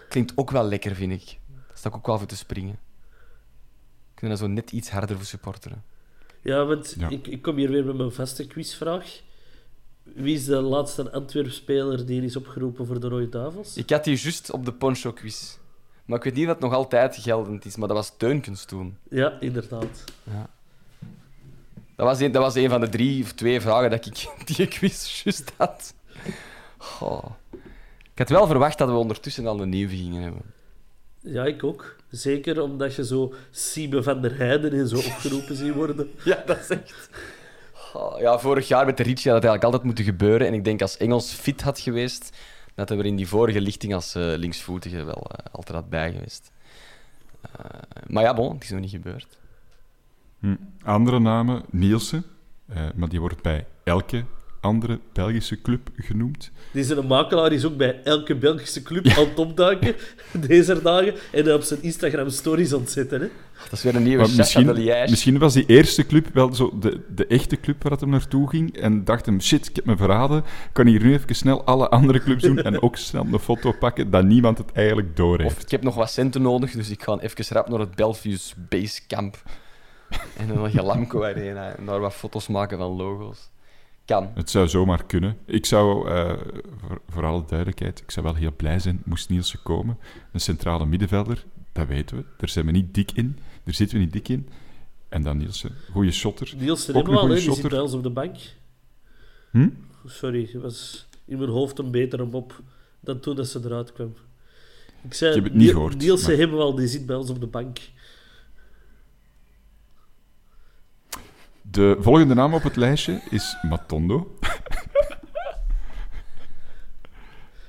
Klinkt 0.09 0.31
ook 0.35 0.51
wel 0.51 0.63
lekker, 0.63 0.95
vind 0.95 1.11
ik. 1.11 1.39
Daar 1.67 1.77
sta 1.77 1.89
ik 1.89 1.95
ook 1.95 2.05
wel 2.07 2.17
voor 2.17 2.27
te 2.27 2.35
springen. 2.35 2.79
Kunnen 4.13 4.37
dat 4.37 4.47
zo 4.47 4.53
net 4.53 4.71
iets 4.71 4.89
harder 4.89 5.15
voor 5.15 5.25
supporteren. 5.25 5.83
Ja, 6.41 6.65
want 6.65 6.95
Ja. 6.99 7.09
Ik, 7.09 7.27
ik 7.27 7.41
kom 7.41 7.55
hier 7.55 7.69
weer 7.69 7.85
met 7.85 7.97
mijn 7.97 8.11
vaste 8.11 8.47
quizvraag. 8.47 9.21
Wie 10.03 10.35
is 10.35 10.45
de 10.45 10.61
laatste 10.61 11.11
Antwerp-speler 11.11 12.05
die 12.05 12.23
is 12.23 12.35
opgeroepen 12.35 12.85
voor 12.85 12.99
de 12.99 13.07
Rode 13.07 13.29
Duivels? 13.29 13.77
Ik 13.77 13.89
had 13.89 14.03
die 14.03 14.17
juist 14.17 14.51
op 14.51 14.65
de 14.65 14.73
poncho 14.73 15.11
quiz. 15.11 15.57
Maar 16.05 16.17
ik 16.17 16.23
weet 16.23 16.33
niet 16.33 16.45
of 16.45 16.51
het 16.51 16.59
nog 16.59 16.73
altijd 16.73 17.15
geldend 17.17 17.65
is, 17.65 17.75
maar 17.75 17.87
dat 17.87 17.97
was 17.97 18.17
Teunkens 18.17 18.65
toen. 18.65 18.97
Ja, 19.09 19.39
inderdaad. 19.39 20.03
Dat 22.01 22.09
was, 22.09 22.19
een, 22.19 22.31
dat 22.31 22.41
was 22.41 22.55
een 22.55 22.69
van 22.69 22.81
de 22.81 22.89
drie 22.89 23.23
of 23.23 23.31
twee 23.31 23.61
vragen 23.61 23.89
dat 23.89 24.05
ik 24.05 24.27
die 24.55 24.67
quiz 24.67 25.23
juist 25.23 25.51
had. 25.57 25.93
Ik 28.13 28.17
had 28.17 28.29
wel 28.29 28.47
verwacht 28.47 28.77
dat 28.77 28.89
we 28.89 28.95
ondertussen 28.95 29.47
al 29.47 29.61
een 29.61 29.69
nieuwe 29.69 29.95
gingen 29.95 30.21
hebben. 30.21 30.41
Ja, 31.19 31.45
ik 31.45 31.63
ook. 31.63 31.95
Zeker 32.09 32.61
omdat 32.61 32.95
je 32.95 33.05
zo 33.05 33.33
Siebe 33.51 34.03
van 34.03 34.21
der 34.21 34.37
Heijden 34.37 34.71
en 34.71 34.87
zo 34.87 34.95
opgeroepen 34.95 35.55
ziet 35.55 35.73
worden. 35.73 36.11
Ja, 36.23 36.43
dat 36.45 36.57
is 36.57 36.69
echt... 36.69 37.09
Oh, 37.93 38.19
ja, 38.19 38.39
vorig 38.39 38.67
jaar 38.67 38.85
met 38.85 38.97
de 38.97 39.03
Ricci 39.03 39.29
had 39.29 39.41
het 39.41 39.45
eigenlijk 39.45 39.63
altijd 39.63 39.83
moeten 39.83 40.03
gebeuren. 40.03 40.47
En 40.47 40.53
ik 40.53 40.63
denk 40.63 40.81
als 40.81 40.97
Engels 40.97 41.31
fit 41.31 41.61
had 41.61 41.79
geweest, 41.79 42.37
dat 42.75 42.89
hij 42.89 42.97
er 42.97 43.05
in 43.05 43.15
die 43.15 43.27
vorige 43.27 43.61
lichting 43.61 43.93
als 43.93 44.15
eh, 44.15 44.23
linksvoetige 44.23 45.03
wel 45.03 45.27
eh, 45.31 45.45
altijd 45.51 45.77
had 45.77 45.89
bij 45.89 46.11
geweest. 46.11 46.51
Eh, 47.41 47.65
maar 48.07 48.23
ja, 48.23 48.33
bon, 48.33 48.53
het 48.53 48.63
is 48.63 48.69
nog 48.69 48.79
niet 48.79 48.89
gebeurd. 48.89 49.39
Hm. 50.41 50.55
Andere 50.83 51.19
namen, 51.19 51.63
Nielsen, 51.69 52.23
eh, 52.67 52.81
maar 52.95 53.09
die 53.09 53.19
wordt 53.19 53.41
bij 53.41 53.65
elke 53.83 54.23
andere 54.61 54.99
Belgische 55.13 55.61
club 55.61 55.89
genoemd. 55.95 56.51
Die 56.71 56.81
is 56.81 56.89
een 56.89 57.07
makelaar, 57.07 57.49
die 57.49 57.57
is 57.57 57.65
ook 57.65 57.77
bij 57.77 58.01
elke 58.03 58.35
Belgische 58.35 58.81
club 58.81 59.07
aan 59.07 59.27
het 59.27 59.39
opduiken 59.39 59.95
deze 60.47 60.81
dagen. 60.81 61.13
En 61.31 61.53
op 61.53 61.61
zijn 61.61 61.83
Instagram 61.83 62.29
stories 62.29 62.73
ontzetten. 62.73 63.21
Hè. 63.21 63.27
Dat 63.63 63.71
is 63.71 63.83
weer 63.83 63.95
een 63.95 64.03
nieuwe 64.03 64.27
misschien, 64.35 64.75
misschien 65.09 65.37
was 65.37 65.53
die 65.53 65.65
eerste 65.65 66.05
club 66.05 66.27
wel 66.33 66.53
zo 66.53 66.77
de, 66.79 67.01
de 67.15 67.27
echte 67.27 67.59
club 67.59 67.83
waar 67.83 67.91
het 67.91 68.01
hem 68.01 68.09
naartoe 68.09 68.49
ging. 68.49 68.77
En 68.77 69.03
dacht 69.03 69.25
hem, 69.25 69.41
shit, 69.41 69.67
ik 69.69 69.75
heb 69.75 69.85
me 69.85 69.97
verraden. 69.97 70.37
Ik 70.37 70.69
kan 70.73 70.87
hier 70.87 71.03
nu 71.03 71.13
even 71.13 71.35
snel 71.35 71.63
alle 71.63 71.89
andere 71.89 72.23
clubs 72.23 72.43
doen 72.43 72.57
en 72.61 72.81
ook 72.81 72.97
snel 72.97 73.27
een 73.31 73.39
foto 73.39 73.71
pakken 73.71 74.09
dat 74.09 74.23
niemand 74.23 74.57
het 74.57 74.71
eigenlijk 74.71 75.15
door 75.15 75.39
heeft. 75.41 75.55
Of 75.55 75.61
ik 75.61 75.71
heb 75.71 75.83
nog 75.83 75.95
wat 75.95 76.11
centen 76.11 76.41
nodig, 76.41 76.71
dus 76.71 76.89
ik 76.89 77.03
ga 77.03 77.17
even 77.19 77.55
rap 77.55 77.69
naar 77.69 77.79
het 77.79 77.95
Belfius 77.95 78.53
Basecamp. 78.69 79.43
En 80.37 80.47
dan 80.47 80.57
nog 80.57 80.73
Lamco 80.73 81.23
Arena 81.23 81.75
en 81.75 81.85
daar 81.85 81.99
wat 81.99 82.13
foto's 82.13 82.47
maken 82.47 82.77
van 82.77 82.91
logo's. 82.91 83.49
Kan. 84.05 84.31
Het 84.33 84.49
zou 84.49 84.67
zomaar 84.67 85.05
kunnen. 85.05 85.37
Ik 85.45 85.65
zou, 85.65 86.09
eh, 86.09 86.33
voor, 86.77 87.01
voor 87.09 87.25
alle 87.25 87.43
duidelijkheid, 87.47 87.99
ik 87.99 88.11
zou 88.11 88.25
wel 88.25 88.35
heel 88.35 88.53
blij 88.55 88.79
zijn 88.79 89.01
moest 89.05 89.29
Nielsen 89.29 89.59
komen. 89.63 89.97
Een 90.31 90.39
centrale 90.39 90.85
middenvelder, 90.85 91.45
dat 91.71 91.87
weten 91.87 92.17
we. 92.17 92.23
Daar 92.37 92.49
zijn 92.49 92.65
we 92.65 92.71
niet 92.71 92.93
dik 92.93 93.11
in. 93.11 93.37
Daar 93.63 93.73
zitten 93.73 93.97
we 93.97 94.03
niet 94.03 94.13
dik 94.13 94.27
in. 94.29 94.49
En 95.09 95.23
dan 95.23 95.37
Nielsen, 95.37 95.71
goede 95.91 96.11
shotter. 96.11 96.53
Niels 96.57 96.89
Ook 96.89 96.95
hebben 96.95 97.13
we 97.13 97.19
al, 97.19 97.27
die 97.27 97.37
zit 97.37 97.69
bij 97.69 97.79
ons 97.79 97.93
op 97.93 98.03
de 98.03 98.09
bank. 98.09 98.37
Hm? 99.51 99.69
Sorry, 100.05 100.49
het 100.51 100.61
was 100.61 101.07
in 101.25 101.37
mijn 101.37 101.49
hoofd 101.49 101.79
een 101.79 101.91
betere 101.91 102.25
mop 102.25 102.61
dan 102.99 103.19
toen 103.19 103.35
dat 103.35 103.47
ze 103.47 103.59
eruit 103.63 103.93
kwam. 103.93 104.13
Ik 105.03 105.13
zei, 105.13 105.33
Je 105.33 105.39
hebt 105.39 105.51
het 105.51 105.61
niet 105.61 105.71
gehoord, 105.71 105.97
Niels 105.97 106.27
maar- 106.27 106.35
hebben 106.37 106.57
we 106.57 106.63
al, 106.63 106.75
die 106.75 106.87
zit 106.87 107.05
bij 107.05 107.15
ons 107.15 107.29
op 107.29 107.39
de 107.39 107.47
bank. 107.47 107.79
De 111.71 111.97
volgende 111.99 112.33
naam 112.33 112.53
op 112.53 112.63
het 112.63 112.75
lijstje 112.75 113.21
is 113.29 113.57
Matondo. 113.69 114.35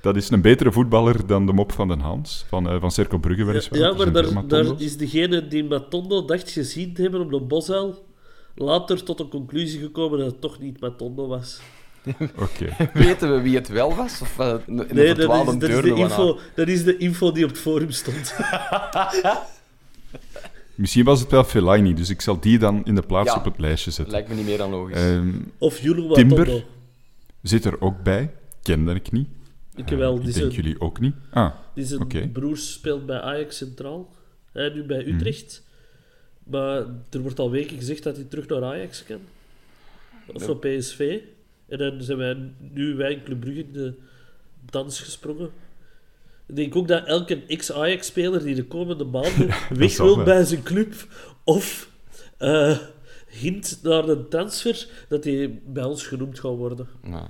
Dat 0.00 0.16
is 0.16 0.30
een 0.30 0.40
betere 0.40 0.72
voetballer 0.72 1.26
dan 1.26 1.46
de 1.46 1.53
mop 1.53 1.72
van 1.72 1.88
den 1.88 2.00
Hans, 2.00 2.44
van, 2.48 2.68
eh 2.68 2.80
van 2.80 2.90
Cercle 2.90 3.20
Brugge 3.20 3.44
weliswaar. 3.44 3.80
Ja, 3.80 3.92
maar 3.92 4.12
zijn 4.12 4.12
daar, 4.12 4.64
daar 4.64 4.80
is 4.80 4.96
degene 4.96 5.48
die 5.48 5.64
Matondo 5.64 6.24
dacht 6.24 6.50
gezien 6.50 6.94
te 6.94 7.03
hebben 7.03 7.20
op 7.20 7.30
de 7.30 7.40
bosuil, 7.40 8.07
later 8.55 9.05
tot 9.05 9.18
de 9.18 9.28
conclusie 9.28 9.80
gekomen 9.80 10.18
dat 10.18 10.30
het 10.30 10.40
toch 10.40 10.59
niet 10.59 10.80
Matondo 10.80 11.26
was. 11.26 11.61
Oké. 12.36 12.76
Weten 12.94 13.34
we 13.34 13.40
wie 13.40 13.55
het 13.55 13.68
wel 13.68 13.94
was? 13.94 14.20
Of 14.20 14.38
uh, 14.38 14.55
een 14.66 14.88
Nee, 14.92 15.14
dat 15.14 15.18
is, 15.18 15.59
dat, 15.59 15.70
is 15.70 15.82
de 15.82 15.94
info, 15.94 16.38
dat 16.55 16.68
is 16.68 16.84
de 16.84 16.96
info 16.96 17.32
die 17.32 17.44
op 17.44 17.50
het 17.50 17.59
forum 17.59 17.90
stond. 17.90 18.34
Misschien 20.83 21.05
was 21.05 21.20
het 21.20 21.30
wel 21.30 21.45
Fellaini, 21.45 21.95
dus 21.95 22.11
ik 22.11 22.20
zal 22.20 22.41
die 22.41 22.59
dan 22.59 22.85
in 22.85 22.95
de 22.95 23.03
plaats 23.03 23.33
Ja. 23.33 23.37
op 23.39 23.45
het 23.45 23.59
lijstje 23.59 23.91
zetten. 23.91 24.14
Lijkt 24.14 24.28
me 24.28 24.35
niet 24.35 24.45
meer 24.45 24.59
dan 24.59 24.70
logisch. 24.70 24.97
Ehm, 24.97 25.33
Of 25.59 25.83
Matondo. 25.85 26.14
Timber 26.14 26.64
zit 27.43 27.64
er 27.64 27.80
ook 27.80 28.03
bij. 28.03 28.35
Kende 28.62 28.95
ik 28.95 29.12
niet. 29.12 29.28
Ik 29.74 29.89
heb 29.89 29.99
wel, 29.99 30.16
ik 30.16 30.22
die 30.24 30.33
denk 30.33 30.53
zijn, 30.53 30.64
jullie 30.64 30.80
ook 30.80 31.01
niet. 31.01 31.14
Ah, 31.30 31.55
die 31.74 31.85
zijn 31.85 32.01
oké. 32.01 32.18
Mhm. 32.18 32.33
broer 32.33 32.57
speelt 32.57 33.07
bij 33.07 33.20
Ajax 33.20 33.57
Centraal. 33.57 34.11
Hij 34.53 34.68
nu 34.68 34.83
bij 34.85 35.07
Utrecht. 35.07 35.62
Maar 36.45 36.76
er 37.11 37.20
wordt 37.20 37.39
al 37.39 37.51
weken 37.51 37.76
gezegd 37.76 38.03
dat 38.03 38.16
hij 38.16 38.24
terug 38.24 38.47
naar 38.47 38.64
Ajax 38.64 39.05
kan. 39.05 39.20
Of 40.33 40.47
naar 40.47 40.57
PSV. 40.57 41.18
En 41.68 41.78
dan 41.78 42.03
zijn 42.03 42.18
wij 42.18 42.37
nu, 42.59 42.95
wij 42.95 43.12
in 43.12 43.22
Club 43.22 43.41
Brugge, 43.41 43.61
in 43.61 43.72
de 43.72 43.95
dans 44.70 45.01
gesprongen. 45.01 45.51
Ik 46.53 46.59
denk 46.59 46.76
ook 46.76 46.88
dat 46.88 47.07
elke 47.07 47.44
ex-Ajax-speler 47.46 48.42
die 48.42 48.55
de 48.55 48.64
komende 48.64 49.05
maanden 49.05 49.46
weg 49.78 49.96
wil 49.96 50.16
wel. 50.16 50.24
bij 50.24 50.44
zijn 50.44 50.62
club, 50.62 51.07
of 51.44 51.88
eh, 52.38 52.78
hint 53.26 53.78
naar 53.82 54.09
een 54.09 54.28
transfer, 54.28 54.88
dat 55.09 55.24
hij 55.24 55.61
bij 55.66 55.84
ons 55.84 56.07
genoemd 56.07 56.40
gaat 56.40 56.57
worden. 56.57 56.88
Nou, 57.03 57.26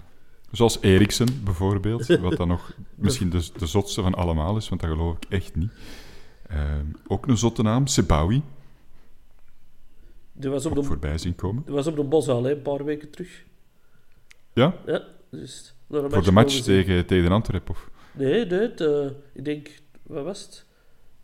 Zoals 0.51 0.79
Eriksen 0.81 1.45
bijvoorbeeld, 1.45 2.07
wat 2.07 2.37
dan 2.37 2.49
nog 2.49 2.73
misschien 2.95 3.31
de, 3.31 3.49
de 3.59 3.67
zotste 3.67 4.03
van 4.03 4.15
allemaal 4.15 4.57
is, 4.57 4.69
want 4.69 4.81
dat 4.81 4.91
geloof 4.91 5.17
ik 5.17 5.25
echt 5.29 5.55
niet. 5.57 5.71
Ehm, 6.49 6.87
ook 7.07 7.27
een 7.27 7.39
zotte 7.39 7.63
naam, 7.63 7.87
Sebawi. 7.87 8.43
Die 10.33 10.51
was 10.51 10.67
op 10.67 10.75
de, 10.75 10.83
voorbij 10.83 11.19
zien 11.19 11.35
komen. 11.35 11.63
die 11.65 11.75
was 11.75 11.87
op 11.87 11.97
de 11.97 12.03
Boshal, 12.03 12.45
hè, 12.45 12.53
een 12.53 12.63
paar 12.63 12.85
weken 12.85 13.11
terug. 13.11 13.45
Ja, 14.53 14.75
Ja, 14.87 15.03
dus 15.31 15.75
voor 15.89 16.23
de 16.25 16.33
match 16.33 16.61
tegen, 16.61 17.07
tegen 17.07 17.33
Antwerp. 17.33 17.71
Of... 17.71 17.91
Nee, 18.15 18.47
nee, 18.47 18.61
het, 18.61 18.81
eh, 18.81 19.07
ik 19.33 19.45
denk, 19.45 19.69
wat 20.03 20.25
was 20.25 20.41
het? 20.41 20.67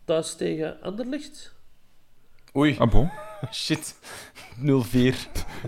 Thuis 0.05 0.35
tegen 0.35 0.81
Anderlecht? 0.81 1.55
Oei, 2.55 2.75
Ah, 2.77 2.91
bon. 2.91 3.09
shit. 3.51 3.95
0-4. 4.57 5.15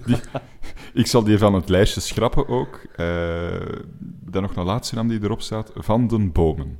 Ik 0.93 1.07
zal 1.07 1.24
die 1.24 1.38
van 1.38 1.53
het 1.53 1.69
lijstje 1.69 2.01
schrappen 2.01 2.47
ook. 2.47 2.82
Eh, 2.95 3.80
dan 3.99 4.41
nog 4.41 4.55
een 4.55 4.63
laatste 4.65 4.95
naam 4.95 5.07
die 5.07 5.24
erop 5.24 5.41
staat. 5.41 5.72
Van 5.76 6.07
den 6.07 6.32
Bomen. 6.32 6.80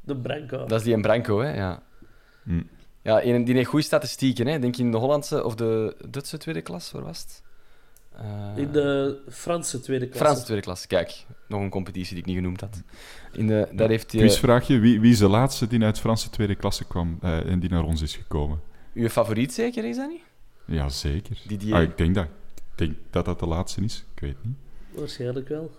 De 0.00 0.16
Branco. 0.16 0.58
Dat 0.66 0.78
is 0.78 0.82
die 0.82 0.94
in 0.94 1.02
Branco, 1.02 1.40
hè? 1.40 1.54
Ja. 1.56 1.82
Hm. 2.44 2.62
Ja, 3.02 3.24
een- 3.24 3.44
die 3.44 3.54
heeft 3.54 3.68
goede 3.68 3.84
statistieken, 3.84 4.46
hè? 4.46 4.58
Denk 4.58 4.74
je 4.74 4.82
in 4.82 4.90
de 4.90 4.96
Hollandse 4.96 5.44
of 5.44 5.54
de 5.54 5.96
Duitse 6.08 6.38
tweede 6.38 6.62
klas, 6.62 6.92
waar 6.92 7.02
was 7.02 7.20
het? 7.20 7.42
Eh, 8.16 8.52
In 8.62 8.72
de 8.72 9.18
Franse 9.28 9.80
tweede 9.80 10.04
klasse. 10.06 10.24
Franse 10.24 10.44
tweede 10.44 10.62
klas, 10.62 10.86
kijk. 10.86 11.24
Nog 11.48 11.60
een 11.60 11.70
competitie 11.70 12.10
die 12.10 12.18
ik 12.22 12.26
niet 12.26 12.36
genoemd 12.36 12.60
had. 12.60 12.82
In 13.32 13.46
de, 13.46 13.68
daar 13.72 13.88
heeft 13.88 14.12
hij... 14.12 14.20
Quizvraagje. 14.20 14.78
Wie, 14.78 15.00
wie 15.00 15.12
is 15.12 15.18
de 15.18 15.28
laatste 15.28 15.66
die 15.66 15.82
uit 15.82 15.98
Franse 15.98 16.30
tweede 16.30 16.54
klasse 16.54 16.84
kwam 16.84 17.18
eh, 17.22 17.50
en 17.50 17.60
die 17.60 17.70
naar 17.70 17.84
ons 17.84 18.02
is 18.02 18.16
gekomen? 18.16 18.60
Uw 18.94 19.08
favoriet 19.08 19.52
zeker, 19.54 19.84
is 19.84 19.96
dat 19.96 20.08
niet? 20.08 20.22
Ja, 20.64 20.88
zeker. 20.88 21.38
Didier. 21.46 21.74
Ah, 21.74 21.82
ik 21.82 21.96
denk 21.96 22.14
dat, 22.14 22.24
ik 22.24 22.30
denk 22.74 22.96
dat 23.10 23.24
dat 23.24 23.38
de 23.40 23.46
laatste 23.46 23.80
is. 23.80 24.04
Ik 24.14 24.20
weet 24.20 24.36
niet. 24.42 24.56
Waarschijnlijk 24.90 25.48
wel. 25.48 25.70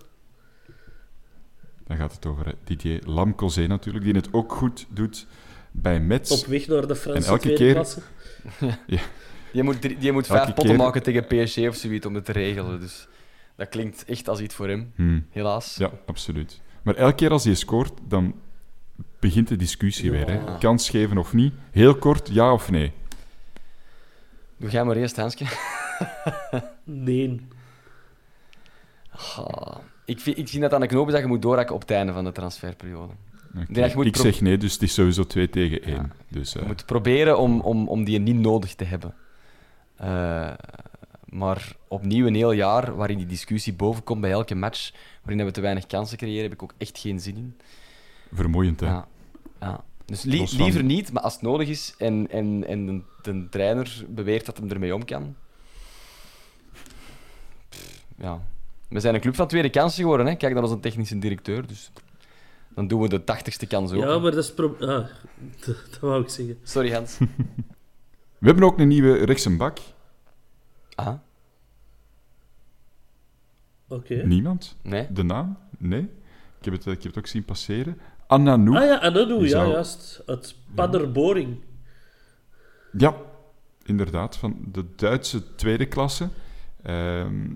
Dan 1.87 1.97
gaat 1.97 2.13
het 2.13 2.25
over 2.25 2.47
eh, 2.47 2.53
Didier 2.63 3.01
Lamcozé 3.05 3.67
natuurlijk, 3.67 4.05
die 4.05 4.13
het 4.13 4.33
ook 4.33 4.51
goed 4.53 4.85
doet 4.89 5.27
bij 5.71 5.99
Metz. 5.99 6.31
Op 6.31 6.45
weg 6.45 6.67
naar 6.67 6.87
de 6.87 6.95
Franse 6.95 7.21
En 7.27 7.27
elke 7.33 7.41
tweede 7.41 7.63
keer- 7.63 7.73
klasse. 7.73 7.99
Die 9.57 9.65
moet, 9.65 9.81
drie- 9.81 9.97
die 9.97 10.11
moet 10.11 10.27
vijf 10.27 10.45
potten 10.45 10.65
keer- 10.65 10.75
maken 10.77 11.03
tegen 11.03 11.25
PSG 11.25 11.57
of 11.67 11.75
zoiets 11.75 12.05
om 12.05 12.15
het 12.15 12.25
te 12.25 12.31
regelen. 12.31 12.79
Dus 12.79 13.07
dat 13.55 13.69
klinkt 13.69 14.05
echt 14.05 14.27
als 14.29 14.39
iets 14.39 14.55
voor 14.55 14.67
hem, 14.67 14.91
Hmm. 14.95 15.25
helaas. 15.29 15.75
Ja, 15.75 15.91
absoluut. 16.05 16.61
Maar 16.83 16.95
elke 16.95 17.15
keer 17.15 17.31
als 17.31 17.43
hij 17.43 17.53
scoort, 17.53 17.91
dan 18.07 18.35
begint 19.19 19.47
de 19.47 19.55
discussie 19.55 20.11
weer. 20.11 20.27
Hè. 20.31 20.57
Kans 20.59 20.89
geven 20.89 21.17
of 21.17 21.33
niet. 21.33 21.53
Heel 21.71 21.95
kort, 21.95 22.29
ja 22.31 22.53
of 22.53 22.71
nee. 22.71 22.91
Doe 24.57 24.69
jij 24.69 24.83
maar 24.83 24.95
eerst, 24.95 25.15
Hanske. 25.15 25.45
Nee. 26.83 27.41
Ah, 29.11 29.75
ik, 30.05 30.19
vind, 30.19 30.37
ik 30.37 30.47
zie 30.47 30.59
dat 30.59 30.73
aan 30.73 30.81
de 30.81 30.87
knoop 30.87 31.09
dat 31.11 31.19
je 31.19 31.25
moet 31.27 31.41
doorhakken 31.41 31.75
op 31.75 31.81
het 31.81 31.91
einde 31.91 32.13
van 32.13 32.23
de 32.23 32.31
transferperiode. 32.31 33.13
Je 33.69 34.03
Ik 34.03 34.15
zeg 34.15 34.41
nee, 34.41 34.57
dus 34.57 34.73
het 34.73 34.81
is 34.81 34.93
sowieso 34.93 35.23
2 35.23 35.49
tegen 35.49 35.83
1. 35.83 36.11
Dus, 36.27 36.53
Je 36.53 36.59
eh, 36.59 36.65
moet 36.65 36.85
proberen 36.85 37.39
om, 37.39 37.59
om, 37.61 37.87
om 37.87 38.03
die 38.03 38.19
niet 38.19 38.35
nodig 38.35 38.75
te 38.75 38.83
hebben. 38.83 39.13
Eh, 39.97 40.53
maar 41.25 41.75
opnieuw 41.87 42.27
een 42.27 42.35
heel 42.35 42.51
jaar 42.51 42.95
waarin 42.95 43.17
die 43.17 43.25
discussie 43.25 43.73
bovenkomt 43.73 44.21
bij 44.21 44.31
elke 44.31 44.55
match, 44.55 44.91
waarin 45.23 45.45
we 45.45 45.51
te 45.51 45.61
weinig 45.61 45.85
kansen 45.87 46.17
creëren, 46.17 46.43
heb 46.43 46.53
ik 46.53 46.63
ook 46.63 46.73
echt 46.77 46.97
geen 46.99 47.19
zin 47.19 47.35
in. 47.35 47.57
vermoeiend, 48.33 48.79
hè. 48.79 48.85
Ja, 48.87 49.07
ja. 49.59 49.83
Dus 50.05 50.23
li- 50.23 50.37
Los 50.39 50.55
van- 50.55 50.63
liever 50.63 50.83
niet, 50.83 51.11
maar 51.11 51.23
als 51.23 51.33
het 51.33 51.41
nodig 51.41 51.67
is 51.67 51.95
en, 51.97 52.27
en, 52.31 52.63
en 52.67 52.85
de, 52.85 53.01
de 53.21 53.47
trainer 53.49 54.05
beweert 54.09 54.45
dat 54.45 54.57
hem 54.57 54.69
ermee 54.71 54.95
om 54.95 55.05
kan. 55.05 55.35
Pff, 57.69 58.03
Ja. 58.17 58.41
We 58.89 58.99
zijn 58.99 59.15
een 59.15 59.21
club 59.21 59.35
van 59.35 59.47
tweede 59.47 59.69
kansen 59.69 60.01
geworden. 60.01 60.25
Hè? 60.25 60.35
Kijk 60.35 60.53
naar 60.53 60.63
onze 60.63 60.79
technische 60.79 61.19
directeur. 61.19 61.67
Dus 61.67 61.91
dan 62.69 62.87
doen 62.87 63.01
we 63.01 63.09
de 63.09 63.23
tachtigste 63.23 63.65
kans 63.65 63.91
ook. 63.91 64.03
Ja, 64.03 64.17
maar 64.19 64.31
dat 64.31 64.43
is... 64.43 64.55
Ah, 64.55 64.77
dat, 64.79 65.07
dat 65.65 65.99
wou 66.01 66.21
ik 66.21 66.29
zeggen. 66.29 66.57
Sorry, 66.63 66.93
Hans. 66.93 67.17
We 68.39 68.45
hebben 68.47 68.63
ook 68.63 68.79
een 68.79 68.87
nieuwe 68.87 69.13
rechtsenbak. 69.25 69.77
Ah, 70.95 71.13
Oké. 73.87 74.15
Niemand? 74.25 74.75
nee. 74.83 75.07
De 75.11 75.23
naam? 75.23 75.57
Nee. 75.77 76.01
Ik 76.59 76.65
heb 76.65 76.73
het, 76.73 76.85
ik 76.85 77.03
heb 77.03 77.03
het 77.03 77.17
ook 77.17 77.27
zien 77.27 77.45
passeren. 77.45 77.97
Ananou. 78.27 78.77
Ah 78.77 78.83
ja, 78.85 78.99
Ananu, 78.99 79.27
Die 79.33 79.41
ja, 79.41 79.47
zou- 79.47 79.71
juist. 79.71 80.21
Het 80.25 80.55
Paderboring. 80.75 81.57
Ja, 82.97 83.15
inderdaad. 83.83 84.37
Van 84.37 84.57
de 84.71 84.85
Duitse 84.95 85.55
tweede 85.55 85.85
klasse. 85.85 86.29
Ehm, 86.83 87.51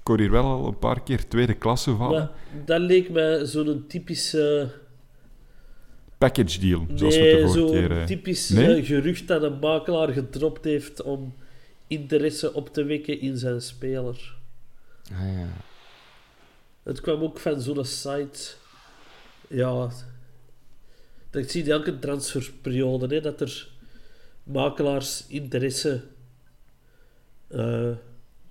ik 0.00 0.02
hoor 0.12 0.18
hier 0.18 0.30
wel 0.30 0.44
al 0.44 0.66
een 0.66 0.78
paar 0.78 1.02
keer 1.02 1.28
tweede 1.28 1.54
klasse 1.54 1.96
vallen. 1.96 2.30
Maar 2.52 2.62
dat 2.64 2.80
leek 2.80 3.10
mij 3.10 3.44
zo'n 3.46 3.84
typische... 3.88 4.70
Package 6.18 6.60
deal, 6.60 6.86
zoals 6.94 7.16
we 7.16 7.20
de 7.22 7.26
Nee, 7.26 7.40
vorige 7.46 7.58
zo'n 7.58 7.70
keer... 7.70 7.98
eh, 8.00 8.04
typisch 8.04 8.48
Nee? 8.48 8.76
eh, 8.80 8.86
gerucht 8.86 9.28
dat 9.28 9.42
een 9.42 9.58
makelaar 9.58 10.08
gedropt 10.08 10.64
heeft 10.64 11.02
om 11.02 11.34
interesse 11.86 12.52
op 12.52 12.72
te 12.72 12.84
wekken 12.84 13.20
in 13.20 13.36
zijn 13.36 13.60
speler. 13.60 14.34
Ah, 15.12 15.32
ja. 15.34 15.46
Het 16.82 17.00
kwam 17.00 17.22
ook 17.22 17.38
van 17.38 17.60
zo'n 17.60 17.84
site. 17.84 18.38
Ja. 19.48 19.90
Dat 21.30 21.50
zie 21.50 21.64
je 21.64 21.70
elke 21.72 21.98
transferperiode, 21.98 23.14
hè, 23.14 23.20
dat 23.20 23.40
er 23.40 23.68
makelaars 24.42 25.26
interesse 25.28 26.04
eh, 27.48 27.90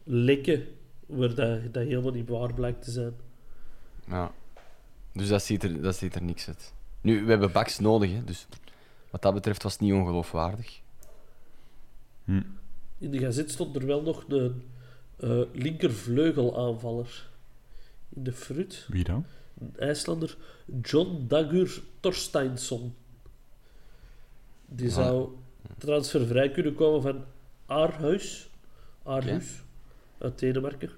lekken, 0.04 0.66
waar 1.06 1.36
dat, 1.36 1.74
dat 1.74 1.84
helemaal 1.84 2.12
niet 2.12 2.30
waar 2.30 2.54
blijkt 2.54 2.84
te 2.84 2.92
zijn. 2.92 3.14
ja. 4.08 4.32
Dus 5.14 5.28
dat 5.28 5.44
ziet, 5.44 5.64
er, 5.64 5.82
dat 5.82 5.96
ziet 5.96 6.16
er 6.16 6.24
niks 6.24 6.48
uit. 6.48 6.74
Nu, 7.06 7.24
we 7.24 7.30
hebben 7.30 7.52
baks 7.52 7.80
nodig, 7.80 8.12
hè, 8.12 8.24
dus 8.24 8.48
wat 9.10 9.22
dat 9.22 9.34
betreft 9.34 9.64
was 9.64 9.72
het 9.72 9.82
niet 9.82 9.94
ongeloofwaardig. 9.94 10.82
In 12.98 13.12
de 13.12 13.20
gazet 13.20 13.52
stond 13.52 13.76
er 13.76 13.86
wel 13.86 14.02
nog 14.02 14.24
een 14.28 14.64
eh 15.18 15.42
linkervleugelaanvaller. 15.54 17.30
In 18.10 18.24
de 18.24 18.32
fruit. 18.32 18.86
Wie 18.88 19.04
dan? 19.04 19.26
Een 19.60 19.74
IJslander. 19.78 20.38
John 20.82 21.26
Dagur 21.28 21.82
Torsteinsson. 22.00 22.96
Die 24.66 24.90
zou 24.90 25.30
transfervrij 25.78 26.52
kunnen 26.52 26.76
komen 26.76 27.02
van 27.02 27.24
Aarhuis. 27.66 28.50
Aarhus. 29.04 29.64
Uit 30.18 30.40
Denemarken. 30.40 30.90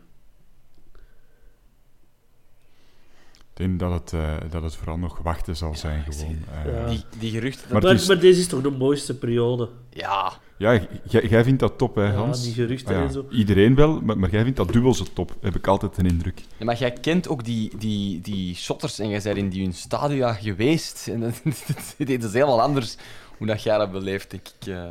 Denk 3.58 3.80
dat 3.80 3.92
het, 3.92 4.14
eh, 4.14 4.36
dat 4.50 4.64
het 4.64 4.76
vooral 4.76 4.98
nog 4.98 5.18
wachten 5.24 5.56
zal 5.56 5.76
zijn, 5.76 6.04
gewoon. 6.10 6.38
Eh, 6.66 6.74
Ja. 6.74 6.86
Die, 6.90 7.04
die 7.20 7.32
geruchten... 7.32 7.68
Maar 7.72 7.82
Maar, 7.82 7.92
het 7.92 8.02
is- 8.02 8.08
maar 8.08 8.20
deze 8.20 8.40
is 8.40 8.48
toch 8.48 8.62
de 8.62 8.70
mooiste 8.70 9.18
periode? 9.18 9.70
Ja, 9.90 10.34
Ja, 10.58 10.82
jij 11.10 11.44
vindt 11.44 11.60
dat 11.60 11.78
top, 11.78 11.96
hè, 11.96 12.04
Ja, 12.04 12.12
Hans? 12.14 12.44
die 12.44 12.54
geruchten 12.54 12.96
Ah 12.96 13.02
ja, 13.02 13.08
en 13.08 13.12
zo. 13.14 13.26
Iedereen 13.30 13.76
wel, 13.76 14.02
maar, 14.02 14.18
maar 14.20 14.30
jij 14.30 14.42
vindt 14.44 14.58
dat 14.58 14.72
dubbel 14.74 14.94
zo 14.94 15.06
top, 15.14 15.36
heb 15.42 15.56
ik 15.56 15.68
altijd 15.68 15.98
een 15.98 16.06
indruk. 16.06 16.42
Ja, 16.58 16.66
maar 16.66 16.78
jij 16.78 16.92
kent 16.92 17.28
ook 17.30 17.44
die, 17.44 17.78
die, 17.78 18.22
die 18.22 18.56
shotters 18.56 19.00
en 19.00 19.10
jij 19.10 19.22
bent 19.22 19.38
in 19.38 19.50
die 19.50 19.64
hun 19.64 19.74
stadia 19.74 20.34
geweest. 20.34 21.08
En 21.08 21.20
dat, 21.20 21.42
dit 21.98 22.24
is 22.24 22.34
helemaal 22.34 22.62
anders 22.62 22.98
hoe 23.38 23.48
dat 23.48 23.64
jij 23.64 23.78
dat 23.78 23.92
beleeft, 23.92 24.30
denk 24.32 24.48
ik. 24.60 24.68
eh, 24.68 24.84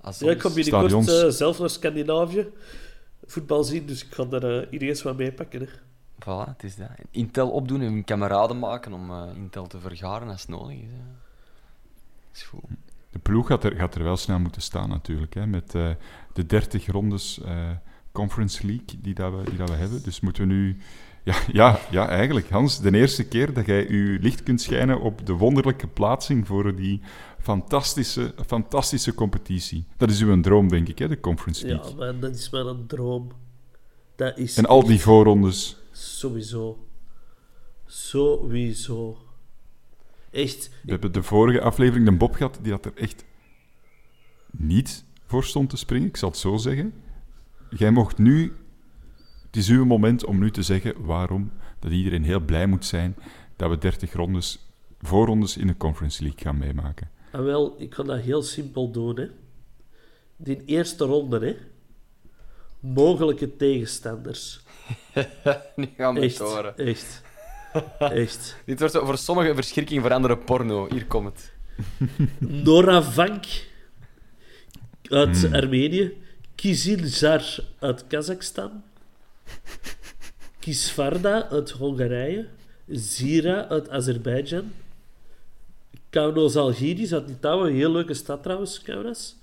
als 0.00 0.18
Ja, 0.18 0.30
ik 0.30 0.44
ons. 0.44 0.54
binnenkort 0.54 1.34
zelf 1.34 1.58
naar 1.58 1.70
Scandinavië 1.70 2.46
voetbal 3.26 3.64
zien, 3.64 3.86
dus 3.86 4.04
ik 4.04 4.14
ga 4.14 4.24
daar 4.24 4.66
ineens 4.70 5.02
wat 5.02 5.16
meepakken. 5.16 5.60
hè. 5.60 5.66
Voilà, 6.24 6.48
het 6.48 6.62
is 6.62 6.76
dat. 6.76 6.88
Intel 7.10 7.50
opdoen 7.50 7.80
en 7.80 8.04
kameraden 8.04 8.58
maken 8.58 8.92
om 8.92 9.10
eh, 9.10 9.36
Intel 9.36 9.66
te 9.66 9.78
vergaren 9.78 10.28
als 10.28 10.40
het 10.40 10.50
nodig 10.50 10.76
is. 10.76 10.90
hè. 10.90 11.04
is 12.32 12.42
goed. 12.42 12.60
De 13.10 13.18
ploeg 13.18 13.46
gaat 13.46 13.64
er, 13.64 13.76
gaat 13.76 13.94
er 13.94 14.04
wel 14.04 14.16
snel 14.16 14.38
moeten 14.38 14.62
staan, 14.62 14.88
natuurlijk. 14.88 15.34
Hè, 15.34 15.46
met 15.46 15.74
eh, 15.74 15.90
de 16.32 16.46
30 16.46 16.86
rondes 16.86 17.40
eh, 17.40 17.70
Conference 18.12 18.66
League 18.66 19.00
die, 19.02 19.14
dat 19.14 19.32
we, 19.32 19.42
die 19.44 19.58
dat 19.58 19.70
we 19.70 19.76
hebben. 19.76 20.02
Dus 20.02 20.20
moeten 20.20 20.48
we 20.48 20.54
nu. 20.54 20.76
Ja, 21.22 21.36
ja, 21.52 21.78
ja, 21.90 22.08
eigenlijk, 22.08 22.50
Hans, 22.50 22.80
de 22.80 22.96
eerste 22.96 23.28
keer 23.28 23.52
dat 23.52 23.66
jij 23.66 23.88
je 23.88 24.18
licht 24.20 24.42
kunt 24.42 24.60
schijnen 24.60 25.00
op 25.00 25.26
de 25.26 25.32
wonderlijke 25.32 25.86
plaatsing 25.86 26.46
voor 26.46 26.76
die 26.76 27.00
fantastische, 27.38 28.34
fantastische 28.46 29.14
competitie. 29.14 29.86
Dat 29.96 30.10
is 30.10 30.20
uw 30.20 30.40
droom, 30.40 30.68
denk 30.68 30.88
ik, 30.88 30.98
hè, 30.98 31.08
de 31.08 31.20
Conference 31.20 31.66
League. 31.66 31.90
Ja, 31.90 31.96
man, 31.96 32.20
dat 32.20 32.34
is 32.34 32.50
mijn 32.50 32.86
droom. 32.86 33.32
Dat 34.16 34.38
is 34.38 34.56
en 34.56 34.66
al 34.66 34.82
die 34.82 34.94
echt 34.94 35.02
voorrondes. 35.02 35.79
Sowieso. 36.00 36.88
Sowieso. 37.86 39.18
Echt. 40.30 40.70
We 40.82 40.90
hebben 40.90 41.12
de 41.12 41.22
vorige 41.22 41.60
aflevering 41.60 42.06
de 42.06 42.16
Bob 42.16 42.34
gehad, 42.34 42.58
die 42.62 42.72
had 42.72 42.84
er 42.84 42.96
echt 42.96 43.24
niet 44.50 45.04
voor 45.26 45.44
stond 45.44 45.70
te 45.70 45.76
springen, 45.76 46.08
ik 46.08 46.16
zal 46.16 46.28
het 46.28 46.38
zo 46.38 46.56
zeggen. 46.56 46.94
Jij 47.70 47.90
mocht 47.90 48.18
nu, 48.18 48.52
het 49.46 49.56
is 49.56 49.68
uw 49.68 49.84
moment 49.84 50.24
om 50.24 50.38
nu 50.38 50.50
te 50.50 50.62
zeggen 50.62 51.04
waarom 51.04 51.52
dat 51.78 51.90
iedereen 51.90 52.24
heel 52.24 52.40
blij 52.40 52.66
moet 52.66 52.84
zijn 52.84 53.16
dat 53.56 53.70
we 53.70 53.78
30 53.78 54.12
rondes, 54.12 54.72
voorrondes 55.00 55.56
in 55.56 55.66
de 55.66 55.76
Conference 55.76 56.22
League 56.22 56.40
gaan 56.40 56.58
meemaken. 56.58 57.10
En 57.32 57.44
wel, 57.44 57.80
ik 57.80 57.90
kan 57.90 58.06
dat 58.06 58.20
heel 58.20 58.42
simpel 58.42 58.90
doen. 58.90 59.16
Hè. 59.16 59.26
Die 60.36 60.64
eerste 60.64 61.04
ronde, 61.04 61.38
hè. 61.38 61.56
Mogelijke 62.80 63.56
tegenstanders. 63.56 64.60
Nu 65.76 65.88
gaan 65.96 66.14
we 66.14 66.20
het 66.20 66.30
Echt. 66.30 66.38
horen. 66.38 66.76
Echt. 66.76 67.22
Echt. 67.98 68.56
Dit 68.66 68.78
wordt 68.78 68.94
zo 68.94 69.04
voor 69.04 69.18
sommigen 69.18 69.54
verschrikking, 69.54 70.00
voor 70.02 70.12
anderen 70.12 70.44
porno. 70.44 70.86
Hier 70.90 71.06
komt 71.06 71.26
het. 71.26 71.52
Nora 72.64 73.02
Vank 73.02 73.44
uit 75.02 75.42
Hmm. 75.42 75.54
Armenië. 75.54 76.12
Kizilzar 76.54 77.58
uit 77.78 78.06
Kazachstan. 78.06 78.82
Kisvarda 80.58 81.48
uit 81.48 81.70
Hongarije. 81.70 82.48
Zira 82.88 83.66
uit 83.68 83.88
Azerbeidzjan. 83.90 84.72
Kaunas 86.10 86.56
Algiris 86.56 87.12
uit 87.12 87.28
Litouwen. 87.28 87.72
Heel 87.74 87.90
leuke 87.92 88.14
stad 88.14 88.42
trouwens, 88.42 88.82
Kaunas. 88.82 89.36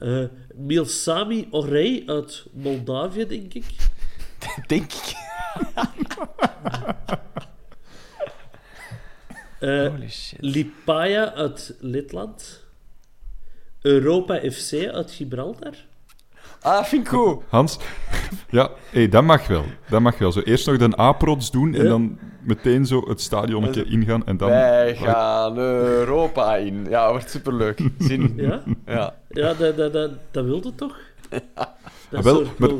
Eh 0.00 0.24
Milsami 0.54 1.48
Orey 1.50 2.02
uit 2.06 2.46
Moldavië, 2.52 3.26
denk 3.26 3.54
ik. 3.54 3.64
Denk 4.66 4.92
ik. 4.92 5.14
Holy 9.90 10.08
shit. 10.08 10.38
Lipaja 10.40 11.32
uit 11.34 11.76
Letland. 11.80 12.64
Europa 13.80 14.50
FC 14.50 14.86
uit 14.86 15.10
Gibraltar. 15.10 15.74
Ah, 16.62 16.84
vind 16.84 17.02
ik 17.06 17.08
goed. 17.12 17.42
Hans, 17.48 17.78
ja, 18.50 18.70
hey, 18.90 19.08
dat 19.08 19.24
mag 19.24 19.46
wel. 19.46 19.64
Dat 19.88 20.00
mag 20.00 20.18
wel. 20.18 20.32
Zo 20.32 20.40
eerst 20.40 20.66
nog 20.66 20.76
de 20.76 20.96
aprots 20.96 21.50
doen 21.50 21.74
en 21.74 21.82
Ja. 21.82 21.88
dan 21.88 22.18
meteen 22.42 22.86
zo 22.86 23.08
het 23.08 23.20
stadionnetje 23.20 23.84
ingaan 23.84 24.26
en 24.26 24.36
dan... 24.36 24.48
Wij 24.48 24.96
gaan 24.96 25.58
Europa 25.58 26.56
in. 26.56 26.86
Ja, 26.88 27.10
wordt 27.10 27.30
superleuk. 27.30 27.80
Zin. 27.98 28.32
Ja, 28.36 28.62
Ja. 28.86 29.16
ja 29.28 29.54
dat, 29.54 29.76
dat, 29.76 29.92
dat, 29.92 30.10
dat 30.30 30.44
wilde 30.44 30.74
toch? 30.74 30.96
Dat 31.30 31.42
Ah, 32.10 32.22
wel, 32.22 32.42
maar-. 32.58 32.70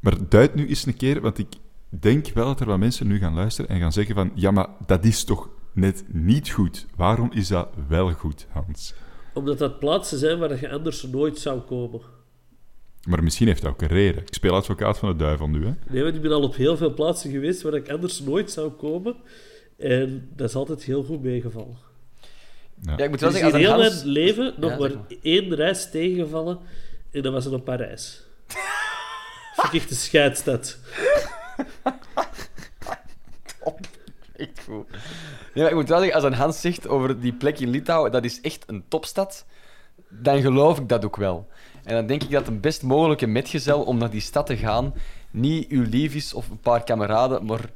Maar 0.00 0.14
duid 0.28 0.54
nu 0.54 0.68
eens 0.68 0.86
een 0.86 0.96
keer, 0.96 1.20
want 1.20 1.38
ik 1.38 1.46
denk 1.88 2.28
wel 2.34 2.46
dat 2.46 2.60
er 2.60 2.66
wat 2.66 2.78
mensen 2.78 3.06
nu 3.06 3.18
gaan 3.18 3.34
luisteren 3.34 3.70
en 3.70 3.80
gaan 3.80 3.92
zeggen 3.92 4.14
van 4.14 4.30
ja, 4.34 4.50
maar 4.50 4.66
dat 4.86 5.04
is 5.04 5.24
toch 5.24 5.48
net 5.72 6.04
niet 6.08 6.50
goed. 6.50 6.86
Waarom 6.96 7.30
is 7.32 7.48
dat 7.48 7.68
wel 7.88 8.10
goed, 8.12 8.46
Hans? 8.50 8.94
Omdat 9.34 9.58
dat 9.58 9.78
plaatsen 9.78 10.18
zijn 10.18 10.38
waar 10.38 10.60
je 10.60 10.70
anders 10.72 11.02
nooit 11.02 11.38
zou 11.38 11.60
komen. 11.60 12.00
Maar 13.08 13.22
misschien 13.22 13.46
heeft 13.46 13.62
dat 13.62 13.70
ook 13.70 13.82
een 13.82 13.88
reden. 13.88 14.22
Ik 14.22 14.34
speel 14.34 14.54
advocaat 14.54 14.98
van 14.98 15.08
de 15.08 15.16
duivel 15.16 15.48
nu, 15.48 15.66
hè. 15.66 15.72
Nee, 15.88 16.02
want 16.02 16.14
ik 16.14 16.22
ben 16.22 16.32
al 16.32 16.42
op 16.42 16.54
heel 16.54 16.76
veel 16.76 16.94
plaatsen 16.94 17.30
geweest 17.30 17.62
waar 17.62 17.74
ik 17.74 17.90
anders 17.90 18.20
nooit 18.20 18.50
zou 18.50 18.70
komen. 18.70 19.16
En 19.78 20.28
dat 20.36 20.48
is 20.48 20.54
altijd 20.54 20.82
heel 20.82 21.02
goed 21.02 21.22
meegevallen. 21.22 21.76
ja, 22.80 22.96
ik 22.96 23.10
moet 23.10 23.20
wel 23.20 23.30
Er 23.30 23.34
is 23.34 23.40
zeggen, 23.40 23.60
in 23.60 23.66
als 23.66 23.74
heel 23.74 23.74
een 23.74 23.80
Hans... 23.80 24.02
mijn 24.02 24.12
leven 24.12 24.54
nog 24.56 24.70
Ja, 24.70 24.78
maar 24.78 24.90
één 25.22 25.54
reis 25.54 25.90
tegengevallen. 25.90 26.58
En 27.10 27.22
dat 27.22 27.32
was 27.32 27.46
in 27.46 27.62
Parijs. 27.62 28.22
Vind 29.56 29.72
ik 29.72 29.80
echt 29.80 29.90
een 29.90 29.96
scheidstad. 29.96 30.78
Echt 34.36 34.60
goed. 34.64 34.90
Nee, 35.54 35.62
maar 35.62 35.72
ik 35.72 35.74
moet 35.74 35.88
wel 35.88 35.98
zeggen, 35.98 36.16
als 36.16 36.24
een 36.24 36.32
Hans 36.32 36.60
zegt 36.60 36.88
over 36.88 37.20
die 37.20 37.32
plek 37.32 37.58
in 37.58 37.68
Litouwen, 37.68 38.12
dat 38.12 38.24
is 38.24 38.40
echt 38.40 38.64
een 38.66 38.84
topstad, 38.88 39.46
dan 40.08 40.40
geloof 40.40 40.78
ik 40.78 40.88
dat 40.88 41.04
ook 41.04 41.16
wel. 41.16 41.48
En 41.84 41.94
dan 41.94 42.06
denk 42.06 42.22
ik 42.22 42.30
dat 42.30 42.46
een 42.46 42.60
best 42.60 42.82
mogelijke 42.82 43.26
metgezel 43.26 43.82
om 43.82 43.98
naar 43.98 44.10
die 44.10 44.20
stad 44.20 44.46
te 44.46 44.56
gaan 44.56 44.94
niet 45.30 45.68
uw 45.68 45.84
lief 45.90 46.14
is 46.14 46.34
of 46.34 46.50
een 46.50 46.60
paar 46.60 46.84
kameraden, 46.84 47.44
maar 47.44 47.70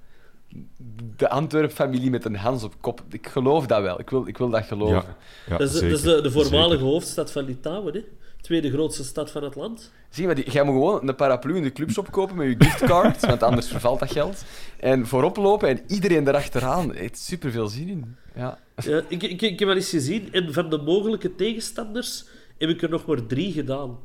de 1.17 1.29
Antwerp-familie 1.29 2.11
met 2.11 2.25
een 2.25 2.37
Hans 2.37 2.63
op 2.63 2.75
kop. 2.81 3.03
Ik 3.11 3.27
geloof 3.27 3.67
dat 3.67 3.83
wel. 3.83 4.01
Ik 4.01 4.11
wil, 4.11 4.27
ik 4.27 4.39
wil 4.39 4.51
dat 4.51 4.65
geloven. 4.65 4.95
Ja, 4.95 5.17
ja 5.47 5.57
Dat 5.57 5.69
is, 5.69 5.73
zeker, 5.73 5.89
dat 5.89 5.99
is 5.99 6.05
de, 6.05 6.21
de 6.21 6.31
voormalige 6.31 6.71
zeker. 6.71 6.87
hoofdstad 6.87 7.33
van 7.33 7.45
Litouwen, 7.45 7.95
hè? 7.95 8.05
Tweede 8.41 8.71
grootste 8.71 9.05
stad 9.05 9.31
van 9.31 9.45
het 9.45 9.55
land. 9.55 9.93
Zie 10.11 10.21
je, 10.23 10.27
maar 10.27 10.37
die, 10.37 10.51
jij 10.51 10.63
moet 10.63 10.75
gewoon 10.75 11.09
een 11.09 11.15
paraplu 11.15 11.57
in 11.57 11.63
de 11.63 11.73
clubshop 11.73 12.11
kopen 12.11 12.37
met 12.37 12.47
je 12.47 12.55
giftcard, 12.59 13.27
want 13.27 13.43
anders 13.43 13.69
vervalt 13.69 14.01
dat 14.01 14.13
geld. 14.13 14.45
En 14.81 15.07
voorop 15.07 15.37
lopen 15.37 15.69
en 15.69 15.81
iedereen 15.87 16.29
erachteraan. 16.29 16.89
Het 16.89 16.99
heeft 16.99 17.19
super 17.19 17.51
veel 17.51 17.69
zin 17.69 17.89
in. 17.89 18.17
Ja. 18.35 18.59
Ja, 18.83 19.03
ik, 19.09 19.23
ik, 19.23 19.43
ik 19.43 19.59
heb 19.59 19.69
wel 19.69 19.77
eens 19.77 19.91
gezien, 19.91 20.33
en 20.33 20.53
van 20.53 20.71
de 20.71 20.79
mogelijke 20.79 21.35
tegenstanders 21.35 22.25
heb 22.59 22.69
ik 22.69 22.83
er 22.83 22.91
nog 22.91 23.07
maar 23.07 23.27
drie 23.27 23.53
gedaan. 23.53 23.99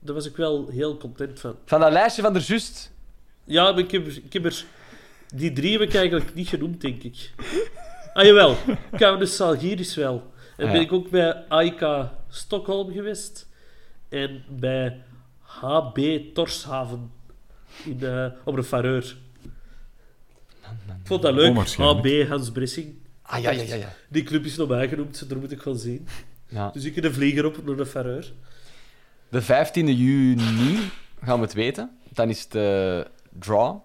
Daar 0.00 0.14
was 0.14 0.26
ik 0.26 0.36
wel 0.36 0.68
heel 0.68 0.96
content 0.96 1.40
van. 1.40 1.56
Van 1.64 1.80
dat 1.80 1.92
lijstje 1.92 2.22
van 2.22 2.32
der 2.32 2.42
Just. 2.42 2.92
Ja, 3.44 3.70
maar 3.70 3.78
ik 3.78 3.90
heb, 3.90 4.06
ik 4.06 4.32
heb 4.32 4.44
er... 4.44 4.64
Die 5.34 5.52
drie 5.52 5.72
heb 5.72 5.80
ik 5.80 5.94
eigenlijk 5.94 6.34
niet 6.34 6.48
genoemd, 6.48 6.80
denk 6.80 7.02
ik. 7.02 7.32
Ah, 8.14 8.24
jawel. 8.24 8.56
Kaunas 8.96 9.36
Salgiris 9.36 9.94
wel. 9.94 10.32
En 10.56 10.66
Ah, 10.66 10.72
ben 10.72 10.80
ik 10.80 10.92
ook 10.92 11.10
bij 11.10 11.44
AIK 11.48 11.86
Stockholm 12.28 12.92
geweest. 12.92 13.48
En 14.08 14.44
bij 14.48 15.02
HB 15.38 15.98
Torshaven. 16.34 17.10
In, 17.84 18.02
eh, 18.02 18.26
op 18.44 18.56
de 18.56 18.62
Fareur. 18.64 19.16
Ik 20.62 21.06
vond 21.12 21.22
dat 21.22 21.34
leuk. 21.34 21.56
HB 21.56 22.28
Hans 22.28 22.50
Bressing. 22.50 22.94
Ah, 23.22 23.42
ja, 23.42 23.50
ja, 23.50 23.62
ja. 23.62 23.74
ja. 23.74 23.94
Die 24.08 24.22
club 24.22 24.44
is 24.44 24.56
nog 24.56 24.68
bijgenoemd, 24.68 25.28
daar 25.28 25.38
moet 25.38 25.52
ik 25.52 25.60
gewoon 25.60 25.78
zien. 25.78 26.06
Ja. 26.48 26.70
Dus 26.70 26.84
ik 26.84 26.94
heb 26.94 27.04
een 27.04 27.12
vlieger 27.12 27.44
op 27.46 27.64
naar 27.66 27.76
de 27.76 27.86
Fareur. 27.86 28.32
De 29.28 29.42
15e 29.42 29.72
juni 29.74 30.78
gaan 31.22 31.38
we 31.38 31.44
het 31.44 31.52
weten. 31.52 31.98
Dan 32.12 32.28
is 32.28 32.42
het 32.42 32.54
eh, 32.54 33.00
draw. 33.38 33.76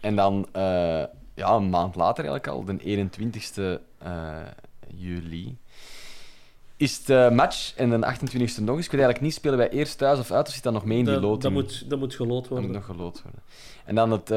En 0.00 0.16
dan 0.16 0.48
eh, 0.52 0.62
ja, 1.34 1.50
een 1.54 1.70
maand 1.70 1.94
later 1.94 2.24
eigenlijk 2.24 2.46
al, 2.46 2.64
de 2.64 3.08
21ste 3.08 3.82
eh, 3.98 4.36
juli, 4.94 5.56
is 6.76 6.98
het 6.98 7.10
eh, 7.10 7.30
match. 7.30 7.74
En 7.76 7.90
de 7.90 7.96
28ste 7.96 8.62
nog 8.62 8.76
eens. 8.76 8.84
Ik 8.84 8.90
weet 8.92 9.00
eigenlijk 9.00 9.20
niet, 9.20 9.34
spelen 9.34 9.58
wij 9.58 9.70
eerst 9.70 9.98
thuis 9.98 10.18
of 10.18 10.30
uit, 10.30 10.48
of 10.48 10.54
zit 10.54 10.62
dat 10.62 10.72
nog 10.72 10.84
mee 10.84 10.98
in 10.98 11.04
die 11.04 11.12
Dat, 11.12 11.22
dat, 11.22 11.30
loting? 11.30 11.52
moet, 11.52 11.90
dat 11.90 11.98
moet 11.98 12.14
gelood 12.14 12.40
Dat 12.40 12.48
worden. 12.48 12.66
moet 12.66 12.76
nog 12.76 12.84
gelood 12.86 13.22
worden. 13.22 13.40
En 13.84 13.94
dan 13.94 14.10
het 14.10 14.30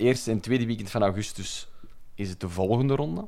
eerste 0.00 0.30
en 0.30 0.40
tweede 0.40 0.66
weekend 0.66 0.90
van 0.90 1.02
augustus 1.02 1.68
is 2.14 2.28
het 2.28 2.40
de 2.40 2.48
volgende 2.48 2.94
ronde. 2.94 3.26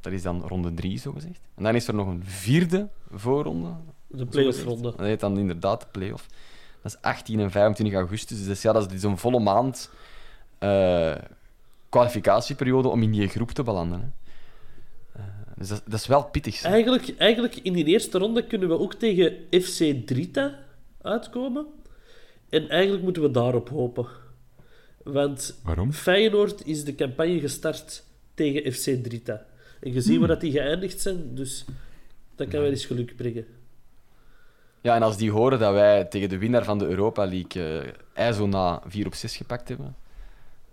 Dat 0.00 0.12
is 0.12 0.22
dan 0.22 0.42
ronde 0.42 0.74
3, 0.74 0.98
zo 0.98 1.12
gezegd. 1.12 1.40
En 1.54 1.62
dan 1.62 1.74
is 1.74 1.88
er 1.88 1.94
nog 1.94 2.06
een 2.06 2.24
vierde 2.24 2.88
voorronde. 3.10 3.74
De 4.06 4.26
play-off 4.26 4.64
ronde. 4.64 4.82
Dat 4.82 5.06
heet 5.06 5.20
dan 5.20 5.38
inderdaad 5.38 5.80
de 5.80 5.86
play-off. 5.90 6.26
Dat 6.82 6.92
is 6.92 6.98
18 7.00 7.40
en 7.40 7.50
25 7.50 7.98
augustus. 7.98 8.44
Dus 8.44 8.62
ja, 8.62 8.72
dat 8.72 8.92
is 8.92 9.02
een 9.02 9.18
volle 9.18 9.40
maand 9.40 9.90
eh, 10.58 11.14
kwalificatieperiode 11.88 12.88
om 12.88 13.02
in 13.02 13.10
die 13.10 13.28
groep 13.28 13.50
te 13.50 13.62
belanden. 13.62 14.00
Hè. 14.00 14.06
Eh, 15.20 15.24
dus 15.56 15.68
dat, 15.68 15.82
dat 15.84 16.00
is 16.00 16.06
wel 16.06 16.24
pittig. 16.24 16.54
zeg. 16.54 16.70
Eigenlijk, 16.70 17.14
eigenlijk 17.18 17.56
in 17.56 17.72
die 17.72 17.84
eerste 17.84 18.18
ronde 18.18 18.46
kunnen 18.46 18.68
we 18.68 18.78
ook 18.78 18.94
tegen 18.94 19.32
FC 19.50 20.06
Drita 20.06 20.58
uitkomen. 21.02 21.66
En 22.48 22.68
eigenlijk 22.68 23.02
moeten 23.02 23.22
we 23.22 23.30
daarop 23.30 23.68
hopen. 23.68 24.06
Want 25.02 25.60
Waarom? 25.62 25.92
Feyenoord 25.92 26.66
is 26.66 26.84
de 26.84 26.94
campagne 26.94 27.40
gestart 27.40 28.04
tegen 28.34 28.72
FC 28.72 29.04
Drita. 29.04 29.46
En 29.80 29.92
je 29.92 30.00
ziet 30.00 30.18
waar 30.18 30.28
dat 30.28 30.40
die 30.40 30.52
geëindigd 30.52 31.00
zijn, 31.00 31.34
dus 31.34 31.64
dat 32.36 32.48
kan 32.48 32.60
wel 32.60 32.70
eens 32.70 32.86
geluk 32.86 33.16
brengen. 33.16 33.46
Ja, 34.80 34.94
en 34.94 35.02
als 35.02 35.16
die 35.16 35.30
horen 35.30 35.58
dat 35.58 35.72
wij 35.72 36.04
tegen 36.04 36.28
de 36.28 36.38
winnaar 36.38 36.64
van 36.64 36.78
de 36.78 36.86
Europa 36.86 37.26
League 37.26 37.94
IJzo 38.12 38.46
na 38.46 38.82
4 38.86 39.06
op 39.06 39.14
6 39.14 39.36
gepakt 39.36 39.68
hebben, 39.68 39.96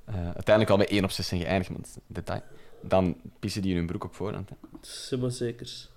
eh, 0.05 0.15
uiteindelijk 0.15 0.69
al 0.69 0.77
met 0.77 0.91
1 0.91 1.03
op 1.03 1.11
6 1.11 1.27
zijn 1.27 1.41
geëindigd, 1.41 1.69
een 1.69 1.85
detail, 2.07 2.41
dan 2.81 3.15
pissen 3.39 3.61
die 3.61 3.71
in 3.71 3.77
hun 3.77 3.85
broek 3.85 4.03
op 4.03 4.15
voorhand. 4.15 4.49
Hè. 4.49 4.55
Zeg 4.81 5.19
maar 5.19 5.31
zekers. 5.31 5.89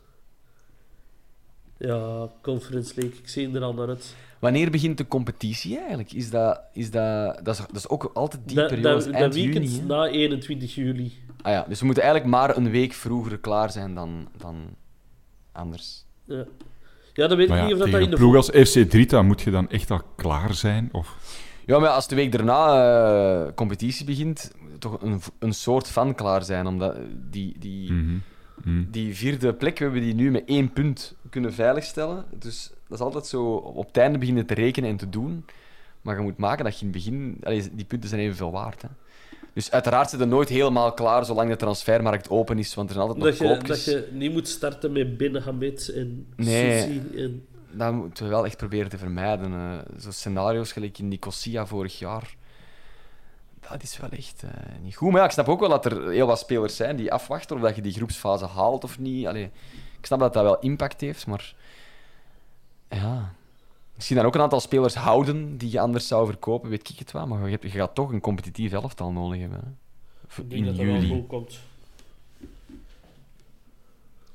Ja, 1.78 2.28
Conference 2.42 2.92
League, 2.96 3.18
ik 3.18 3.28
zie 3.28 3.54
er 3.54 3.62
al 3.62 3.74
naar 3.74 3.88
uit. 3.88 4.14
Wanneer 4.38 4.70
begint 4.70 4.98
de 4.98 5.06
competitie 5.06 5.78
eigenlijk? 5.78 6.12
Is 6.12 6.30
dat, 6.30 6.61
is 6.72 6.90
dat, 6.90 7.44
dat, 7.44 7.59
is, 7.59 7.66
dat 7.66 7.76
is 7.76 7.88
ook 7.88 8.11
altijd 8.14 8.42
die 8.44 8.66
periode, 8.66 9.04
dat 9.04 9.14
eind 9.14 9.34
weekend 9.34 9.70
juni. 9.72 9.86
na 9.86 10.06
21 10.06 10.74
juli. 10.74 11.12
Ah 11.43 11.53
ja, 11.53 11.64
dus 11.68 11.80
we 11.80 11.84
moeten 11.84 12.03
eigenlijk 12.03 12.34
maar 12.34 12.57
een 12.57 12.70
week 12.70 12.93
vroeger 12.93 13.39
klaar 13.39 13.70
zijn 13.70 13.95
dan, 13.95 14.28
dan 14.36 14.57
anders. 15.53 16.05
Ja. 16.24 16.45
ja, 17.12 17.26
dan 17.26 17.36
weet 17.36 17.49
ik 17.49 17.55
ja, 17.55 17.64
niet 17.64 17.72
of 17.72 17.78
dat, 17.78 17.86
tegen 17.86 17.93
dat 17.93 18.01
in 18.01 18.05
een 18.05 18.11
de 18.11 18.16
ploeg 18.16 18.36
als 18.36 18.70
FC 18.70 18.91
Drita 18.91 19.22
moet 19.22 19.41
je 19.41 19.51
dan 19.51 19.70
echt 19.70 19.91
al 19.91 20.03
klaar 20.16 20.55
zijn? 20.55 20.89
Of... 20.93 21.16
Ja, 21.66 21.78
maar 21.78 21.89
als 21.89 22.09
de 22.09 22.14
week 22.14 22.32
daarna 22.32 23.45
eh, 23.47 23.53
competitie 23.55 24.05
begint, 24.05 24.53
toch 24.78 25.03
een, 25.03 25.20
een 25.39 25.53
soort 25.55 25.89
van 25.89 26.14
klaar 26.14 26.43
zijn. 26.45 26.66
Omdat 26.66 26.97
die, 27.30 27.57
die, 27.59 27.93
Mhm. 27.93 28.16
Mhm. 28.64 28.84
die 28.91 29.16
vierde 29.16 29.55
plek, 29.55 29.78
we 29.78 29.84
hebben 29.84 30.03
die 30.03 30.14
nu 30.14 30.30
met 30.30 30.43
één 30.47 30.72
punt 30.72 31.14
kunnen 31.30 31.53
veiligstellen. 31.55 32.24
Dus 32.39 32.70
dat 32.89 32.99
is 32.99 33.05
altijd 33.05 33.26
zo 33.26 33.55
op 33.55 33.86
het 33.86 33.97
einde 33.97 34.18
beginnen 34.18 34.47
te 34.47 34.55
rekenen 34.55 34.91
en 34.91 34.97
te 34.97 35.09
doen. 35.09 35.45
Maar 36.03 36.16
je 36.16 36.22
moet 36.22 36.36
maken 36.36 36.64
dat 36.64 36.78
je 36.78 36.86
in 36.86 36.93
het 36.93 36.97
begin... 37.05 37.39
Allee, 37.43 37.68
die 37.72 37.84
punten 37.84 38.09
zijn 38.09 38.20
evenveel 38.20 38.51
waard. 38.51 38.82
Hè. 38.82 38.89
Dus 39.59 39.70
uiteraard 39.70 40.11
zit 40.11 40.20
er 40.20 40.26
nooit 40.26 40.48
helemaal 40.48 40.92
klaar 40.92 41.24
zolang 41.24 41.50
de 41.50 41.56
transfermarkt 41.56 42.30
open 42.30 42.59
is, 42.59 42.74
want 42.74 42.88
er 42.88 42.94
zijn 42.94 43.09
altijd 43.09 43.24
Dat 43.24 43.38
nog 43.38 43.48
je, 43.48 43.56
koopjes. 43.56 43.84
dat 43.84 43.94
je 43.94 44.09
niet 44.12 44.32
moet 44.32 44.48
starten 44.48 44.92
met 44.92 45.16
Ben 45.16 45.42
Hamed 45.42 45.88
en 45.88 46.26
Nee. 46.36 46.80
Susi 46.80 47.02
en... 47.16 47.46
Dat 47.70 47.92
moeten 47.92 48.24
we 48.24 48.30
wel 48.30 48.44
echt 48.44 48.56
proberen 48.56 48.90
te 48.90 48.98
vermijden. 48.98 49.52
eh. 49.52 50.00
Zo 50.00 50.11
scenario's 50.11 50.72
gelijk 50.72 50.98
in 50.98 51.09
Nicosia 51.09 51.66
vorig 51.66 51.98
jaar. 51.98 52.36
Dat 53.70 53.82
is 53.82 53.98
wel 53.98 54.11
echt 54.11 54.42
eh, 54.42 54.50
niet 54.82 54.96
goed. 54.96 55.11
Maar 55.11 55.20
ja, 55.20 55.26
ik 55.26 55.32
snap 55.32 55.48
ook 55.48 55.61
wel 55.61 55.68
dat 55.68 55.84
er 55.84 56.11
heel 56.11 56.26
wat 56.26 56.38
spelers 56.38 56.76
zijn 56.76 56.96
die 56.96 57.12
afwachten 57.12 57.56
of 57.56 57.62
dat 57.62 57.76
je 57.76 57.82
die 57.82 57.92
groepsfase 57.92 58.46
haalt 58.46 58.84
of 58.84 58.98
niet. 58.98 59.26
Allee, 59.26 59.50
ik 59.98 60.06
snap 60.06 60.18
dat 60.18 60.32
dat 60.32 60.42
wel 60.42 60.59
impact 60.59 61.00
heeft, 61.00 61.26
maar... 61.26 61.54
Ja... 62.88 63.32
Misschien 63.99 64.16
dan 64.18 64.26
ook 64.26 64.34
een 64.34 64.40
aantal 64.40 64.61
spelers 64.61 64.94
houden 64.94 65.57
die 65.57 65.70
je 65.70 65.80
anders 65.80 66.07
zou 66.07 66.26
verkopen, 66.26 66.70
weet 66.70 66.88
ik 66.88 66.99
het 66.99 67.12
wel. 67.12 67.26
Maar 67.26 67.44
je, 67.44 67.51
hebt- 67.51 67.62
je 67.62 67.68
gaat 67.70 67.94
toch 67.94 68.12
een 68.12 68.20
competitief 68.20 68.72
elftal 68.72 69.12
nodig 69.12 69.40
hebben. 69.40 69.59
Hè. 70.28 70.42
Denk 70.49 70.53
In 70.53 70.64
dat 70.64 70.76
dat 70.76 70.84
wel 70.86 70.94
juli. 70.94 71.09
goed 71.09 71.26
komt. 71.26 71.59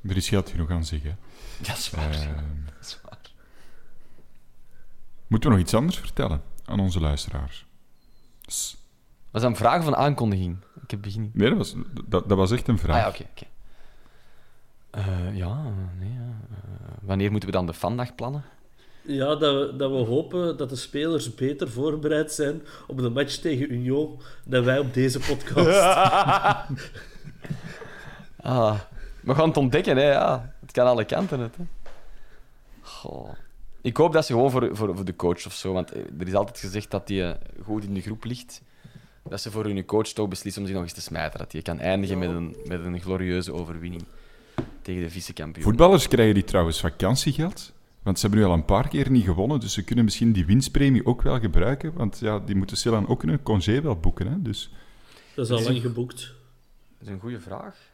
Er 0.08 0.16
is 0.18 0.30
geld 0.30 0.50
genoeg 0.50 0.70
aan 0.70 0.86
zich, 0.86 1.04
hè. 1.04 1.16
Dat 1.68 1.78
is 1.78 1.90
waar. 1.90 2.12
Ehm, 2.12 2.36
Dat 2.66 2.74
is 2.88 3.00
waar. 3.04 3.18
Moeten 5.28 5.50
we 5.50 5.56
nog 5.56 5.66
iets 5.66 5.74
anders 5.74 5.98
vertellen 5.98 6.42
aan 6.66 6.80
onze 6.80 7.00
luisteraars? 7.00 7.66
S- 8.46 8.78
Was 9.32 9.42
dat 9.42 9.52
een 9.52 9.58
vraag 9.58 9.80
of 9.80 9.86
een 9.88 9.96
aankondiging? 9.96 10.58
Ik 10.84 10.92
heb 10.92 11.02
begin. 11.02 11.32
Nee, 11.34 11.50
dat 11.50 11.58
was, 11.58 11.76
dat, 12.06 12.30
dat 12.30 12.38
was 12.38 12.52
echt 12.52 12.68
een 12.68 12.76
Ah 12.76 12.82
vraag. 12.82 12.98
ja, 13.02 13.08
oké. 13.08 13.24
oké. 13.32 13.46
Eh, 14.90 15.36
ja, 15.36 15.64
nee. 16.00 16.12
ja. 16.14 16.38
Eh, 16.52 16.58
wanneer 17.02 17.32
moeten 17.32 17.50
we 17.50 17.56
dan 17.56 17.66
de 17.66 17.74
vandaag 17.74 18.16
plannen? 18.16 18.44
Ja, 19.06 19.36
dat 19.36 19.40
we, 19.40 19.76
dat 19.78 19.92
we 19.92 19.98
hopen 19.98 20.58
dat 20.58 20.70
de 20.70 20.76
spelers 20.76 21.36
beter 21.36 21.70
voorbereid 21.70 22.32
zijn 22.32 22.62
op 22.88 22.98
de 22.98 23.10
match 23.10 23.36
tegen 23.36 23.74
Union 23.74 24.20
dan 24.46 24.64
wij 24.64 24.80
op 24.80 24.94
deze 24.94 25.20
podcast. 25.20 25.82
Ah, 28.42 28.80
we 29.22 29.36
gaan 29.36 29.48
het 29.48 29.58
ontdekken, 29.58 29.98
hè. 29.98 30.12
Ja. 30.12 30.54
Het 30.62 30.72
kan 30.72 30.88
alle 30.88 31.06
kanten 31.06 31.40
uit, 31.40 31.56
hè. 31.56 31.64
Goh. 32.82 33.30
Ik 33.82 33.98
hoop 33.98 34.14
dat 34.14 34.26
ze 34.26 34.34
gewoon 34.34 34.52
voor, 34.52 34.70
voor, 34.72 34.96
voor 34.96 35.06
de 35.06 35.16
coach 35.16 35.46
of 35.46 35.54
zo, 35.54 35.74
want 35.74 35.92
eh, 35.92 36.02
er 36.20 36.28
is 36.28 36.34
altijd 36.34 36.60
gezegd 36.60 36.92
dat 36.92 37.08
die 37.08 37.24
eh, 37.24 37.36
goed 37.64 37.84
in 37.84 37.94
de 37.94 38.02
groep 38.02 38.24
ligt. 38.24 38.62
Dat 39.30 39.42
ze 39.42 39.52
voor 39.52 39.64
hun 39.64 39.86
coach 39.86 40.08
toch 40.08 40.28
beslissen 40.28 40.62
om 40.62 40.68
zich 40.68 40.78
nog 40.78 40.86
eens 40.86 40.94
te 40.94 41.02
smijten. 41.02 41.40
Dat 41.40 41.52
hij 41.52 41.62
kan 41.62 41.80
eindigen 41.80 42.18
met 42.18 42.30
een, 42.30 42.56
met 42.66 42.86
een 42.86 43.02
glorieuze 43.02 43.54
overwinning 43.54 44.04
tegen 44.82 45.02
de 45.02 45.10
vice-kampioen. 45.10 45.64
Voetballers 45.64 46.08
krijgen 46.08 46.34
die 46.34 46.44
trouwens 46.44 46.80
vakantiegeld. 46.80 47.74
Want 48.04 48.20
ze 48.20 48.28
hebben 48.28 48.46
nu 48.46 48.52
al 48.52 48.58
een 48.58 48.66
paar 48.66 48.88
keer 48.88 49.12
niet 49.12 49.24
gewonnen, 49.24 49.60
dus 49.60 49.74
ze 49.74 49.84
kunnen 49.84 50.04
misschien 50.04 50.32
die 50.32 50.46
winstpremie 50.46 51.06
ook 51.06 51.22
wel 51.22 51.40
gebruiken. 51.40 51.94
Want 51.94 52.20
ja, 52.20 52.40
die 52.40 52.56
moeten 52.56 52.78
stilaan 52.78 53.08
ook 53.08 53.24
een 53.24 53.44
congé 53.44 53.82
wel 53.82 53.96
boeken. 53.96 54.28
Hè? 54.28 54.42
Dus 54.42 54.72
Dat 55.36 55.46
is 55.46 55.52
al 55.52 55.64
lang 55.64 55.82
geboekt. 55.82 56.34
Dat 56.98 57.08
is 57.08 57.14
een 57.14 57.20
goede 57.20 57.40
vraag. 57.40 57.92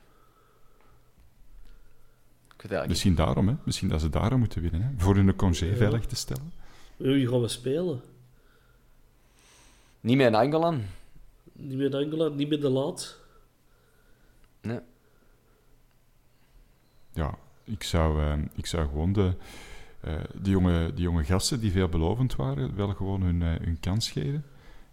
Ik 2.56 2.66
weet 2.66 2.72
eigenlijk 2.72 2.88
misschien 2.88 3.16
daarom, 3.16 3.48
hè? 3.48 3.56
misschien 3.64 3.90
dat 3.90 4.02
ze 4.02 4.10
daarom 4.10 4.40
moeten 4.40 4.62
winnen. 4.62 4.82
Hè? 4.82 4.90
Voor 4.98 5.16
hun 5.16 5.36
congé 5.36 5.76
veilig 5.76 6.06
te 6.06 6.16
stellen. 6.16 6.52
Wie 6.98 7.28
gaan 7.28 7.42
we 7.42 7.48
spelen? 7.48 8.02
niet 10.02 10.18
meer 10.18 10.28
in 10.28 10.36
Angolan. 10.36 10.84
Niet 11.54 11.78
met 11.78 11.96
Angela, 11.96 12.28
niet 12.28 12.50
met 12.50 12.62
de 12.62 12.70
laat. 12.70 13.18
Nee. 14.62 14.80
Ja, 17.14 17.38
ik 17.64 17.84
zou, 17.84 18.24
eh, 18.24 18.38
ik 18.56 18.66
zou 18.66 18.88
gewoon 18.88 19.14
de, 19.14 19.34
die, 20.42 20.52
jonge, 20.52 20.94
die 20.94 21.04
jonge 21.04 21.24
gasten 21.24 21.60
die 21.60 21.72
veelbelovend 21.72 22.36
waren, 22.36 22.76
wel 22.76 22.94
gewoon 22.94 23.22
hun, 23.22 23.42
eh, 23.42 23.50
hun 23.62 23.80
kans 23.80 24.12
geven. 24.12 24.46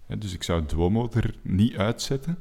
Hè, 0.07 0.19
dus 0.19 0.35
ik 0.35 0.43
zou 0.43 0.67
Duomo 0.67 1.09
er 1.15 1.35
niet 1.43 1.77
uitzetten, 1.77 2.39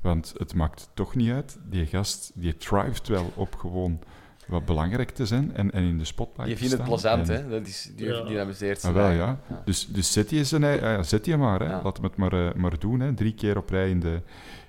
want 0.00 0.34
het 0.36 0.54
maakt 0.54 0.90
toch 0.94 1.14
niet 1.14 1.30
uit. 1.30 1.58
Die 1.68 1.86
gast 1.86 2.32
die 2.34 2.56
thrived 2.56 3.08
wel 3.08 3.32
op 3.34 3.54
gewoon 3.54 3.98
wat 4.46 4.64
belangrijk 4.64 5.10
te 5.10 5.26
zijn 5.26 5.54
en, 5.54 5.70
en 5.70 5.82
in 5.82 5.98
de 5.98 6.04
spotlight 6.04 6.48
Je 6.48 6.52
te 6.54 6.58
vindt 6.60 6.74
het 6.76 6.84
plezant, 6.84 7.28
hè? 7.28 7.48
Dat 7.48 7.66
is, 7.66 7.92
die, 7.96 8.06
Ja. 8.06 8.46
Ah, 8.84 8.92
wel, 8.92 9.10
ja. 9.10 9.40
Dus, 9.64 9.86
dus 9.86 10.12
zet 10.12 10.30
je 10.30 10.44
ze, 10.44 10.58
nee, 10.58 10.74
ah 10.76 10.80
ja, 10.82 11.02
zet 11.02 11.26
je 11.26 11.36
maar. 11.36 11.60
Hè. 11.60 11.66
Ja. 11.70 11.80
Laat 11.82 11.96
hem 11.96 12.04
het 12.04 12.16
maar, 12.16 12.32
eh, 12.32 12.54
maar 12.54 12.78
doen. 12.78 13.00
Hè. 13.00 13.14
Drie 13.14 13.34
keer 13.34 13.56
op 13.56 13.70
rij 13.70 13.90
in 13.90 14.00
de, 14.00 14.22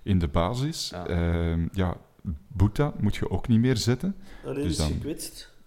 in 0.04 0.20
de 0.20 0.28
basis. 0.28 0.90
Ja. 0.90 1.06
Ja. 1.08 1.58
ja, 1.72 1.98
Boeta 2.48 2.94
moet 3.00 3.16
je 3.16 3.30
ook 3.30 3.48
niet 3.48 3.60
meer 3.60 3.78
zetten. 3.78 4.16
Alleen 4.46 4.56
Dus 4.64 4.72
is 4.72 4.78
dan- 4.78 4.88
gekwetst. 4.92 5.58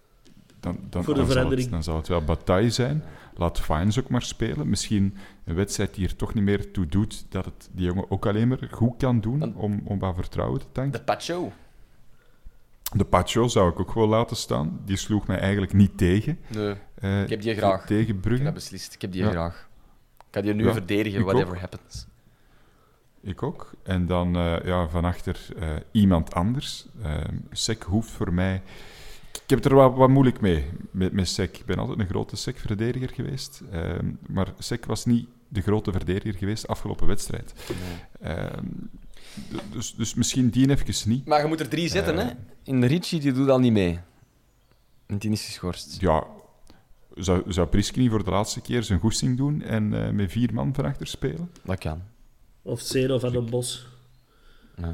Dan, 0.63 0.77
dan, 0.89 1.03
Voor 1.03 1.13
de 1.13 1.19
dan, 1.19 1.29
zal 1.29 1.29
het, 1.29 1.31
verandering. 1.31 1.69
dan 1.69 1.83
zal 1.83 1.95
het 1.95 2.07
wel 2.07 2.23
bataille 2.23 2.69
zijn. 2.69 3.03
Laat 3.35 3.59
Fines 3.61 3.99
ook 3.99 4.09
maar 4.09 4.21
spelen. 4.21 4.69
Misschien 4.69 5.17
een 5.45 5.55
wedstrijd 5.55 5.93
die 5.93 6.07
er 6.07 6.15
toch 6.15 6.33
niet 6.33 6.43
meer 6.43 6.71
toe 6.71 6.85
doet 6.85 7.25
dat 7.29 7.45
het 7.45 7.69
die 7.71 7.85
jongen 7.85 8.11
ook 8.11 8.25
alleen 8.25 8.47
maar 8.47 8.67
goed 8.71 8.97
kan 8.97 9.21
doen 9.21 9.39
Dan- 9.39 9.55
om, 9.55 9.81
om 9.85 9.99
wat 9.99 10.15
vertrouwen 10.15 10.59
te 10.59 10.65
tanken. 10.71 10.91
De 10.99 11.05
Pacho. 11.05 11.51
De 12.95 13.03
Pacho 13.05 13.47
zou 13.47 13.71
ik 13.71 13.79
ook 13.79 13.93
wel 13.93 14.07
laten 14.07 14.35
staan. 14.35 14.79
Die 14.85 14.97
sloeg 14.97 15.27
mij 15.27 15.39
eigenlijk 15.39 15.73
niet 15.73 15.97
tegen. 15.97 16.39
Nee, 16.47 16.75
eh, 16.95 17.21
Ik 17.21 17.29
heb 17.29 17.41
die 17.41 17.55
graag. 17.55 17.85
Tegen 17.85 18.01
ik 18.01 18.07
heb 18.07 18.21
Brugge. 18.21 18.51
beslist. 18.51 18.93
Ik 18.93 19.01
heb 19.01 19.11
die 19.11 19.23
Ja. 19.23 19.29
graag. 19.29 19.69
Ik 20.17 20.25
ga 20.31 20.41
die 20.41 20.53
nu 20.53 20.65
Ja, 20.65 20.73
verdedigen, 20.73 21.23
whatever 21.23 21.53
ook. 21.53 21.59
happens. 21.59 22.07
Ik 23.21 23.43
ook. 23.43 23.71
En 23.83 24.05
dan 24.05 24.35
eh, 24.35 24.65
ja, 24.65 24.87
van 24.87 25.05
achter 25.05 25.39
eh, 25.59 25.69
iemand 25.91 26.33
anders. 26.33 26.85
Sek 27.51 27.83
hoeft 27.83 28.09
voor 28.11 28.33
mij... 28.33 28.61
Ik 29.33 29.49
heb 29.49 29.63
het 29.63 29.71
er 29.71 29.75
wat, 29.77 29.95
wat 29.95 30.09
moeilijk 30.09 30.41
mee, 30.41 30.69
met, 30.91 31.11
met 31.13 31.27
Sek. 31.27 31.57
Ik 31.57 31.65
ben 31.65 31.77
altijd 31.77 31.99
een 31.99 32.07
grote 32.07 32.35
Sek-verdediger 32.35 33.09
geweest. 33.09 33.61
Ehm, 33.71 34.11
maar 34.27 34.53
Sek 34.59 34.85
was 34.85 35.05
niet 35.05 35.27
de 35.47 35.61
grote 35.61 35.91
verdediger 35.91 36.33
geweest 36.39 36.67
afgelopen 36.67 37.07
wedstrijd. 37.07 37.53
Ehm, 38.21 38.65
dus, 39.71 39.95
dus 39.95 40.13
misschien 40.13 40.49
die 40.49 40.69
even 40.69 41.09
niet. 41.09 41.25
Maar 41.25 41.41
je 41.41 41.47
moet 41.47 41.59
er 41.59 41.69
drie 41.69 41.87
zetten, 41.89 42.19
Eh. 42.19 42.25
hè? 42.25 42.31
In 42.63 42.81
de 42.81 42.87
Ricci, 42.87 43.19
die 43.19 43.31
doet 43.31 43.49
al 43.49 43.59
niet 43.59 43.71
mee. 43.71 43.99
Want 45.07 45.21
die 45.21 45.31
is 45.31 45.45
geschorst. 45.45 46.01
Ja, 46.01 46.23
zou, 47.15 47.43
zou 47.51 47.67
Priske 47.67 47.99
niet 47.99 48.09
voor 48.09 48.23
de 48.23 48.29
laatste 48.31 48.61
keer 48.61 48.83
zijn 48.83 48.99
goesting 48.99 49.37
doen 49.37 49.61
en 49.61 50.05
eh, 50.05 50.11
met 50.11 50.31
vier 50.31 50.53
man 50.53 50.73
van 50.73 50.85
achter 50.85 51.07
spelen? 51.07 51.51
Dat 51.63 51.77
kan. 51.77 52.01
Of 52.61 52.79
Zeno 52.81 53.19
van 53.19 53.31
den 53.31 53.49
Bos. 53.49 53.87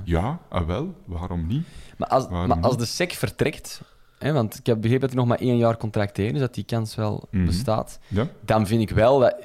Ja, 0.03 0.39
ah 0.49 0.67
wel, 0.67 0.95
waarom 1.05 1.47
niet? 1.47 1.65
Maar 1.97 2.07
als, 2.07 2.27
Waarom 2.27 2.47
maar 2.47 2.59
als 2.59 2.77
de 2.77 2.85
SEC 2.85 3.11
vertrekt, 3.13 3.81
hè, 4.19 4.31
want 4.33 4.55
ik 4.59 4.65
heb 4.65 4.81
begrepen 4.81 4.99
dat 5.01 5.09
hij 5.09 5.19
nog 5.19 5.27
maar 5.27 5.39
één 5.47 5.57
jaar 5.57 5.77
contract 5.77 6.17
heeft, 6.17 6.31
dus 6.31 6.41
dat 6.41 6.53
die 6.53 6.63
kans 6.63 6.95
wel 6.95 7.27
Mhm. 7.31 7.45
bestaat, 7.45 7.99
Ja? 8.07 8.27
dan 8.41 8.67
vind 8.67 8.81
ik 8.81 8.89
wel 8.89 9.19
dat, 9.19 9.35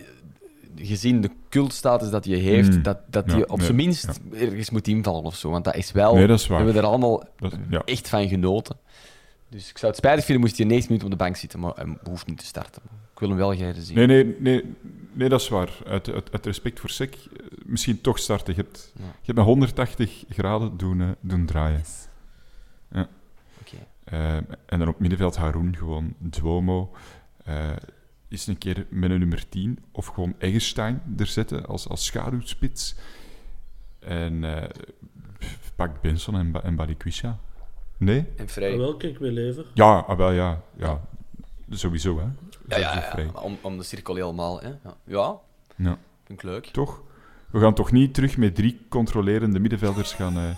gezien 0.76 1.20
de 1.20 1.30
cultstatus 1.48 2.10
dat 2.10 2.24
hij 2.24 2.36
heeft, 2.38 2.76
Mm. 2.76 2.82
dat, 2.82 2.98
dat 3.06 3.24
Ja, 3.26 3.32
hij 3.32 3.48
op 3.48 3.56
nee, 3.56 3.64
zijn 3.66 3.76
minst 3.76 4.20
ergens 4.32 4.70
moet 4.70 4.88
invallen 4.88 5.24
of 5.24 5.36
zo. 5.36 5.50
Want 5.50 5.64
dat 5.64 5.76
is 5.76 5.92
wel... 5.92 6.14
Nee, 6.14 6.26
dat 6.26 6.38
is 6.40 6.46
waar. 6.46 6.58
We 6.58 6.64
hebben 6.64 6.82
er 6.82 6.88
allemaal 6.88 7.22
Dat, 7.36 7.54
ja. 7.70 7.82
echt 7.84 8.08
van 8.08 8.28
genoten. 8.28 8.76
Dus 9.48 9.70
ik 9.70 9.78
zou 9.78 9.86
het 9.92 10.00
spijtig 10.00 10.24
vinden 10.24 10.44
moest 10.44 10.56
hij 10.56 10.66
90 10.66 10.88
minuten 10.90 11.12
op 11.12 11.18
de 11.18 11.24
bank 11.24 11.36
zitten, 11.36 11.60
maar 11.60 11.72
hij 11.74 11.96
hoeft 12.04 12.26
niet 12.26 12.38
te 12.38 12.44
starten. 12.44 12.82
Ik 13.12 13.18
wil 13.20 13.28
hem 13.28 13.38
wel 13.38 13.54
graag 13.54 13.74
zien. 13.78 13.96
Nee, 13.96 14.06
nee, 14.06 14.36
nee, 14.38 14.74
nee, 15.12 15.28
dat 15.28 15.40
is 15.40 15.48
waar. 15.48 15.70
Uit, 15.86 16.10
uit, 16.12 16.32
uit 16.32 16.46
respect 16.46 16.80
voor 16.80 16.90
SEC, 16.90 17.14
eh, 17.14 17.46
misschien 17.64 18.00
toch 18.00 18.18
starten. 18.18 18.54
Je 18.56 18.60
hebt, 18.60 18.92
Ja. 18.96 19.02
je 19.04 19.10
hebt 19.22 19.36
met 19.38 19.46
180 19.46 20.24
graden 20.28 20.76
doen, 20.76 21.00
eh, 21.00 21.08
doen 21.20 21.46
draaien. 21.46 21.82
Eh, 22.88 23.02
en 24.04 24.78
dan 24.78 24.88
op 24.88 24.98
middenveld 24.98 25.36
Haroun, 25.36 25.76
gewoon 25.76 26.14
Duomo. 26.18 26.90
eh 27.44 27.70
is 28.28 28.46
een 28.46 28.58
keer 28.58 28.86
met 28.90 29.10
een 29.10 29.18
nummer 29.18 29.48
10. 29.48 29.78
Of 29.92 30.06
gewoon 30.06 30.34
Eggestein 30.38 31.02
er 31.16 31.26
zetten 31.26 31.66
als, 31.66 31.88
als 31.88 32.04
schaduwspits. 32.04 32.94
En 33.98 34.44
eh, 34.44 34.68
pak 35.76 36.00
Benson 36.00 36.34
en, 36.36 36.50
Ba- 36.50 36.62
en 36.62 36.76
Balikwisha. 36.76 37.38
Nee? 37.96 38.26
En 38.36 38.48
vrij. 38.48 38.76
Wel, 38.78 38.96
kijk, 38.96 39.20
mijn 39.20 39.32
leven. 39.32 39.64
Ja, 39.74 39.98
ah, 39.98 40.16
wel 40.16 40.30
ja. 40.30 40.62
ja. 40.76 41.00
Sowieso, 41.70 42.18
hè. 42.18 42.26
Ja, 42.78 43.12
Om, 43.42 43.58
om 43.60 43.76
de 43.78 43.82
cirkel 43.82 44.14
helemaal. 44.14 44.60
Hè. 44.60 44.68
Ja. 44.68 44.96
ja, 45.04 45.38
Ja. 45.76 45.98
vind 46.24 46.38
ik 46.38 46.42
leuk. 46.42 46.66
Toch? 46.66 47.02
We 47.50 47.60
gaan 47.60 47.74
toch 47.74 47.92
niet 47.92 48.14
terug 48.14 48.36
met 48.36 48.54
drie 48.54 48.80
controlerende 48.88 49.58
middenvelders 49.60 50.12
gaan, 50.12 50.36
eh, 50.36 50.50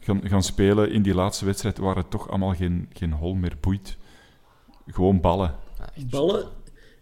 gaan, 0.00 0.28
gaan 0.28 0.42
spelen 0.42 0.90
in 0.90 1.02
die 1.02 1.14
laatste 1.14 1.44
wedstrijd 1.44 1.78
waar 1.78 1.96
het 1.96 2.10
toch 2.10 2.28
allemaal 2.28 2.54
geen, 2.54 2.90
geen 2.92 3.12
hol 3.12 3.34
meer 3.34 3.56
boeit. 3.60 3.96
Gewoon 4.86 5.20
ballen. 5.20 5.54
Ja, 5.78 5.90
echt 5.94 6.10
Ballen 6.10 6.48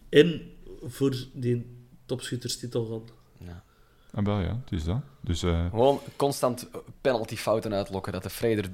en 0.08 0.50
voor 0.82 1.16
die 1.32 1.66
topschutterstitel 2.04 2.84
gaan. 2.84 3.02
Ja. 3.48 3.64
Ah, 4.12 4.24
wel 4.24 4.40
ja, 4.40 4.60
het 4.64 4.72
is 4.72 4.84
dat. 4.84 5.00
Dus 5.20 5.42
eh, 5.42 5.66
Gewoon 5.70 6.00
constant 6.16 6.68
penaltyfouten 7.00 7.72
uitlokken, 7.72 8.12
dat 8.12 8.22
de 8.22 8.30
Vrij 8.30 8.56
er 8.56 8.70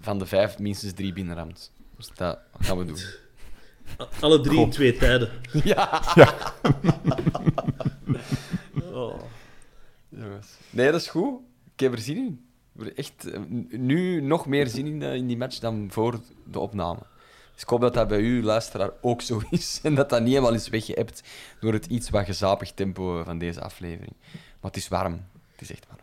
van 0.00 0.18
de 0.18 0.26
vijf 0.26 0.58
minstens 0.58 0.92
drie 0.92 1.12
binnenramt. 1.12 1.72
Dus 1.96 2.10
dat 2.14 2.38
gaan 2.58 2.78
we 2.78 2.84
doen. 2.84 2.98
Alle 4.20 4.40
drie 4.40 4.60
in 4.60 4.70
twee 4.70 4.96
tijden. 4.96 5.30
ja. 5.64 6.02
oh. 8.92 9.20
Jongens. 10.08 10.56
Nee, 10.70 10.90
dat 10.90 11.00
is 11.00 11.08
goed. 11.08 11.40
Ik 11.74 11.80
heb 11.80 11.92
er 11.92 11.98
zin 11.98 12.16
in. 12.16 12.51
Echt, 12.96 13.30
eh, 13.30 13.40
nu 13.70 14.20
nog 14.20 14.46
meer 14.46 14.66
zin 14.66 14.86
in, 14.86 15.02
eh, 15.02 15.14
in 15.14 15.26
die 15.26 15.36
match 15.36 15.58
dan 15.58 15.88
voor 15.90 16.20
de 16.50 16.58
opname. 16.58 16.98
Dus 17.52 17.62
ik 17.62 17.68
hoop 17.68 17.80
dat 17.80 17.94
dat 17.94 18.08
bij 18.08 18.18
u, 18.20 18.42
luisteraar, 18.42 18.90
ook 19.00 19.22
zo 19.22 19.42
is. 19.50 19.80
En 19.82 19.94
dat 19.94 20.10
dat 20.10 20.20
niet 20.20 20.28
helemaal 20.28 20.54
is 20.54 20.68
weggeëpt 20.68 21.22
door 21.60 21.72
het 21.72 21.86
iets 21.86 22.10
wat 22.10 22.24
gezapig 22.24 22.72
tempo 22.72 23.22
van 23.24 23.38
deze 23.38 23.60
aflevering. 23.60 24.12
Maar 24.32 24.70
het 24.70 24.76
is 24.76 24.88
warm. 24.88 25.12
Het 25.52 25.60
is 25.60 25.70
echt 25.70 25.86
warm. 25.88 26.00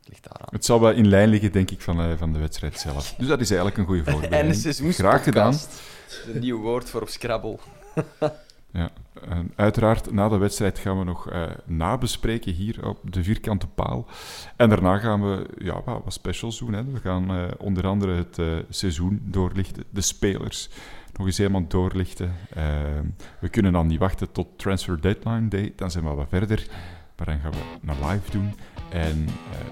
Het 0.00 0.08
ligt 0.08 0.22
daaraan. 0.24 0.48
het 0.50 0.64
zal 0.64 0.80
wel 0.80 0.92
in 0.92 1.08
lijn 1.08 1.28
liggen, 1.28 1.52
denk 1.52 1.70
ik, 1.70 1.80
van, 1.80 2.00
eh, 2.00 2.16
van 2.18 2.32
de 2.32 2.38
wedstrijd 2.38 2.78
zelf. 2.80 3.14
Dus 3.18 3.26
dat 3.28 3.40
is 3.40 3.48
eigenlijk 3.50 3.78
een 3.78 3.86
goede 3.86 4.00
En 4.04 4.04
de 4.06 4.12
voorbereiding. 4.12 4.54
seizoenspodcast. 4.54 5.10
Graag 5.10 5.24
gedaan. 5.24 6.34
Een 6.34 6.40
nieuw 6.40 6.60
woord 6.60 6.90
voor 6.90 7.00
op 7.02 7.08
Scrabble. 7.08 7.58
Ja, 8.72 8.90
en 9.28 9.52
uiteraard, 9.56 10.12
na 10.12 10.28
de 10.28 10.36
wedstrijd 10.36 10.78
gaan 10.78 10.98
we 10.98 11.04
nog 11.04 11.30
eh, 11.30 11.42
nabespreken 11.64 12.52
hier 12.52 12.88
op 12.88 13.12
de 13.12 13.22
vierkante 13.22 13.66
paal. 13.66 14.06
En 14.56 14.68
daarna 14.68 14.98
gaan 14.98 15.22
we 15.22 15.46
ja, 15.58 15.82
wat, 15.84 16.02
specials 16.06 16.58
doen. 16.58 16.72
Hè. 16.72 16.84
We 16.84 17.00
gaan 17.00 17.30
eh, 17.30 17.44
onder 17.58 17.86
andere 17.86 18.14
het 18.14 18.38
eh, 18.38 18.46
seizoen 18.68 19.20
doorlichten, 19.24 19.84
de 19.90 20.00
spelers 20.00 20.68
nog 21.16 21.26
eens 21.26 21.38
helemaal 21.38 21.66
doorlichten. 21.68 22.34
Eh, 22.54 22.64
we 23.40 23.48
kunnen 23.48 23.72
dan 23.72 23.86
niet 23.86 23.98
wachten 23.98 24.32
tot 24.32 24.58
Transfer 24.58 25.00
Deadline 25.00 25.48
Day, 25.48 25.72
dan 25.76 25.90
zijn 25.90 26.04
we 26.04 26.10
wat 26.10 26.28
verder. 26.28 26.66
Maar 27.16 27.26
dan 27.26 27.38
gaan 27.38 27.52
we 27.52 27.92
een 27.92 28.08
live 28.08 28.30
doen. 28.30 28.54
En 28.90 29.28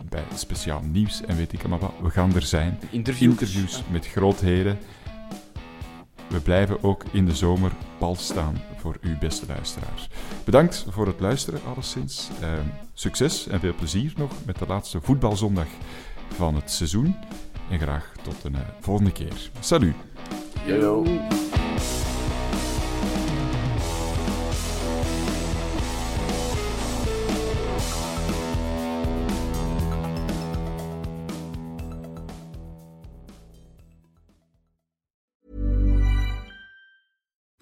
bij 0.08 0.22
speciaal 0.34 0.80
nieuws 0.80 1.24
en 1.24 1.36
weet 1.36 1.52
ik 1.52 1.60
allemaal 1.60 1.78
wat, 1.78 1.92
we 2.02 2.10
gaan 2.10 2.34
er 2.34 2.42
zijn. 2.42 2.78
Interviews. 2.90 3.32
Interviews 3.32 3.82
met 3.90 4.06
grootheden. 4.06 4.78
We 6.30 6.40
blijven 6.40 6.82
ook 6.82 7.04
in 7.12 7.26
de 7.26 7.34
zomer 7.34 7.72
pal 7.98 8.14
staan 8.14 8.62
voor 8.76 8.96
uw 9.00 9.18
beste 9.18 9.46
luisteraars. 9.46 10.08
Bedankt 10.44 10.86
voor 10.88 11.06
het 11.06 11.20
luisteren, 11.20 11.60
alleszins. 11.64 12.28
Uh, 12.42 12.48
succes 12.94 13.46
en 13.46 13.60
veel 13.60 13.74
plezier 13.74 14.12
nog 14.16 14.32
met 14.46 14.58
de 14.58 14.66
laatste 14.66 15.00
voetbalzondag 15.00 15.66
van 16.34 16.54
het 16.54 16.70
seizoen. 16.70 17.16
En 17.70 17.78
graag 17.78 18.12
tot 18.22 18.44
een 18.44 18.54
uh, 18.54 18.60
volgende 18.80 19.12
keer. 19.12 19.50
Salut! 19.60 19.94
Yo. 20.66 21.04